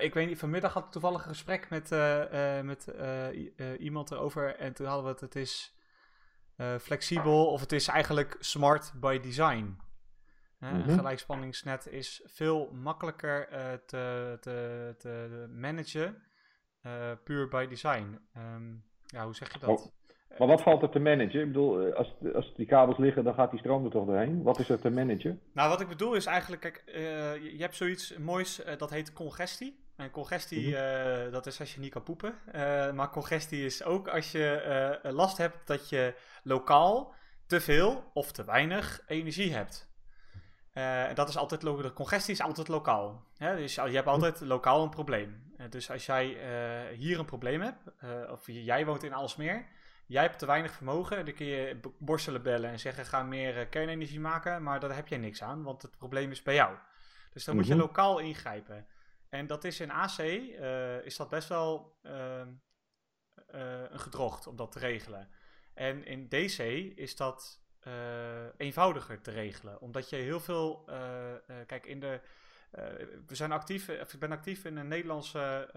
ik 0.00 0.14
weet 0.14 0.28
niet, 0.28 0.38
vanmiddag 0.38 0.72
had 0.72 0.84
ik 0.84 0.90
toevallig 0.90 1.22
een 1.22 1.28
gesprek 1.28 1.68
met, 1.70 1.90
met 2.64 2.86
iemand 3.78 4.10
erover. 4.10 4.56
En 4.56 4.72
toen 4.72 4.86
hadden 4.86 5.04
we 5.04 5.10
het, 5.10 5.20
het 5.20 5.36
is 5.36 5.76
flexibel 6.80 7.46
of 7.46 7.60
het 7.60 7.72
is 7.72 7.88
eigenlijk 7.88 8.36
smart 8.38 8.92
by 8.94 9.20
design. 9.20 9.78
Een 10.58 10.78
mhm. 10.78 10.96
gelijkspanningsnet 10.96 11.86
is 11.86 12.22
veel 12.24 12.70
makkelijker 12.72 13.48
te, 13.86 14.36
te, 14.40 14.94
te 14.98 15.46
managen, 15.52 16.22
puur 17.24 17.48
by 17.48 17.66
design. 17.66 18.18
Um, 18.36 18.89
ja, 19.10 19.24
hoe 19.24 19.34
zeg 19.34 19.52
je 19.52 19.58
dat? 19.58 19.68
Oh, 19.68 19.86
maar 20.38 20.48
wat 20.48 20.62
valt 20.62 20.82
er 20.82 20.90
te 20.90 20.98
managen? 20.98 21.40
Ik 21.40 21.46
bedoel, 21.46 21.86
eh, 21.86 21.94
als, 21.94 22.14
als 22.34 22.54
die 22.56 22.66
kabels 22.66 22.98
liggen, 22.98 23.24
dan 23.24 23.34
gaat 23.34 23.50
die 23.50 23.60
stroom 23.60 23.84
er 23.84 23.90
toch 23.90 24.06
doorheen. 24.06 24.42
Wat 24.42 24.58
is 24.58 24.68
er 24.68 24.80
te 24.80 24.90
managen? 24.90 25.40
Nou, 25.52 25.68
wat 25.68 25.80
ik 25.80 25.88
bedoel 25.88 26.14
is 26.14 26.26
eigenlijk, 26.26 26.62
kijk, 26.62 26.82
je, 26.86 27.50
je, 27.56 27.62
hebt 27.62 27.76
zoiets 27.76 28.16
moois, 28.16 28.62
dat 28.78 28.90
heet 28.90 29.12
congestie. 29.12 29.88
En 29.96 30.10
congestie, 30.10 30.68
mm 30.68 31.30
dat 31.30 31.46
is 31.46 31.60
als 31.60 31.74
je 31.74 31.80
niet 31.80 31.92
kan 31.92 32.02
poepen. 32.02 32.34
maar 32.94 33.10
congestie 33.10 33.64
is 33.64 33.84
ook 33.84 34.08
als 34.08 34.32
je 34.32 34.98
last 35.02 35.36
hebt 35.36 35.66
dat 35.66 35.88
je 35.88 36.14
lokaal 36.42 37.14
te 37.46 37.60
veel 37.60 38.10
of 38.12 38.32
te 38.32 38.44
weinig 38.44 39.02
energie 39.06 39.52
hebt. 39.52 39.89
Uh, 40.74 41.14
dat 41.14 41.28
is 41.28 41.36
altijd 41.36 41.60
de 41.60 41.92
congestie 41.94 42.32
is 42.32 42.40
altijd 42.40 42.68
lokaal. 42.68 43.24
Hè? 43.36 43.56
Dus 43.56 43.74
je 43.74 43.80
hebt 43.80 44.06
altijd 44.06 44.40
lokaal 44.40 44.82
een 44.82 44.90
probleem. 44.90 45.52
Uh, 45.58 45.70
dus 45.70 45.90
als 45.90 46.06
jij 46.06 46.36
hier 46.94 47.18
een 47.18 47.24
probleem 47.24 47.60
hebt, 47.60 47.82
of 48.30 48.46
jij 48.46 48.86
woont 48.86 49.02
in 49.02 49.12
Alsmeer, 49.12 49.66
jij 50.06 50.22
hebt 50.22 50.38
te 50.38 50.46
weinig 50.46 50.72
vermogen, 50.72 51.24
dan 51.24 51.34
kun 51.34 51.46
je 51.46 51.80
borstelen 51.98 52.42
bellen 52.42 52.70
en 52.70 52.78
zeggen: 52.78 53.06
ga 53.06 53.22
meer 53.22 53.66
kernenergie 53.66 54.20
maken, 54.20 54.62
maar 54.62 54.80
daar 54.80 54.94
heb 54.94 55.08
jij 55.08 55.18
niks 55.18 55.42
aan, 55.42 55.62
want 55.62 55.82
het 55.82 55.96
probleem 55.96 56.30
is 56.30 56.42
bij 56.42 56.54
jou. 56.54 56.76
Dus 57.32 57.44
dan 57.44 57.54
moet 57.54 57.66
je 57.66 57.74
mhm. 57.74 57.82
lokaal 57.82 58.18
ingrijpen. 58.18 58.86
En 59.28 59.46
dat 59.46 59.64
is 59.64 59.80
in 59.80 59.90
AC 59.90 60.18
is 61.04 61.16
dat 61.16 61.28
best 61.28 61.48
wel 61.48 61.98
ehm, 62.02 62.48
een 63.46 64.00
gedrocht 64.00 64.46
om 64.46 64.56
dat 64.56 64.72
te 64.72 64.78
regelen. 64.78 65.28
En 65.74 66.04
in 66.04 66.28
DC 66.28 66.58
is 66.96 67.16
dat 67.16 67.59
eenvoudiger 68.56 69.20
te 69.20 69.30
regelen. 69.30 69.80
Omdat 69.80 70.10
je 70.10 70.16
heel 70.16 70.40
veel. 70.40 70.84
Uh, 70.88 70.96
uh, 70.96 71.56
kijk, 71.66 71.86
in 71.86 72.00
de. 72.00 72.20
we 73.26 73.34
zijn 73.34 73.52
actief, 73.52 73.88
ik 73.88 74.18
ben 74.18 74.32
actief 74.32 74.64
in 74.64 74.76
een 74.76 74.88
Nederlandse 74.88 75.70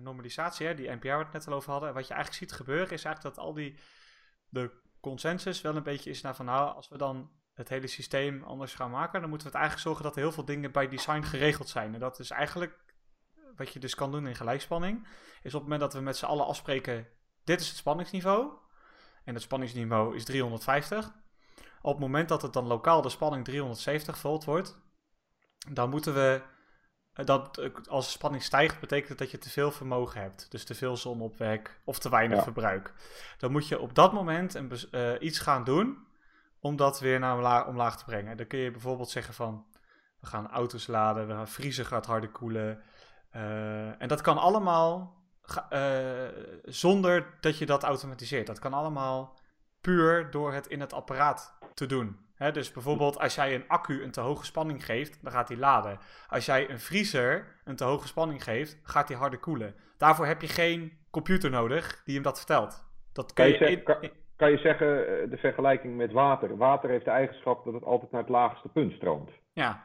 normalisatie, 0.00 0.66
hè, 0.66 0.74
die 0.74 0.90
NPR 0.90 1.06
we 1.06 1.12
het 1.12 1.32
net 1.32 1.46
al 1.46 1.54
over 1.54 1.70
hadden. 1.70 1.88
En 1.88 1.94
wat 1.94 2.06
je 2.06 2.14
eigenlijk 2.14 2.42
ziet 2.42 2.58
gebeuren 2.58 2.90
is 2.90 3.04
eigenlijk 3.04 3.36
dat 3.36 3.44
al 3.44 3.52
die, 3.52 3.76
de 4.48 4.70
consensus 5.00 5.60
wel 5.60 5.76
een 5.76 5.82
beetje 5.82 6.10
is 6.10 6.20
naar 6.20 6.36
van 6.36 6.44
nou, 6.44 6.74
als 6.74 6.88
we 6.88 6.98
dan 6.98 7.30
het 7.52 7.68
hele 7.68 7.86
systeem 7.86 8.42
anders 8.42 8.74
gaan 8.74 8.90
maken, 8.90 9.20
dan 9.20 9.28
moeten 9.28 9.46
we 9.46 9.52
het 9.52 9.62
eigenlijk 9.62 9.88
zorgen 9.88 10.04
dat 10.04 10.16
er 10.16 10.22
heel 10.22 10.32
veel 10.32 10.44
dingen 10.44 10.72
bij 10.72 10.88
design 10.88 11.22
geregeld 11.22 11.68
zijn. 11.68 11.94
En 11.94 12.00
dat 12.00 12.18
is 12.18 12.30
eigenlijk 12.30 12.78
wat 13.56 13.72
je 13.72 13.78
dus 13.78 13.94
kan 13.94 14.10
doen 14.10 14.26
in 14.26 14.34
gelijkspanning, 14.34 15.06
is 15.42 15.54
op 15.54 15.60
het 15.60 15.62
moment 15.62 15.80
dat 15.80 15.92
we 15.92 16.00
met 16.00 16.16
z'n 16.16 16.24
allen 16.24 16.46
afspreken, 16.46 17.08
dit 17.44 17.60
is 17.60 17.68
het 17.68 17.76
spanningsniveau, 17.76 18.52
en 19.24 19.34
het 19.34 19.42
spanningsniveau 19.42 20.14
is 20.14 20.24
350. 20.24 21.12
Op 21.82 21.92
het 21.92 22.00
moment 22.00 22.28
dat 22.28 22.42
het 22.42 22.52
dan 22.52 22.66
lokaal 22.66 23.02
de 23.02 23.08
spanning 23.08 23.44
370 23.44 24.18
volt 24.18 24.44
wordt, 24.44 24.80
dan 25.70 25.90
moeten 25.90 26.14
we, 26.14 26.42
eh, 27.12 27.24
dat, 27.24 27.58
eh, 27.58 27.70
als 27.88 28.04
de 28.04 28.10
spanning 28.10 28.42
stijgt, 28.42 28.80
betekent 28.80 29.18
dat 29.18 29.30
je 29.30 29.38
te 29.38 29.50
veel 29.50 29.70
vermogen 29.70 30.20
hebt. 30.20 30.50
Dus 30.50 30.64
te 30.64 30.74
veel 30.74 30.96
zonopwek 30.96 31.80
of 31.84 31.98
te 31.98 32.10
weinig 32.10 32.42
verbruik. 32.42 32.92
Dan 33.38 33.52
moet 33.52 33.68
je 33.68 33.80
op 33.80 33.94
dat 33.94 34.12
moment 34.12 34.54
een, 34.54 34.72
uh, 34.90 35.12
iets 35.20 35.38
gaan 35.38 35.64
doen 35.64 36.06
om 36.60 36.76
dat 36.76 37.00
weer 37.00 37.18
naar 37.18 37.36
omlaag, 37.36 37.66
omlaag 37.66 37.98
te 37.98 38.04
brengen. 38.04 38.36
Dan 38.36 38.46
kun 38.46 38.58
je 38.58 38.70
bijvoorbeeld 38.70 39.10
zeggen 39.10 39.34
van, 39.34 39.66
we 40.20 40.26
gaan 40.26 40.50
auto's 40.50 40.86
laden, 40.86 41.26
we 41.26 41.32
gaan 41.32 41.48
vriezen 41.48 41.86
gaat 41.86 42.06
harder 42.06 42.30
koelen. 42.30 42.82
Uh, 43.36 44.02
en 44.02 44.08
dat 44.08 44.20
kan 44.20 44.38
allemaal 44.38 45.22
uh, 45.72 46.28
zonder 46.64 47.36
dat 47.40 47.58
je 47.58 47.66
dat 47.66 47.82
automatiseert. 47.82 48.46
Dat 48.46 48.58
kan 48.58 48.72
allemaal 48.72 49.38
puur 49.80 50.30
door 50.30 50.52
het 50.52 50.66
in 50.66 50.80
het 50.80 50.92
apparaat 50.92 51.58
te 51.74 51.86
doen. 51.86 52.18
He, 52.34 52.52
dus 52.52 52.72
bijvoorbeeld 52.72 53.18
als 53.18 53.34
jij 53.34 53.54
een 53.54 53.68
accu 53.68 54.02
een 54.02 54.10
te 54.10 54.20
hoge 54.20 54.44
spanning 54.44 54.84
geeft, 54.84 55.18
dan 55.22 55.32
gaat 55.32 55.48
hij 55.48 55.56
laden. 55.56 55.98
Als 56.28 56.46
jij 56.46 56.70
een 56.70 56.80
vriezer 56.80 57.60
een 57.64 57.76
te 57.76 57.84
hoge 57.84 58.06
spanning 58.06 58.44
geeft, 58.44 58.80
gaat 58.82 59.08
hij 59.08 59.16
harder 59.16 59.38
koelen. 59.38 59.74
Daarvoor 59.98 60.26
heb 60.26 60.40
je 60.40 60.48
geen 60.48 60.92
computer 61.10 61.50
nodig 61.50 62.02
die 62.04 62.14
hem 62.14 62.22
dat 62.22 62.38
vertelt. 62.38 62.84
Dat 63.12 63.32
kan, 63.32 63.48
je, 63.48 63.56
in, 63.56 63.82
kan 64.36 64.50
je 64.50 64.58
zeggen, 64.58 65.06
eh, 65.06 65.30
de 65.30 65.36
vergelijking 65.36 65.96
met 65.96 66.12
water. 66.12 66.56
Water 66.56 66.90
heeft 66.90 67.04
de 67.04 67.10
eigenschap 67.10 67.64
dat 67.64 67.74
het 67.74 67.84
altijd 67.84 68.10
naar 68.10 68.20
het 68.20 68.30
laagste 68.30 68.68
punt 68.68 68.92
stroomt. 68.92 69.30
Ja. 69.52 69.84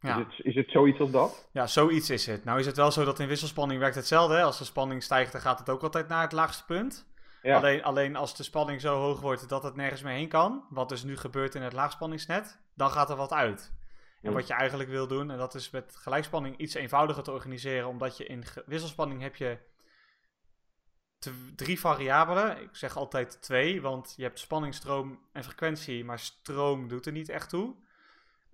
ja. 0.00 0.18
Is, 0.18 0.24
het, 0.24 0.46
is 0.46 0.54
het 0.54 0.70
zoiets 0.70 1.00
als 1.00 1.10
dat? 1.10 1.48
Ja, 1.52 1.66
zoiets 1.66 2.10
is 2.10 2.26
het. 2.26 2.44
Nou 2.44 2.58
is 2.58 2.66
het 2.66 2.76
wel 2.76 2.90
zo 2.90 3.04
dat 3.04 3.18
in 3.18 3.28
wisselspanning 3.28 3.80
werkt 3.80 3.94
hetzelfde. 3.94 4.34
Hè? 4.34 4.42
Als 4.42 4.58
de 4.58 4.64
spanning 4.64 5.02
stijgt, 5.02 5.32
dan 5.32 5.40
gaat 5.40 5.58
het 5.58 5.70
ook 5.70 5.82
altijd 5.82 6.08
naar 6.08 6.22
het 6.22 6.32
laagste 6.32 6.64
punt. 6.64 7.06
Ja. 7.48 7.56
Alleen, 7.56 7.84
alleen 7.84 8.16
als 8.16 8.36
de 8.36 8.42
spanning 8.42 8.80
zo 8.80 8.96
hoog 8.96 9.20
wordt 9.20 9.48
dat 9.48 9.62
het 9.62 9.76
nergens 9.76 10.02
meer 10.02 10.12
heen 10.12 10.28
kan, 10.28 10.64
wat 10.70 10.88
dus 10.88 11.02
nu 11.02 11.16
gebeurt 11.16 11.54
in 11.54 11.62
het 11.62 11.72
laagspanningsnet, 11.72 12.60
dan 12.74 12.90
gaat 12.90 13.10
er 13.10 13.16
wat 13.16 13.32
uit. 13.32 13.72
En 14.22 14.32
wat 14.32 14.46
je 14.46 14.54
eigenlijk 14.54 14.90
wil 14.90 15.06
doen, 15.06 15.30
en 15.30 15.38
dat 15.38 15.54
is 15.54 15.70
met 15.70 15.96
gelijkspanning 15.96 16.56
iets 16.56 16.74
eenvoudiger 16.74 17.22
te 17.22 17.32
organiseren, 17.32 17.88
omdat 17.88 18.16
je 18.16 18.26
in 18.26 18.44
wisselspanning 18.66 19.22
heb 19.22 19.36
je 19.36 19.58
drie 21.56 21.80
variabelen. 21.80 22.62
Ik 22.62 22.76
zeg 22.76 22.96
altijd 22.96 23.42
twee, 23.42 23.82
want 23.82 24.14
je 24.16 24.22
hebt 24.22 24.38
spanning, 24.38 24.74
stroom 24.74 25.20
en 25.32 25.44
frequentie, 25.44 26.04
maar 26.04 26.18
stroom 26.18 26.88
doet 26.88 27.06
er 27.06 27.12
niet 27.12 27.28
echt 27.28 27.48
toe. 27.48 27.74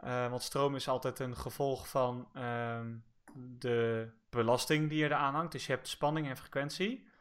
Uh, 0.04 0.30
want 0.30 0.42
stroom 0.42 0.74
is 0.74 0.88
altijd 0.88 1.18
een 1.18 1.36
gevolg 1.36 1.88
van 1.88 2.28
uh, 2.36 2.80
de 3.34 4.08
belasting 4.30 4.88
die 4.88 4.98
je 4.98 5.04
eraan 5.04 5.34
hangt. 5.34 5.52
Dus 5.52 5.66
je 5.66 5.72
hebt 5.72 5.88
spanning 5.88 6.28
en 6.28 6.36
frequentie. 6.36 7.12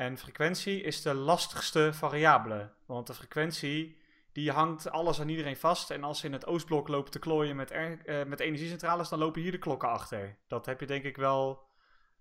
En 0.00 0.18
frequentie 0.18 0.82
is 0.82 1.02
de 1.02 1.14
lastigste 1.14 1.92
variabele. 1.92 2.70
Want 2.86 3.06
de 3.06 3.14
frequentie 3.14 3.98
die 4.32 4.50
hangt 4.50 4.90
alles 4.90 5.20
aan 5.20 5.28
iedereen 5.28 5.56
vast. 5.56 5.90
En 5.90 6.04
als 6.04 6.20
ze 6.20 6.26
in 6.26 6.32
het 6.32 6.46
Oostblok 6.46 6.88
lopen 6.88 7.10
te 7.10 7.18
klooien 7.18 7.56
met, 7.56 7.70
er, 7.70 7.98
uh, 8.04 8.24
met 8.24 8.40
energiecentrales, 8.40 9.08
dan 9.08 9.18
lopen 9.18 9.42
hier 9.42 9.50
de 9.50 9.58
klokken 9.58 9.88
achter. 9.88 10.36
Dat 10.48 10.66
heb 10.66 10.80
je 10.80 10.86
denk 10.86 11.04
ik 11.04 11.16
wel 11.16 11.62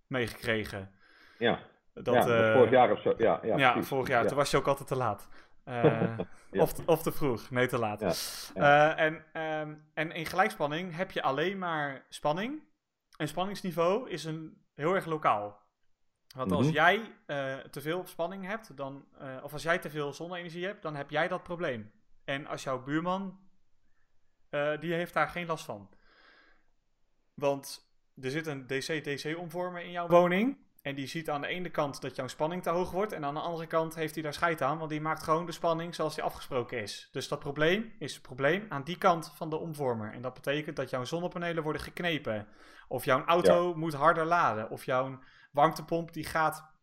meegekregen. 0.07 0.91
Ja. 1.37 1.59
Dat, 1.93 2.13
ja, 2.13 2.53
vorig 2.53 2.69
jaar 2.69 2.91
of 2.91 3.01
zo. 3.01 3.13
Ja, 3.17 3.39
ja, 3.43 3.57
ja 3.57 3.83
vorig 3.83 4.07
jaar. 4.07 4.27
Toen 4.27 4.37
was 4.37 4.51
je 4.51 4.57
ook 4.57 4.67
altijd 4.67 4.87
te 4.87 4.95
laat. 4.95 5.27
Uh, 5.69 6.19
of, 6.51 6.73
of 6.85 7.01
te 7.01 7.11
vroeg. 7.11 7.49
Nee, 7.49 7.67
te 7.67 7.77
laat. 7.77 8.01
Uh, 8.57 8.99
en, 8.99 9.13
um, 9.33 9.89
en 9.93 10.11
in 10.11 10.25
gelijkspanning 10.25 10.95
heb 10.95 11.11
je 11.11 11.21
alleen 11.21 11.57
maar 11.57 12.05
spanning. 12.09 12.63
En 13.17 13.27
spanningsniveau 13.27 14.09
is 14.09 14.25
een, 14.25 14.63
heel 14.75 14.95
erg 14.95 15.05
lokaal. 15.05 15.68
Want 16.35 16.51
als 16.51 16.59
mm 16.59 16.65
-hmm. 16.65 16.75
jij 16.75 16.97
uh, 17.27 17.57
te 17.57 17.81
veel 17.81 18.03
spanning 18.07 18.45
hebt, 18.45 18.77
dan, 18.77 19.05
of 19.43 19.53
als 19.53 19.63
jij 19.63 19.79
te 19.79 19.89
veel 19.89 20.13
zonne-energie 20.13 20.65
hebt, 20.65 20.81
dan 20.81 20.95
heb 20.95 21.09
jij 21.09 21.27
dat 21.27 21.43
probleem. 21.43 21.91
En 22.23 22.47
als 22.47 22.63
jouw 22.63 22.83
buurman, 22.83 23.39
die 24.79 24.93
heeft 24.93 25.13
daar 25.13 25.29
geen 25.29 25.47
last 25.47 25.65
van. 25.65 25.89
Want 27.33 27.91
er 28.21 28.31
zit 28.31 28.47
een 28.47 28.67
DC-DC-omvormer 28.67 29.81
in 29.81 29.91
jouw 29.91 30.07
woning. 30.07 30.57
En 30.81 30.95
die 30.95 31.07
ziet 31.07 31.29
aan 31.29 31.41
de 31.41 31.47
ene 31.47 31.69
kant 31.69 32.01
dat 32.01 32.15
jouw 32.15 32.27
spanning 32.27 32.63
te 32.63 32.69
hoog 32.69 32.91
wordt. 32.91 33.11
En 33.11 33.25
aan 33.25 33.33
de 33.33 33.39
andere 33.39 33.67
kant 33.67 33.95
heeft 33.95 34.13
hij 34.13 34.23
daar 34.23 34.33
scheid 34.33 34.61
aan. 34.61 34.77
Want 34.77 34.89
die 34.89 35.01
maakt 35.01 35.23
gewoon 35.23 35.45
de 35.45 35.51
spanning 35.51 35.95
zoals 35.95 36.15
die 36.15 36.23
afgesproken 36.23 36.81
is. 36.81 37.09
Dus 37.11 37.27
dat 37.27 37.39
probleem 37.39 37.91
is 37.99 38.13
het 38.13 38.21
probleem 38.21 38.65
aan 38.69 38.83
die 38.83 38.97
kant 38.97 39.31
van 39.35 39.49
de 39.49 39.57
omvormer. 39.57 40.13
En 40.13 40.21
dat 40.21 40.33
betekent 40.33 40.75
dat 40.75 40.89
jouw 40.89 41.03
zonnepanelen 41.03 41.63
worden 41.63 41.81
geknepen. 41.81 42.47
Of 42.87 43.05
jouw 43.05 43.25
auto 43.25 43.75
moet 43.75 43.93
harder 43.93 44.25
laden. 44.25 44.69
Of 44.69 44.85
jouw 44.85 45.19
warmtepomp 45.51 46.13
die 46.13 46.25
gaat 46.25 46.77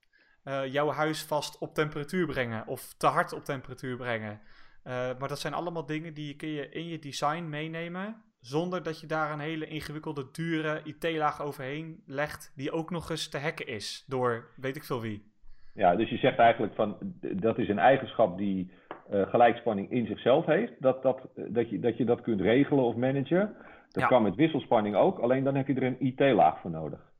uh, 0.44 0.72
jouw 0.72 0.90
huis 0.90 1.22
vast 1.22 1.58
op 1.58 1.74
temperatuur 1.74 2.26
brengen. 2.26 2.66
Of 2.66 2.94
te 2.94 3.06
hard 3.06 3.32
op 3.32 3.44
temperatuur 3.44 3.96
brengen. 3.96 4.40
Uh, 4.84 4.92
maar 4.92 5.28
dat 5.28 5.40
zijn 5.40 5.54
allemaal 5.54 5.86
dingen 5.86 6.14
die 6.14 6.36
kun 6.36 6.48
je 6.48 6.68
in 6.68 6.86
je 6.86 6.98
design 6.98 7.48
meenemen 7.48 8.24
zonder 8.40 8.82
dat 8.82 9.00
je 9.00 9.06
daar 9.06 9.32
een 9.32 9.40
hele 9.40 9.66
ingewikkelde, 9.66 10.28
dure 10.32 10.80
IT-laag 10.84 11.42
overheen 11.42 12.02
legt, 12.06 12.52
die 12.56 12.72
ook 12.72 12.90
nog 12.90 13.10
eens 13.10 13.28
te 13.28 13.38
hacken 13.38 13.66
is 13.66 14.04
door 14.06 14.50
weet 14.56 14.76
ik 14.76 14.84
veel 14.84 15.00
wie. 15.00 15.34
Ja, 15.74 15.96
dus 15.96 16.10
je 16.10 16.16
zegt 16.16 16.38
eigenlijk 16.38 16.74
van 16.74 16.96
dat 17.20 17.58
is 17.58 17.68
een 17.68 17.78
eigenschap 17.78 18.38
die 18.38 18.70
uh, 19.10 19.28
gelijkspanning 19.28 19.90
in 19.90 20.06
zichzelf 20.06 20.46
heeft, 20.46 20.72
dat, 20.78 21.02
dat, 21.02 21.28
dat, 21.34 21.70
je, 21.70 21.78
dat 21.78 21.96
je 21.96 22.04
dat 22.04 22.20
kunt 22.20 22.40
regelen 22.40 22.84
of 22.84 22.96
managen. 22.96 23.56
Dat 23.88 24.06
kan 24.06 24.22
met 24.22 24.34
wisselspanning 24.34 24.96
ook, 24.96 25.18
alleen 25.18 25.44
dan 25.44 25.54
heb 25.54 25.66
je 25.66 25.74
er 25.74 25.82
een 25.82 26.00
IT-laag 26.06 26.60
voor 26.60 26.70
nodig. 26.70 27.12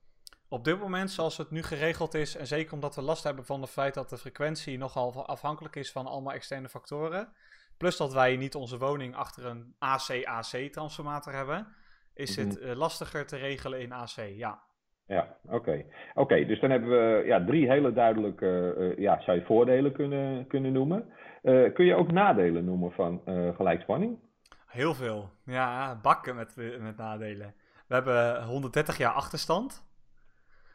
Op 0.49 0.65
dit 0.65 0.79
moment, 0.79 1.11
zoals 1.11 1.37
het 1.37 1.51
nu 1.51 1.63
geregeld 1.63 2.15
is, 2.15 2.37
en 2.37 2.47
zeker 2.47 2.73
omdat 2.73 2.95
we 2.95 3.03
last 3.03 3.25
hebben 3.25 3.45
van 3.45 3.61
het 3.61 3.71
feit 3.71 3.95
dat 3.95 4.11
de 4.11 4.19
frequentie 4.19 4.79
nogal 4.79 5.27
afhankelijk 5.27 5.77
is 5.77 5.93
van 5.93 6.07
allemaal 6.07 6.33
externe 6.33 6.69
factoren, 6.69 7.33
Plus 7.77 7.97
dat 7.97 8.13
wij 8.13 8.37
niet 8.37 8.55
onze 8.55 8.79
woning 8.79 9.15
achter 9.15 9.47
een 9.47 9.75
AC-AC-transformator 9.79 11.33
hebben, 11.33 11.67
is 12.15 12.37
het 12.37 12.61
uh, 12.61 12.75
lastiger 12.75 13.27
te 13.27 13.37
regelen 13.37 13.81
in 13.81 13.93
AC, 13.93 14.17
ja. 14.37 14.65
Ja, 15.07 15.37
oké. 15.49 15.85
Oké, 16.15 16.45
dus 16.45 16.61
dan 16.61 16.71
hebben 16.71 16.91
we 16.91 17.27
ja, 17.27 17.45
drie 17.45 17.69
hele 17.69 17.93
duidelijke, 17.93 18.75
uh, 18.79 18.99
ja, 18.99 19.21
zou 19.21 19.39
je 19.39 19.45
voordelen 19.45 19.93
kunnen, 19.93 20.47
kunnen 20.47 20.73
noemen. 20.73 21.13
Uh, 21.43 21.73
kun 21.75 21.85
je 21.85 21.95
ook 21.95 22.13
nadelen 22.13 22.65
noemen 22.65 22.93
van 22.93 23.21
gelijkspanning? 23.57 24.19
Heel 24.67 24.95
veel. 24.95 25.31
Ja, 25.45 25.99
bakken 26.03 26.37
met, 26.37 26.57
met 26.81 26.97
nadelen. 26.97 27.55
We 27.87 27.95
hebben 27.95 28.43
130 28.43 28.99
jaar 28.99 29.13
achterstand. 29.13 29.86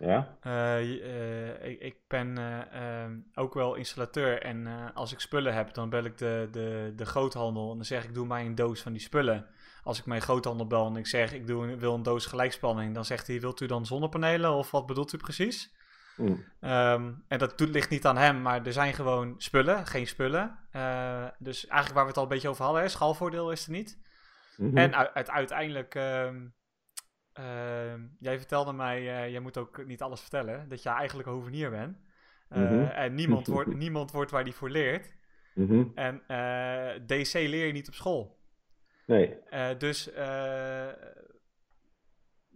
Ja. 0.02 0.38
Uh, 0.48 1.62
ik, 1.64 1.80
ik, 1.80 1.96
ben 2.08 2.40
uh, 2.40 3.06
ook 3.36 3.54
wel 3.54 3.76
installateur 3.76 4.42
en 4.42 4.68
als 4.94 5.12
ik 5.12 5.20
spullen 5.20 5.54
heb, 5.54 5.74
dan 5.74 5.90
bel 5.90 6.04
ik 6.04 6.18
de, 6.18 6.48
de, 6.52 6.94
de 6.96 7.06
groothandel 7.06 7.70
en 7.72 7.76
dan 7.76 7.86
zeg 7.86 8.04
ik 8.04 8.14
doe 8.14 8.28
mij 8.28 8.46
een 8.46 8.56
doos 8.56 8.82
van 8.82 8.92
die 8.92 9.02
spullen. 9.02 9.46
Als 9.84 10.00
ik 10.00 10.06
mijn 10.06 10.22
groothandel 10.22 10.68
bel 10.68 10.88
en 10.88 10.96
ik 10.96 11.08
zeg 11.08 11.34
ik 11.34 11.48
doe, 11.48 11.76
wil 11.76 11.94
een 11.94 12.04
doos 12.04 12.26
gelijkspanning, 12.26 12.94
dan 12.94 13.06
zegt 13.06 13.28
hij 13.28 13.40
wilt 13.40 13.62
u 13.62 13.66
dan 13.66 13.86
zonnepanelen 13.86 14.52
of 14.52 14.72
wat 14.72 14.86
bedoelt 14.86 15.14
u 15.14 15.18
precies? 15.18 15.76
Mm. 16.18 16.28
Um, 16.62 17.24
en 17.28 17.40
dat 17.40 17.60
ligt 17.60 17.90
niet 17.90 18.06
aan 18.06 18.18
hem, 18.18 18.42
maar 18.42 18.66
er 18.66 18.74
zijn 18.74 18.94
gewoon 18.94 19.34
spullen, 19.38 19.86
geen 19.88 20.08
spullen. 20.08 20.60
dus 21.40 21.68
eigenlijk 21.68 21.94
waar 21.94 22.04
we 22.04 22.10
het 22.10 22.18
al 22.18 22.24
een 22.24 22.30
beetje 22.30 22.50
over 22.50 22.66
hadden, 22.66 22.90
schalvoordeel 22.90 23.52
is 23.52 23.66
er 23.66 23.72
niet. 23.72 23.98
Mm 24.58 24.68
-hmm. 24.68 24.78
En 24.78 25.14
uit, 25.14 25.30
uiteindelijk 25.30 25.96
ehm, 25.96 26.46
uh, 27.40 27.94
jij 28.20 28.38
vertelde 28.38 28.74
mij, 28.74 29.02
uh, 29.02 29.30
jij 29.32 29.40
moet 29.40 29.58
ook 29.58 29.86
niet 29.86 30.02
alles 30.02 30.22
vertellen, 30.22 30.70
dat 30.70 30.84
jij 30.84 30.94
eigenlijk 30.94 31.28
een 31.28 31.36
hovenier 31.36 31.70
bent. 31.70 31.98
Uh, 32.50 32.58
mm 32.58 32.68
-hmm. 32.68 32.86
En 32.86 33.16
niemand 33.16 33.48
wordt, 33.48 33.76
niemand 33.86 34.12
wordt 34.12 34.32
waar 34.32 34.44
die 34.44 34.54
voor 34.54 34.70
leert. 34.70 35.16
Mm 35.54 35.68
-hmm. 35.68 35.92
En 35.96 36.22
eh, 36.28 37.02
DC 37.06 37.34
leer 37.34 37.66
je 37.66 37.72
niet 37.72 37.88
op 37.88 37.94
school. 37.94 38.40
Nee. 39.06 39.38
dus 39.78 40.10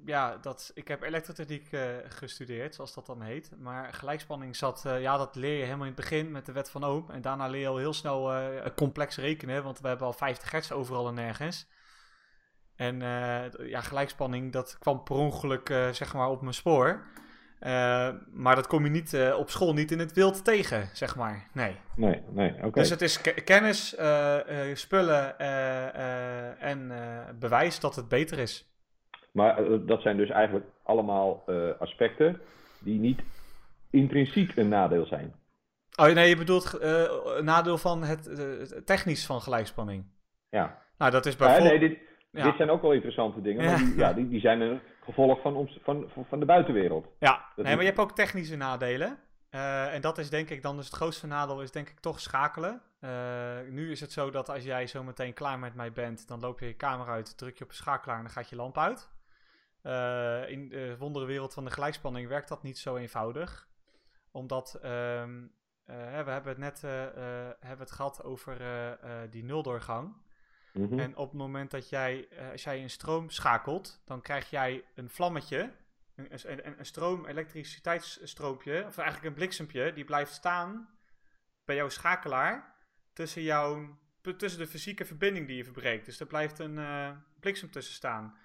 ja, 0.05 0.37
dat, 0.37 0.71
ik 0.73 0.87
heb 0.87 1.01
elektrotechniek 1.01 1.69
gestudeerd, 2.07 2.75
zoals 2.75 2.93
dat 2.93 3.05
dan 3.05 3.21
heet. 3.21 3.51
Maar 3.57 3.93
gelijkspanning 3.93 4.55
zat, 4.55 4.81
ja, 4.99 5.17
dat 5.17 5.35
leer 5.35 5.57
je 5.57 5.63
helemaal 5.63 5.87
in 5.87 5.93
het 5.93 6.01
begin 6.01 6.31
met 6.31 6.45
de 6.45 6.51
wet 6.51 6.69
van 6.69 6.85
Ohm. 6.85 7.11
En 7.11 7.21
daarna 7.21 7.47
leer 7.47 7.61
je 7.61 7.67
al 7.67 7.77
heel 7.77 7.93
snel 7.93 8.33
complex 8.75 9.17
rekenen, 9.17 9.63
want 9.63 9.79
we 9.79 9.87
hebben 9.87 10.07
al 10.07 10.13
50 10.13 10.51
hertz 10.51 10.71
overal 10.71 11.07
en 11.07 11.13
nergens. 11.13 11.67
En 12.75 13.01
uh, 13.01 13.69
ja, 13.69 13.81
gelijkspanning, 13.81 14.51
dat 14.51 14.77
kwam 14.79 15.03
per 15.03 15.15
ongeluk 15.15 15.69
uh, 15.69 15.89
zeg 15.89 16.13
maar 16.13 16.29
op 16.29 16.41
mijn 16.41 16.53
spoor. 16.53 17.03
Uh, 17.59 18.09
maar 18.31 18.55
dat 18.55 18.67
kom 18.67 18.83
je 18.83 18.89
niet 18.89 19.17
op 19.37 19.49
school 19.49 19.73
niet 19.73 19.91
in 19.91 19.99
het 19.99 20.13
wild 20.13 20.43
tegen, 20.43 20.89
zeg 20.93 21.15
maar. 21.15 21.47
Nee. 21.53 21.77
Nee, 21.95 22.21
nee, 22.29 22.55
oké. 22.63 22.79
Dus 22.79 22.89
het 22.89 23.01
is 23.01 23.21
kennis, 23.43 23.95
spullen 24.73 25.39
en 26.59 26.91
bewijs 27.39 27.79
dat 27.79 27.95
het 27.95 28.07
beter 28.07 28.39
is. 28.39 28.69
Maar 29.31 29.85
dat 29.85 30.01
zijn 30.01 30.17
dus 30.17 30.29
eigenlijk 30.29 30.65
allemaal 30.83 31.43
aspecten 31.79 32.41
die 32.79 32.99
niet 32.99 33.21
intrinsiek 33.89 34.55
een 34.55 34.69
nadeel 34.69 35.05
zijn. 35.05 35.35
Oh 35.95 36.05
nee, 36.05 36.29
je 36.29 36.37
bedoelt 36.37 36.77
een 36.81 37.45
nadeel 37.45 37.77
van 37.77 38.03
het 38.03 38.29
technisch 38.85 39.25
van 39.25 39.41
gelijkspanning. 39.41 40.05
Ja. 40.49 40.81
Nou, 40.97 41.11
dat 41.11 41.25
is 41.25 41.35
bijvoorbeeld... 41.35 41.79
Nee, 41.79 41.89
dit, 41.89 41.99
dit 42.43 42.55
zijn 42.55 42.69
ook 42.69 42.81
wel 42.81 42.93
interessante 42.93 43.41
dingen, 43.41 43.65
maar 43.65 43.77
die, 43.77 43.95
ja, 43.95 44.13
die, 44.13 44.27
die 44.27 44.39
zijn 44.39 44.61
een 44.61 44.79
gevolg 45.03 45.41
van, 45.41 45.69
van, 45.83 46.09
van 46.27 46.39
de 46.39 46.45
buitenwereld. 46.45 47.07
Ja, 47.19 47.45
nee, 47.55 47.73
maar 47.73 47.83
je 47.83 47.89
hebt 47.89 47.99
ook 47.99 48.15
technische 48.15 48.55
nadelen. 48.55 49.17
Uh, 49.51 49.93
en 49.93 50.01
dat 50.01 50.17
is 50.17 50.29
denk 50.29 50.49
ik 50.49 50.61
dan 50.61 50.75
dus 50.75 50.85
het 50.85 50.95
grootste 50.95 51.27
nadeel 51.27 51.61
is 51.61 51.71
denk 51.71 51.89
ik 51.89 51.99
toch 51.99 52.19
schakelen. 52.19 52.81
Uh, 52.99 53.09
nu 53.69 53.91
is 53.91 53.99
het 53.99 54.11
zo 54.11 54.29
dat 54.29 54.49
als 54.49 54.63
jij 54.63 54.87
zo 54.87 55.03
meteen 55.03 55.33
klaar 55.33 55.59
met 55.59 55.75
mij 55.75 55.91
bent, 55.91 56.27
dan 56.27 56.39
loop 56.39 56.59
je 56.59 56.65
je 56.65 56.73
kamer 56.73 57.07
uit, 57.07 57.37
druk 57.37 57.57
je 57.57 57.63
op 57.63 57.69
een 57.69 57.75
schakelaar 57.75 58.17
en 58.17 58.23
dan 58.23 58.31
gaat 58.31 58.49
je 58.49 58.55
lamp 58.55 58.77
uit. 58.77 59.09
Uh, 59.83 60.49
in 60.49 60.69
de 60.69 60.95
wondere 60.97 61.25
wereld 61.25 61.53
van 61.53 61.65
de 61.65 61.71
gelijkspanning 61.71 62.27
werkt 62.27 62.49
dat 62.49 62.63
niet 62.63 62.77
zo 62.77 62.95
eenvoudig. 62.95 63.67
Omdat 64.31 64.79
um, 64.83 65.51
we 65.85 65.93
hebben 65.93 66.43
het 66.43 66.57
net 66.57 66.81
hebben 67.59 67.79
het 67.79 67.91
gehad 67.91 68.23
over 68.23 68.57
die 69.29 69.43
nuldoorgang. 69.43 70.15
Mm 70.77 70.99
En 70.99 71.17
op 71.17 71.29
het 71.29 71.37
moment 71.37 71.71
dat 71.71 71.89
jij, 71.89 72.27
als 72.51 72.63
jij 72.63 72.81
een 72.81 72.89
stroom 72.89 73.29
schakelt, 73.29 74.01
dan 74.05 74.21
krijg 74.21 74.49
jij 74.49 74.83
een 74.95 75.09
vlammetje 75.09 75.71
een, 76.15 76.27
een, 76.43 76.79
een 76.79 76.85
stroom, 76.85 77.25
elektriciteitsstroompje, 77.25 78.83
of 78.87 78.97
eigenlijk 78.97 79.27
een 79.27 79.33
bliksempje, 79.33 79.93
die 79.93 80.05
blijft 80.05 80.33
staan 80.33 80.89
bij 81.65 81.75
jouw 81.75 81.89
schakelaar 81.89 82.75
tussen, 83.13 83.41
jouw, 83.41 83.97
tussen 84.37 84.59
de 84.59 84.67
fysieke 84.67 85.05
verbinding 85.05 85.47
die 85.47 85.57
je 85.57 85.63
verbreekt. 85.63 86.05
Dus 86.05 86.19
er 86.19 86.27
blijft 86.27 86.59
een 86.59 86.77
uh, 86.77 87.09
bliksem 87.39 87.71
tussen 87.71 87.93
staan. 87.93 88.37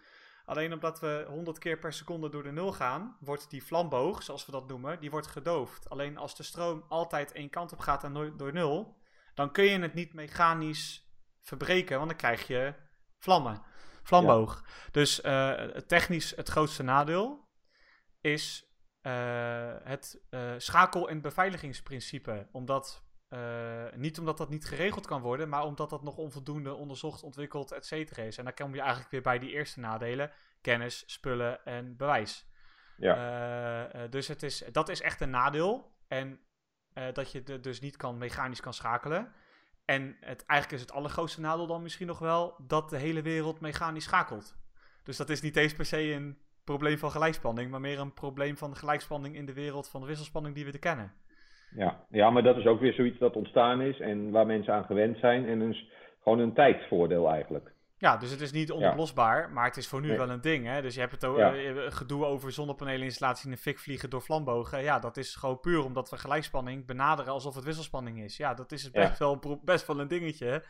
Alleen 0.44 0.72
omdat 0.72 1.00
we 1.00 1.24
100 1.28 1.58
keer 1.58 1.78
per 1.78 1.92
seconde 1.92 2.28
door 2.28 2.42
de 2.42 2.52
nul 2.52 2.72
gaan, 2.72 3.16
wordt 3.20 3.50
die 3.50 3.64
vlamboog, 3.64 4.22
zoals 4.22 4.46
we 4.46 4.52
dat 4.52 4.68
noemen, 4.68 5.00
die 5.00 5.10
wordt 5.10 5.26
gedoofd. 5.26 5.90
Alleen 5.90 6.16
als 6.16 6.36
de 6.36 6.42
stroom 6.42 6.84
altijd 6.88 7.32
één 7.32 7.50
kant 7.50 7.72
op 7.72 7.78
gaat 7.78 8.04
en 8.04 8.12
nooit 8.12 8.38
door 8.38 8.52
nul, 8.52 8.96
dan 9.34 9.52
kun 9.52 9.64
je 9.64 9.78
het 9.78 9.94
niet 9.94 10.14
mechanisch 10.14 11.09
verbreken, 11.42 11.96
want 11.96 12.08
dan 12.08 12.18
krijg 12.18 12.46
je 12.46 12.74
vlammen, 13.18 13.62
vlamboog. 14.02 14.64
Dus 14.90 15.24
uh, 15.24 15.52
technisch 15.66 16.36
het 16.36 16.48
grootste 16.48 16.82
nadeel 16.82 17.48
is 18.20 18.74
uh, 19.02 19.74
het 19.82 20.26
uh, 20.30 20.52
schakel- 20.56 21.08
en 21.08 21.20
beveiligingsprincipe. 21.20 22.48
Omdat, 22.52 23.04
niet 23.94 24.18
omdat 24.18 24.38
dat 24.38 24.48
niet 24.48 24.66
geregeld 24.66 25.06
kan 25.06 25.20
worden, 25.20 25.48
maar 25.48 25.64
omdat 25.64 25.90
dat 25.90 26.02
nog 26.02 26.16
onvoldoende 26.16 26.74
onderzocht, 26.74 27.22
ontwikkeld, 27.22 27.72
et 27.72 27.86
cetera 27.86 28.22
is. 28.22 28.38
En 28.38 28.44
dan 28.44 28.54
kom 28.54 28.74
je 28.74 28.80
eigenlijk 28.80 29.10
weer 29.10 29.22
bij 29.22 29.38
die 29.38 29.50
eerste 29.50 29.80
nadelen: 29.80 30.32
kennis, 30.60 31.02
spullen 31.06 31.64
en 31.64 31.96
bewijs. 31.96 32.48
Ja. 32.96 34.06
dus 34.08 34.28
het 34.28 34.42
is, 34.42 34.64
dat 34.72 34.88
is 34.88 35.00
echt 35.00 35.20
een 35.20 35.30
nadeel. 35.30 35.98
En 36.08 36.40
dat 37.12 37.32
je 37.32 37.42
de, 37.42 37.60
dus 37.60 37.80
niet 37.80 37.96
kan, 37.96 38.18
mechanisch 38.18 38.60
kan 38.60 38.74
schakelen. 38.74 39.32
En 39.96 40.16
het, 40.20 40.46
eigenlijk 40.46 40.82
is 40.82 40.88
het 40.88 40.96
allergrootste 40.96 41.40
nadeel 41.40 41.66
dan 41.66 41.82
misschien 41.82 42.06
nog 42.06 42.18
wel 42.18 42.54
dat 42.66 42.90
de 42.90 42.96
hele 42.96 43.22
wereld 43.22 43.60
mechanisch 43.60 44.04
schakelt. 44.04 44.54
Dus 45.04 45.16
dat 45.16 45.30
is 45.30 45.42
niet 45.42 45.56
eens 45.56 45.74
per 45.74 45.84
se 45.84 46.12
een 46.12 46.38
probleem 46.64 46.98
van 46.98 47.10
gelijkspanning, 47.10 47.70
maar 47.70 47.80
meer 47.80 47.98
een 47.98 48.14
probleem 48.14 48.56
van 48.56 48.76
gelijkspanning 48.76 49.36
in 49.36 49.46
de 49.46 49.52
wereld 49.52 49.88
van 49.88 50.00
de 50.00 50.06
wisselspanning 50.06 50.54
die 50.54 50.64
we 50.64 50.70
te 50.70 50.78
kennen. 50.78 51.12
Ja, 51.74 52.04
ja, 52.10 52.30
maar 52.30 52.42
dat 52.42 52.56
is 52.56 52.66
ook 52.66 52.80
weer 52.80 52.92
zoiets 52.92 53.18
dat 53.18 53.36
ontstaan 53.36 53.80
is 53.80 54.00
en 54.00 54.30
waar 54.30 54.46
mensen 54.46 54.74
aan 54.74 54.84
gewend 54.84 55.18
zijn 55.18 55.46
en 55.46 55.58
dus 55.58 55.90
gewoon 56.22 56.38
een 56.38 56.54
tijdsvoordeel 56.54 57.30
eigenlijk. 57.30 57.72
Ja, 58.00 58.16
dus 58.16 58.30
het 58.30 58.40
is 58.40 58.52
niet 58.52 58.72
onoplosbaar, 58.72 59.50
maar 59.50 59.64
het 59.64 59.76
is 59.76 59.88
voor 59.88 60.00
nu 60.00 60.16
wel 60.16 60.30
een 60.30 60.40
ding. 60.40 60.66
Hè? 60.66 60.82
Dus 60.82 60.94
je 60.94 61.00
hebt 61.00 61.22
het 61.22 61.36
ja. 61.36 61.90
gedoe 61.90 62.24
over 62.24 62.52
zonnepaneleninstallatie 62.52 63.44
in 63.44 63.50
de 63.50 63.56
fik 63.56 63.78
vliegen 63.78 64.10
door 64.10 64.22
vlambogen. 64.22 64.82
Ja, 64.82 64.98
dat 64.98 65.16
is 65.16 65.34
gewoon 65.34 65.60
puur 65.60 65.84
omdat 65.84 66.10
we 66.10 66.18
gelijkspanning 66.18 66.86
benaderen 66.86 67.32
alsof 67.32 67.54
het 67.54 67.64
wisselspanning 67.64 68.22
is. 68.22 68.36
Ja, 68.36 68.54
dat 68.54 68.72
is 68.72 68.90
best, 68.90 69.18
wel, 69.18 69.60
best 69.64 69.86
wel 69.86 70.00
een 70.00 70.08
dingetje. 70.08 70.64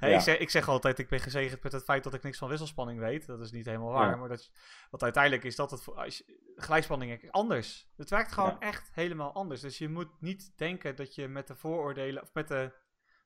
ik, 0.00 0.20
zeg, 0.20 0.38
ik 0.38 0.50
zeg 0.50 0.68
altijd, 0.68 0.98
ik 0.98 1.08
ben 1.08 1.20
gezegend 1.20 1.62
met 1.62 1.72
het 1.72 1.84
feit 1.84 2.04
dat 2.04 2.14
ik 2.14 2.22
niks 2.22 2.38
van 2.38 2.48
wisselspanning 2.48 3.00
weet. 3.00 3.26
Dat 3.26 3.40
is 3.40 3.52
niet 3.52 3.66
helemaal 3.66 3.92
waar. 3.92 4.18
Maar 4.18 4.28
dat, 4.28 4.50
wat 4.90 5.02
uiteindelijk 5.02 5.44
is 5.44 5.56
dat 5.56 5.70
het 5.70 5.82
voor, 5.82 5.94
als 5.94 6.18
je, 6.18 6.52
gelijkspanning 6.56 7.30
anders. 7.30 7.88
Het 7.96 8.10
werkt 8.10 8.32
gewoon 8.32 8.60
echt 8.60 8.90
helemaal 8.92 9.32
anders. 9.32 9.60
Dus 9.60 9.78
je 9.78 9.88
moet 9.88 10.20
niet 10.20 10.52
denken 10.56 10.96
dat 10.96 11.14
je 11.14 11.28
met 11.28 11.46
de 11.46 11.54
vooroordelen 11.54 12.22
of 12.22 12.30
met 12.32 12.48
de 12.48 12.72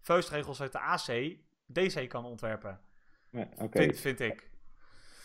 vuistregels 0.01 0.61
uit 0.61 0.73
de 0.73 0.81
AC 0.81 1.37
DC 1.67 2.09
kan 2.09 2.25
ontwerpen. 2.25 2.81
Ja, 3.31 3.49
vind, 3.71 4.01
vind 4.01 4.21
ik. 4.21 4.51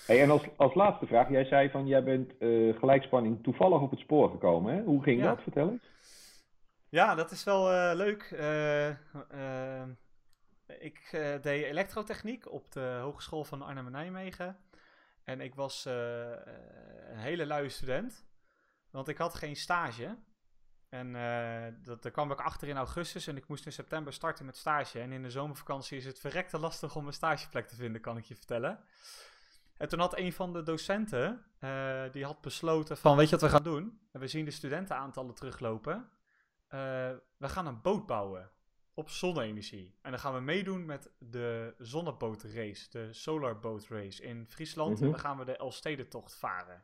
Hey, 0.05 0.21
en 0.21 0.29
als, 0.29 0.43
als 0.55 0.73
laatste 0.73 1.05
vraag, 1.05 1.29
jij 1.29 1.45
zei 1.45 1.69
van 1.69 1.87
jij 1.87 2.03
bent 2.03 2.33
uh, 2.39 2.77
gelijkspanning 2.77 3.43
toevallig 3.43 3.81
op 3.81 3.91
het 3.91 3.99
spoor 3.99 4.29
gekomen. 4.29 4.75
Hè? 4.75 4.81
Hoe 4.81 5.03
ging 5.03 5.23
dat? 5.23 5.41
Vertel 5.41 5.69
eens. 5.69 5.91
Ja, 6.89 7.15
dat 7.15 7.31
is 7.31 7.43
wel 7.43 7.71
uh, 7.71 7.91
leuk. 7.93 8.31
Uh, 8.31 8.89
ik 10.79 11.09
deed 11.41 11.63
elektrotechniek 11.63 12.51
op 12.51 12.71
de 12.71 12.99
Hogeschool 13.01 13.43
van 13.43 13.61
Arnhem 13.61 13.85
en 13.85 13.91
Nijmegen. 13.91 14.57
En 15.23 15.41
ik 15.41 15.55
was 15.55 15.85
een 15.85 17.17
hele 17.17 17.45
luie 17.45 17.69
student. 17.69 18.25
Want 18.91 19.07
ik 19.07 19.17
had 19.17 19.35
geen 19.35 19.55
stage. 19.55 20.15
En 20.93 21.15
uh, 21.15 21.85
dat, 21.85 22.03
daar 22.03 22.11
kwam 22.11 22.31
ik 22.31 22.39
achter 22.39 22.67
in 22.67 22.77
augustus 22.77 23.27
en 23.27 23.37
ik 23.37 23.47
moest 23.47 23.65
in 23.65 23.71
september 23.71 24.13
starten 24.13 24.45
met 24.45 24.57
stage. 24.57 24.99
En 24.99 25.11
in 25.11 25.21
de 25.21 25.29
zomervakantie 25.29 25.97
is 25.97 26.05
het 26.05 26.19
verrekte 26.19 26.59
lastig 26.59 26.95
om 26.95 27.07
een 27.07 27.13
stageplek 27.13 27.67
te 27.67 27.75
vinden, 27.75 28.01
kan 28.01 28.17
ik 28.17 28.25
je 28.25 28.35
vertellen. 28.35 28.79
En 29.77 29.87
toen 29.87 29.99
had 29.99 30.17
een 30.17 30.33
van 30.33 30.53
de 30.53 30.63
docenten, 30.63 31.45
uh, 31.59 32.03
die 32.11 32.25
had 32.25 32.41
besloten 32.41 32.97
van, 32.97 33.17
weet 33.17 33.29
je 33.29 33.31
wat 33.31 33.41
we 33.41 33.49
gaan 33.49 33.63
doen? 33.63 33.99
En 34.11 34.19
we 34.19 34.27
zien 34.27 34.45
de 34.45 34.51
studentenaantallen 34.51 35.33
teruglopen. 35.33 35.95
Uh, 35.95 36.79
we 37.37 37.49
gaan 37.49 37.67
een 37.67 37.81
boot 37.81 38.05
bouwen 38.05 38.49
op 38.93 39.09
zonne-energie. 39.09 39.95
En 40.01 40.11
dan 40.11 40.19
gaan 40.19 40.33
we 40.33 40.39
meedoen 40.39 40.85
met 40.85 41.11
de 41.19 41.75
zonnebootrace, 41.77 42.89
de 42.89 43.13
Solar 43.13 43.59
Boat 43.59 43.87
Race 43.87 44.23
in 44.23 44.45
Friesland. 44.49 44.89
Mm 44.89 44.95
-hmm. 44.95 45.05
En 45.05 45.11
dan 45.11 45.19
gaan 45.19 45.37
we 45.37 45.45
de 45.45 45.57
Elfstedentocht 45.57 46.35
varen. 46.35 46.83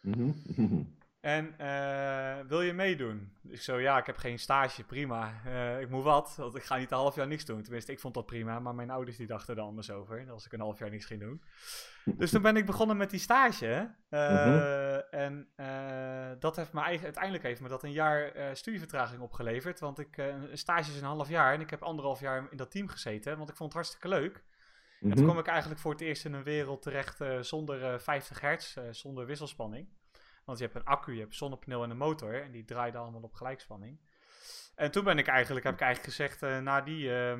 Mm 0.00 0.12
-hmm. 0.54 0.96
En 1.20 1.54
uh, 1.60 2.48
wil 2.48 2.62
je 2.62 2.72
meedoen? 2.72 3.32
Ik 3.48 3.60
zo, 3.60 3.80
ja, 3.80 3.98
ik 3.98 4.06
heb 4.06 4.16
geen 4.16 4.38
stage, 4.38 4.84
prima. 4.84 5.32
Uh, 5.46 5.80
ik 5.80 5.90
moet 5.90 6.02
wat, 6.02 6.34
want 6.36 6.56
ik 6.56 6.62
ga 6.62 6.76
niet 6.76 6.90
een 6.90 6.96
half 6.96 7.14
jaar 7.14 7.26
niks 7.26 7.44
doen. 7.44 7.62
Tenminste, 7.62 7.92
ik 7.92 8.00
vond 8.00 8.14
dat 8.14 8.26
prima, 8.26 8.60
maar 8.60 8.74
mijn 8.74 8.90
ouders 8.90 9.16
die 9.16 9.26
dachten 9.26 9.56
er 9.56 9.62
anders 9.62 9.90
over. 9.90 10.30
Als 10.30 10.46
ik 10.46 10.52
een 10.52 10.60
half 10.60 10.78
jaar 10.78 10.90
niks 10.90 11.04
ging 11.04 11.20
doen. 11.20 11.42
Dus 12.04 12.30
toen 12.30 12.42
ben 12.42 12.56
ik 12.56 12.66
begonnen 12.66 12.96
met 12.96 13.10
die 13.10 13.20
stage. 13.20 13.94
Uh, 14.10 14.30
mm-hmm. 14.30 15.02
En 15.10 15.48
dat 16.38 16.56
heeft 16.56 16.72
me 16.72 16.80
eigenlijk, 16.80 17.04
uiteindelijk 17.04 17.44
heeft 17.44 17.60
me 17.60 17.68
dat 17.68 17.82
een 17.82 17.92
jaar 17.92 18.32
studievertraging 18.56 19.20
opgeleverd. 19.20 19.80
Want 19.80 19.98
ik, 19.98 20.16
een 20.16 20.58
stage 20.58 20.90
is 20.90 21.00
een 21.00 21.06
half 21.06 21.28
jaar 21.28 21.54
en 21.54 21.60
ik 21.60 21.70
heb 21.70 21.82
anderhalf 21.82 22.20
jaar 22.20 22.46
in 22.50 22.56
dat 22.56 22.70
team 22.70 22.88
gezeten. 22.88 23.36
Want 23.36 23.50
ik 23.50 23.56
vond 23.56 23.72
het 23.72 23.82
hartstikke 23.82 24.08
leuk. 24.08 24.44
En 25.00 25.14
toen 25.14 25.24
kwam 25.24 25.38
ik 25.38 25.46
eigenlijk 25.46 25.80
voor 25.80 25.92
het 25.92 26.00
eerst 26.00 26.24
in 26.24 26.32
een 26.32 26.42
wereld 26.42 26.82
terecht 26.82 27.18
zonder 27.40 28.00
50 28.00 28.40
hertz, 28.40 28.76
zonder 28.90 29.26
wisselspanning. 29.26 29.88
Want 30.48 30.60
je 30.60 30.66
hebt 30.66 30.76
een 30.76 30.84
accu, 30.84 31.14
je 31.14 31.20
hebt 31.20 31.34
zonnepaneel 31.34 31.82
en 31.82 31.90
een 31.90 31.96
motor. 31.96 32.42
En 32.42 32.50
die 32.50 32.64
draaiden 32.64 33.00
allemaal 33.00 33.22
op 33.22 33.34
gelijkspanning. 33.34 34.00
En 34.74 34.90
toen 34.90 35.04
ben 35.04 35.18
ik 35.18 35.26
eigenlijk, 35.26 35.64
heb 35.64 35.74
ik 35.74 35.80
eigenlijk 35.80 36.14
gezegd, 36.14 36.42
uh, 36.42 36.58
na 36.58 36.80
die 36.80 37.08
uh, 37.08 37.38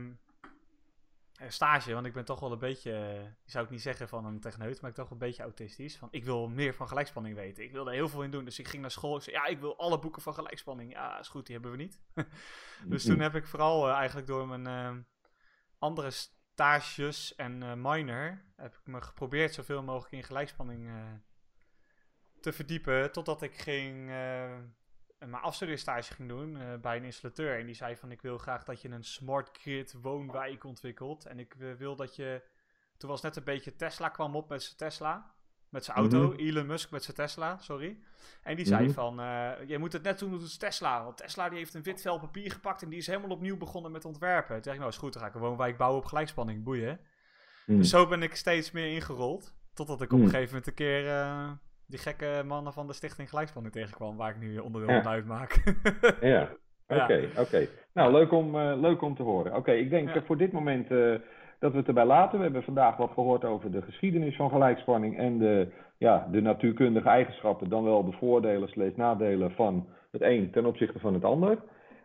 stage, 1.48 1.92
want 1.92 2.06
ik 2.06 2.12
ben 2.12 2.24
toch 2.24 2.40
wel 2.40 2.52
een 2.52 2.58
beetje, 2.58 3.20
uh, 3.24 3.30
zou 3.44 3.64
ik 3.64 3.70
niet 3.70 3.82
zeggen 3.82 4.08
van 4.08 4.24
een 4.24 4.40
techneut, 4.40 4.80
maar 4.80 4.90
ik 4.90 4.96
toch 4.96 5.10
een 5.10 5.18
beetje 5.18 5.42
autistisch. 5.42 5.96
Van, 5.96 6.08
ik 6.10 6.24
wil 6.24 6.48
meer 6.48 6.74
van 6.74 6.88
gelijkspanning 6.88 7.34
weten. 7.34 7.64
Ik 7.64 7.72
wil 7.72 7.86
er 7.86 7.92
heel 7.92 8.08
veel 8.08 8.22
in 8.22 8.30
doen. 8.30 8.44
Dus 8.44 8.58
ik 8.58 8.68
ging 8.68 8.82
naar 8.82 8.90
school. 8.90 9.16
Ik 9.16 9.22
zei, 9.22 9.36
ja, 9.36 9.46
ik 9.46 9.58
wil 9.58 9.78
alle 9.78 9.98
boeken 9.98 10.22
van 10.22 10.34
gelijkspanning. 10.34 10.92
Ja, 10.92 11.18
is 11.18 11.28
goed, 11.28 11.46
die 11.46 11.54
hebben 11.54 11.72
we 11.72 11.82
niet. 11.82 12.00
dus 12.92 13.04
toen 13.04 13.20
heb 13.20 13.34
ik 13.34 13.46
vooral 13.46 13.90
eigenlijk 13.90 14.26
door 14.26 14.48
mijn 14.48 14.66
ehm, 14.66 15.00
andere 15.78 16.10
stages 16.10 17.34
en 17.34 17.80
minor, 17.80 18.44
heb 18.56 18.74
ik 18.74 18.80
me 18.84 19.00
geprobeerd 19.00 19.54
zoveel 19.54 19.82
mogelijk 19.82 20.12
in 20.12 20.24
gelijkspanning 20.24 20.90
te 22.40 22.52
verdiepen. 22.52 23.12
Totdat 23.12 23.42
ik 23.42 23.56
ging, 23.56 24.08
uh, 24.08 24.54
mijn 25.18 25.42
afstudeerstage 25.42 26.14
ging 26.14 26.28
doen 26.28 26.56
uh, 26.56 26.74
bij 26.80 26.96
een 26.96 27.04
installateur. 27.04 27.58
En 27.58 27.66
die 27.66 27.74
zei 27.74 27.96
van 27.96 28.10
ik 28.10 28.22
wil 28.22 28.38
graag 28.38 28.64
dat 28.64 28.82
je 28.82 28.88
een 28.88 29.04
smart 29.04 29.58
grid 29.58 29.94
woonwijk 30.02 30.64
ontwikkelt. 30.64 31.26
En 31.26 31.38
ik 31.38 31.54
wil 31.78 31.96
dat 31.96 32.16
je... 32.16 32.42
Toen 32.96 33.10
was 33.10 33.22
net 33.22 33.36
een 33.36 33.44
beetje 33.44 33.76
Tesla 33.76 34.08
kwam 34.08 34.36
op 34.36 34.48
met 34.48 34.62
zijn 34.62 34.76
Tesla. 34.76 35.34
Met 35.68 35.84
zijn 35.84 35.96
auto. 35.96 36.22
Mm 36.22 36.30
-hmm. 36.30 36.38
Elon 36.38 36.66
Musk 36.66 36.90
met 36.90 37.04
zijn 37.04 37.16
Tesla, 37.16 37.58
sorry. 37.58 37.98
En 38.42 38.56
die 38.56 38.66
zei 38.66 38.80
mm 38.80 38.86
-hmm. 38.86 38.94
van, 38.94 39.20
uh, 39.20 39.50
je 39.66 39.78
moet 39.78 39.92
het 39.92 40.02
net 40.02 40.18
doen 40.18 40.32
als 40.32 40.56
Tesla. 40.56 41.04
Want 41.04 41.16
Tesla 41.16 41.48
die 41.48 41.58
heeft 41.58 41.74
een 41.74 41.82
wit 41.82 42.00
vel 42.00 42.18
papier 42.18 42.52
gepakt 42.52 42.82
en 42.82 42.88
die 42.88 42.98
is 42.98 43.06
helemaal 43.06 43.30
opnieuw 43.30 43.56
begonnen 43.56 43.92
met 43.92 44.04
ontwerpen. 44.04 44.54
Toen 44.54 44.62
dacht 44.62 44.74
ik, 44.74 44.78
nou 44.78 44.90
is 44.90 44.96
goed, 44.96 45.12
dan 45.12 45.22
ga 45.22 45.28
ik 45.28 45.34
een 45.34 45.40
woonwijk 45.40 45.76
bouwen 45.76 46.00
op 46.00 46.06
gelijkspanning, 46.06 46.64
boeien. 46.64 47.00
Mm. 47.66 47.78
Dus 47.78 47.90
zo 47.90 48.06
ben 48.06 48.22
ik 48.22 48.34
steeds 48.34 48.70
meer 48.70 48.94
ingerold. 48.94 49.54
Totdat 49.74 50.02
ik 50.02 50.12
op 50.12 50.18
een 50.18 50.24
gegeven 50.24 50.46
moment 50.46 50.66
een 50.66 50.74
keer 50.74 51.04
die 51.88 51.98
gekke 51.98 52.42
mannen 52.46 52.72
van 52.72 52.86
de 52.86 52.92
Stichting 52.92 53.28
Gelijkspanning 53.28 53.74
tegenkwam, 53.74 54.16
waar 54.16 54.30
ik 54.30 54.40
nu 54.40 54.58
onderdeel 54.58 54.94
ja. 54.94 55.02
van 55.02 55.12
uitmaak. 55.12 55.62
ja, 56.20 56.48
oké, 56.88 57.02
okay, 57.02 57.24
oké. 57.24 57.40
Okay. 57.40 57.68
Nou, 57.92 58.12
leuk 58.12 58.32
om, 58.32 58.54
uh, 58.54 58.72
leuk 58.76 59.02
om 59.02 59.14
te 59.14 59.22
horen. 59.22 59.56
Oké, 59.56 59.72
ik 59.72 59.90
denk 59.90 60.14
ja. 60.14 60.22
voor 60.22 60.36
dit 60.36 60.52
moment 60.52 60.90
uh, 60.90 61.14
dat 61.58 61.72
we 61.72 61.78
het 61.78 61.88
erbij 61.88 62.04
laten. 62.04 62.38
We 62.38 62.44
hebben 62.44 62.62
vandaag 62.62 62.96
wat 62.96 63.10
gehoord 63.10 63.44
over 63.44 63.70
de 63.70 63.82
geschiedenis 63.82 64.36
van 64.36 64.50
gelijkspanning 64.50 65.18
en 65.18 65.38
de, 65.38 65.68
ja, 65.98 66.28
de 66.30 66.40
natuurkundige 66.40 67.08
eigenschappen, 67.08 67.68
dan 67.68 67.84
wel 67.84 68.04
de 68.04 68.16
voordelen, 68.16 68.68
slechts 68.68 68.96
nadelen 68.96 69.50
van 69.50 69.86
het 70.10 70.22
een 70.22 70.50
ten 70.50 70.66
opzichte 70.66 70.98
van 70.98 71.14
het 71.14 71.24
ander. 71.24 71.58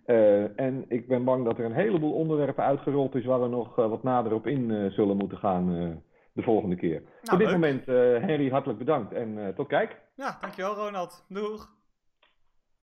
Uh, 0.05 0.59
en 0.59 0.85
ik 0.87 1.07
ben 1.07 1.23
bang 1.23 1.45
dat 1.45 1.57
er 1.57 1.65
een 1.65 1.73
heleboel 1.73 2.13
onderwerpen 2.13 2.63
uitgerold 2.63 3.15
is 3.15 3.25
waar 3.25 3.41
we 3.41 3.47
nog 3.47 3.75
wat 3.75 4.03
nader 4.03 4.33
op 4.33 4.47
in 4.47 4.91
zullen 4.91 5.17
moeten 5.17 5.37
gaan 5.37 6.01
de 6.33 6.41
volgende 6.41 6.75
keer. 6.75 6.99
Nou, 7.01 7.09
Voor 7.23 7.37
dit 7.37 7.47
leuk. 7.47 7.55
moment, 7.55 7.85
Henry, 8.25 8.49
hartelijk 8.49 8.79
bedankt 8.79 9.13
en 9.13 9.53
tot 9.55 9.67
kijk. 9.67 10.01
Ja, 10.15 10.37
dankjewel 10.41 10.75
Ronald. 10.75 11.25
Doeg! 11.29 11.71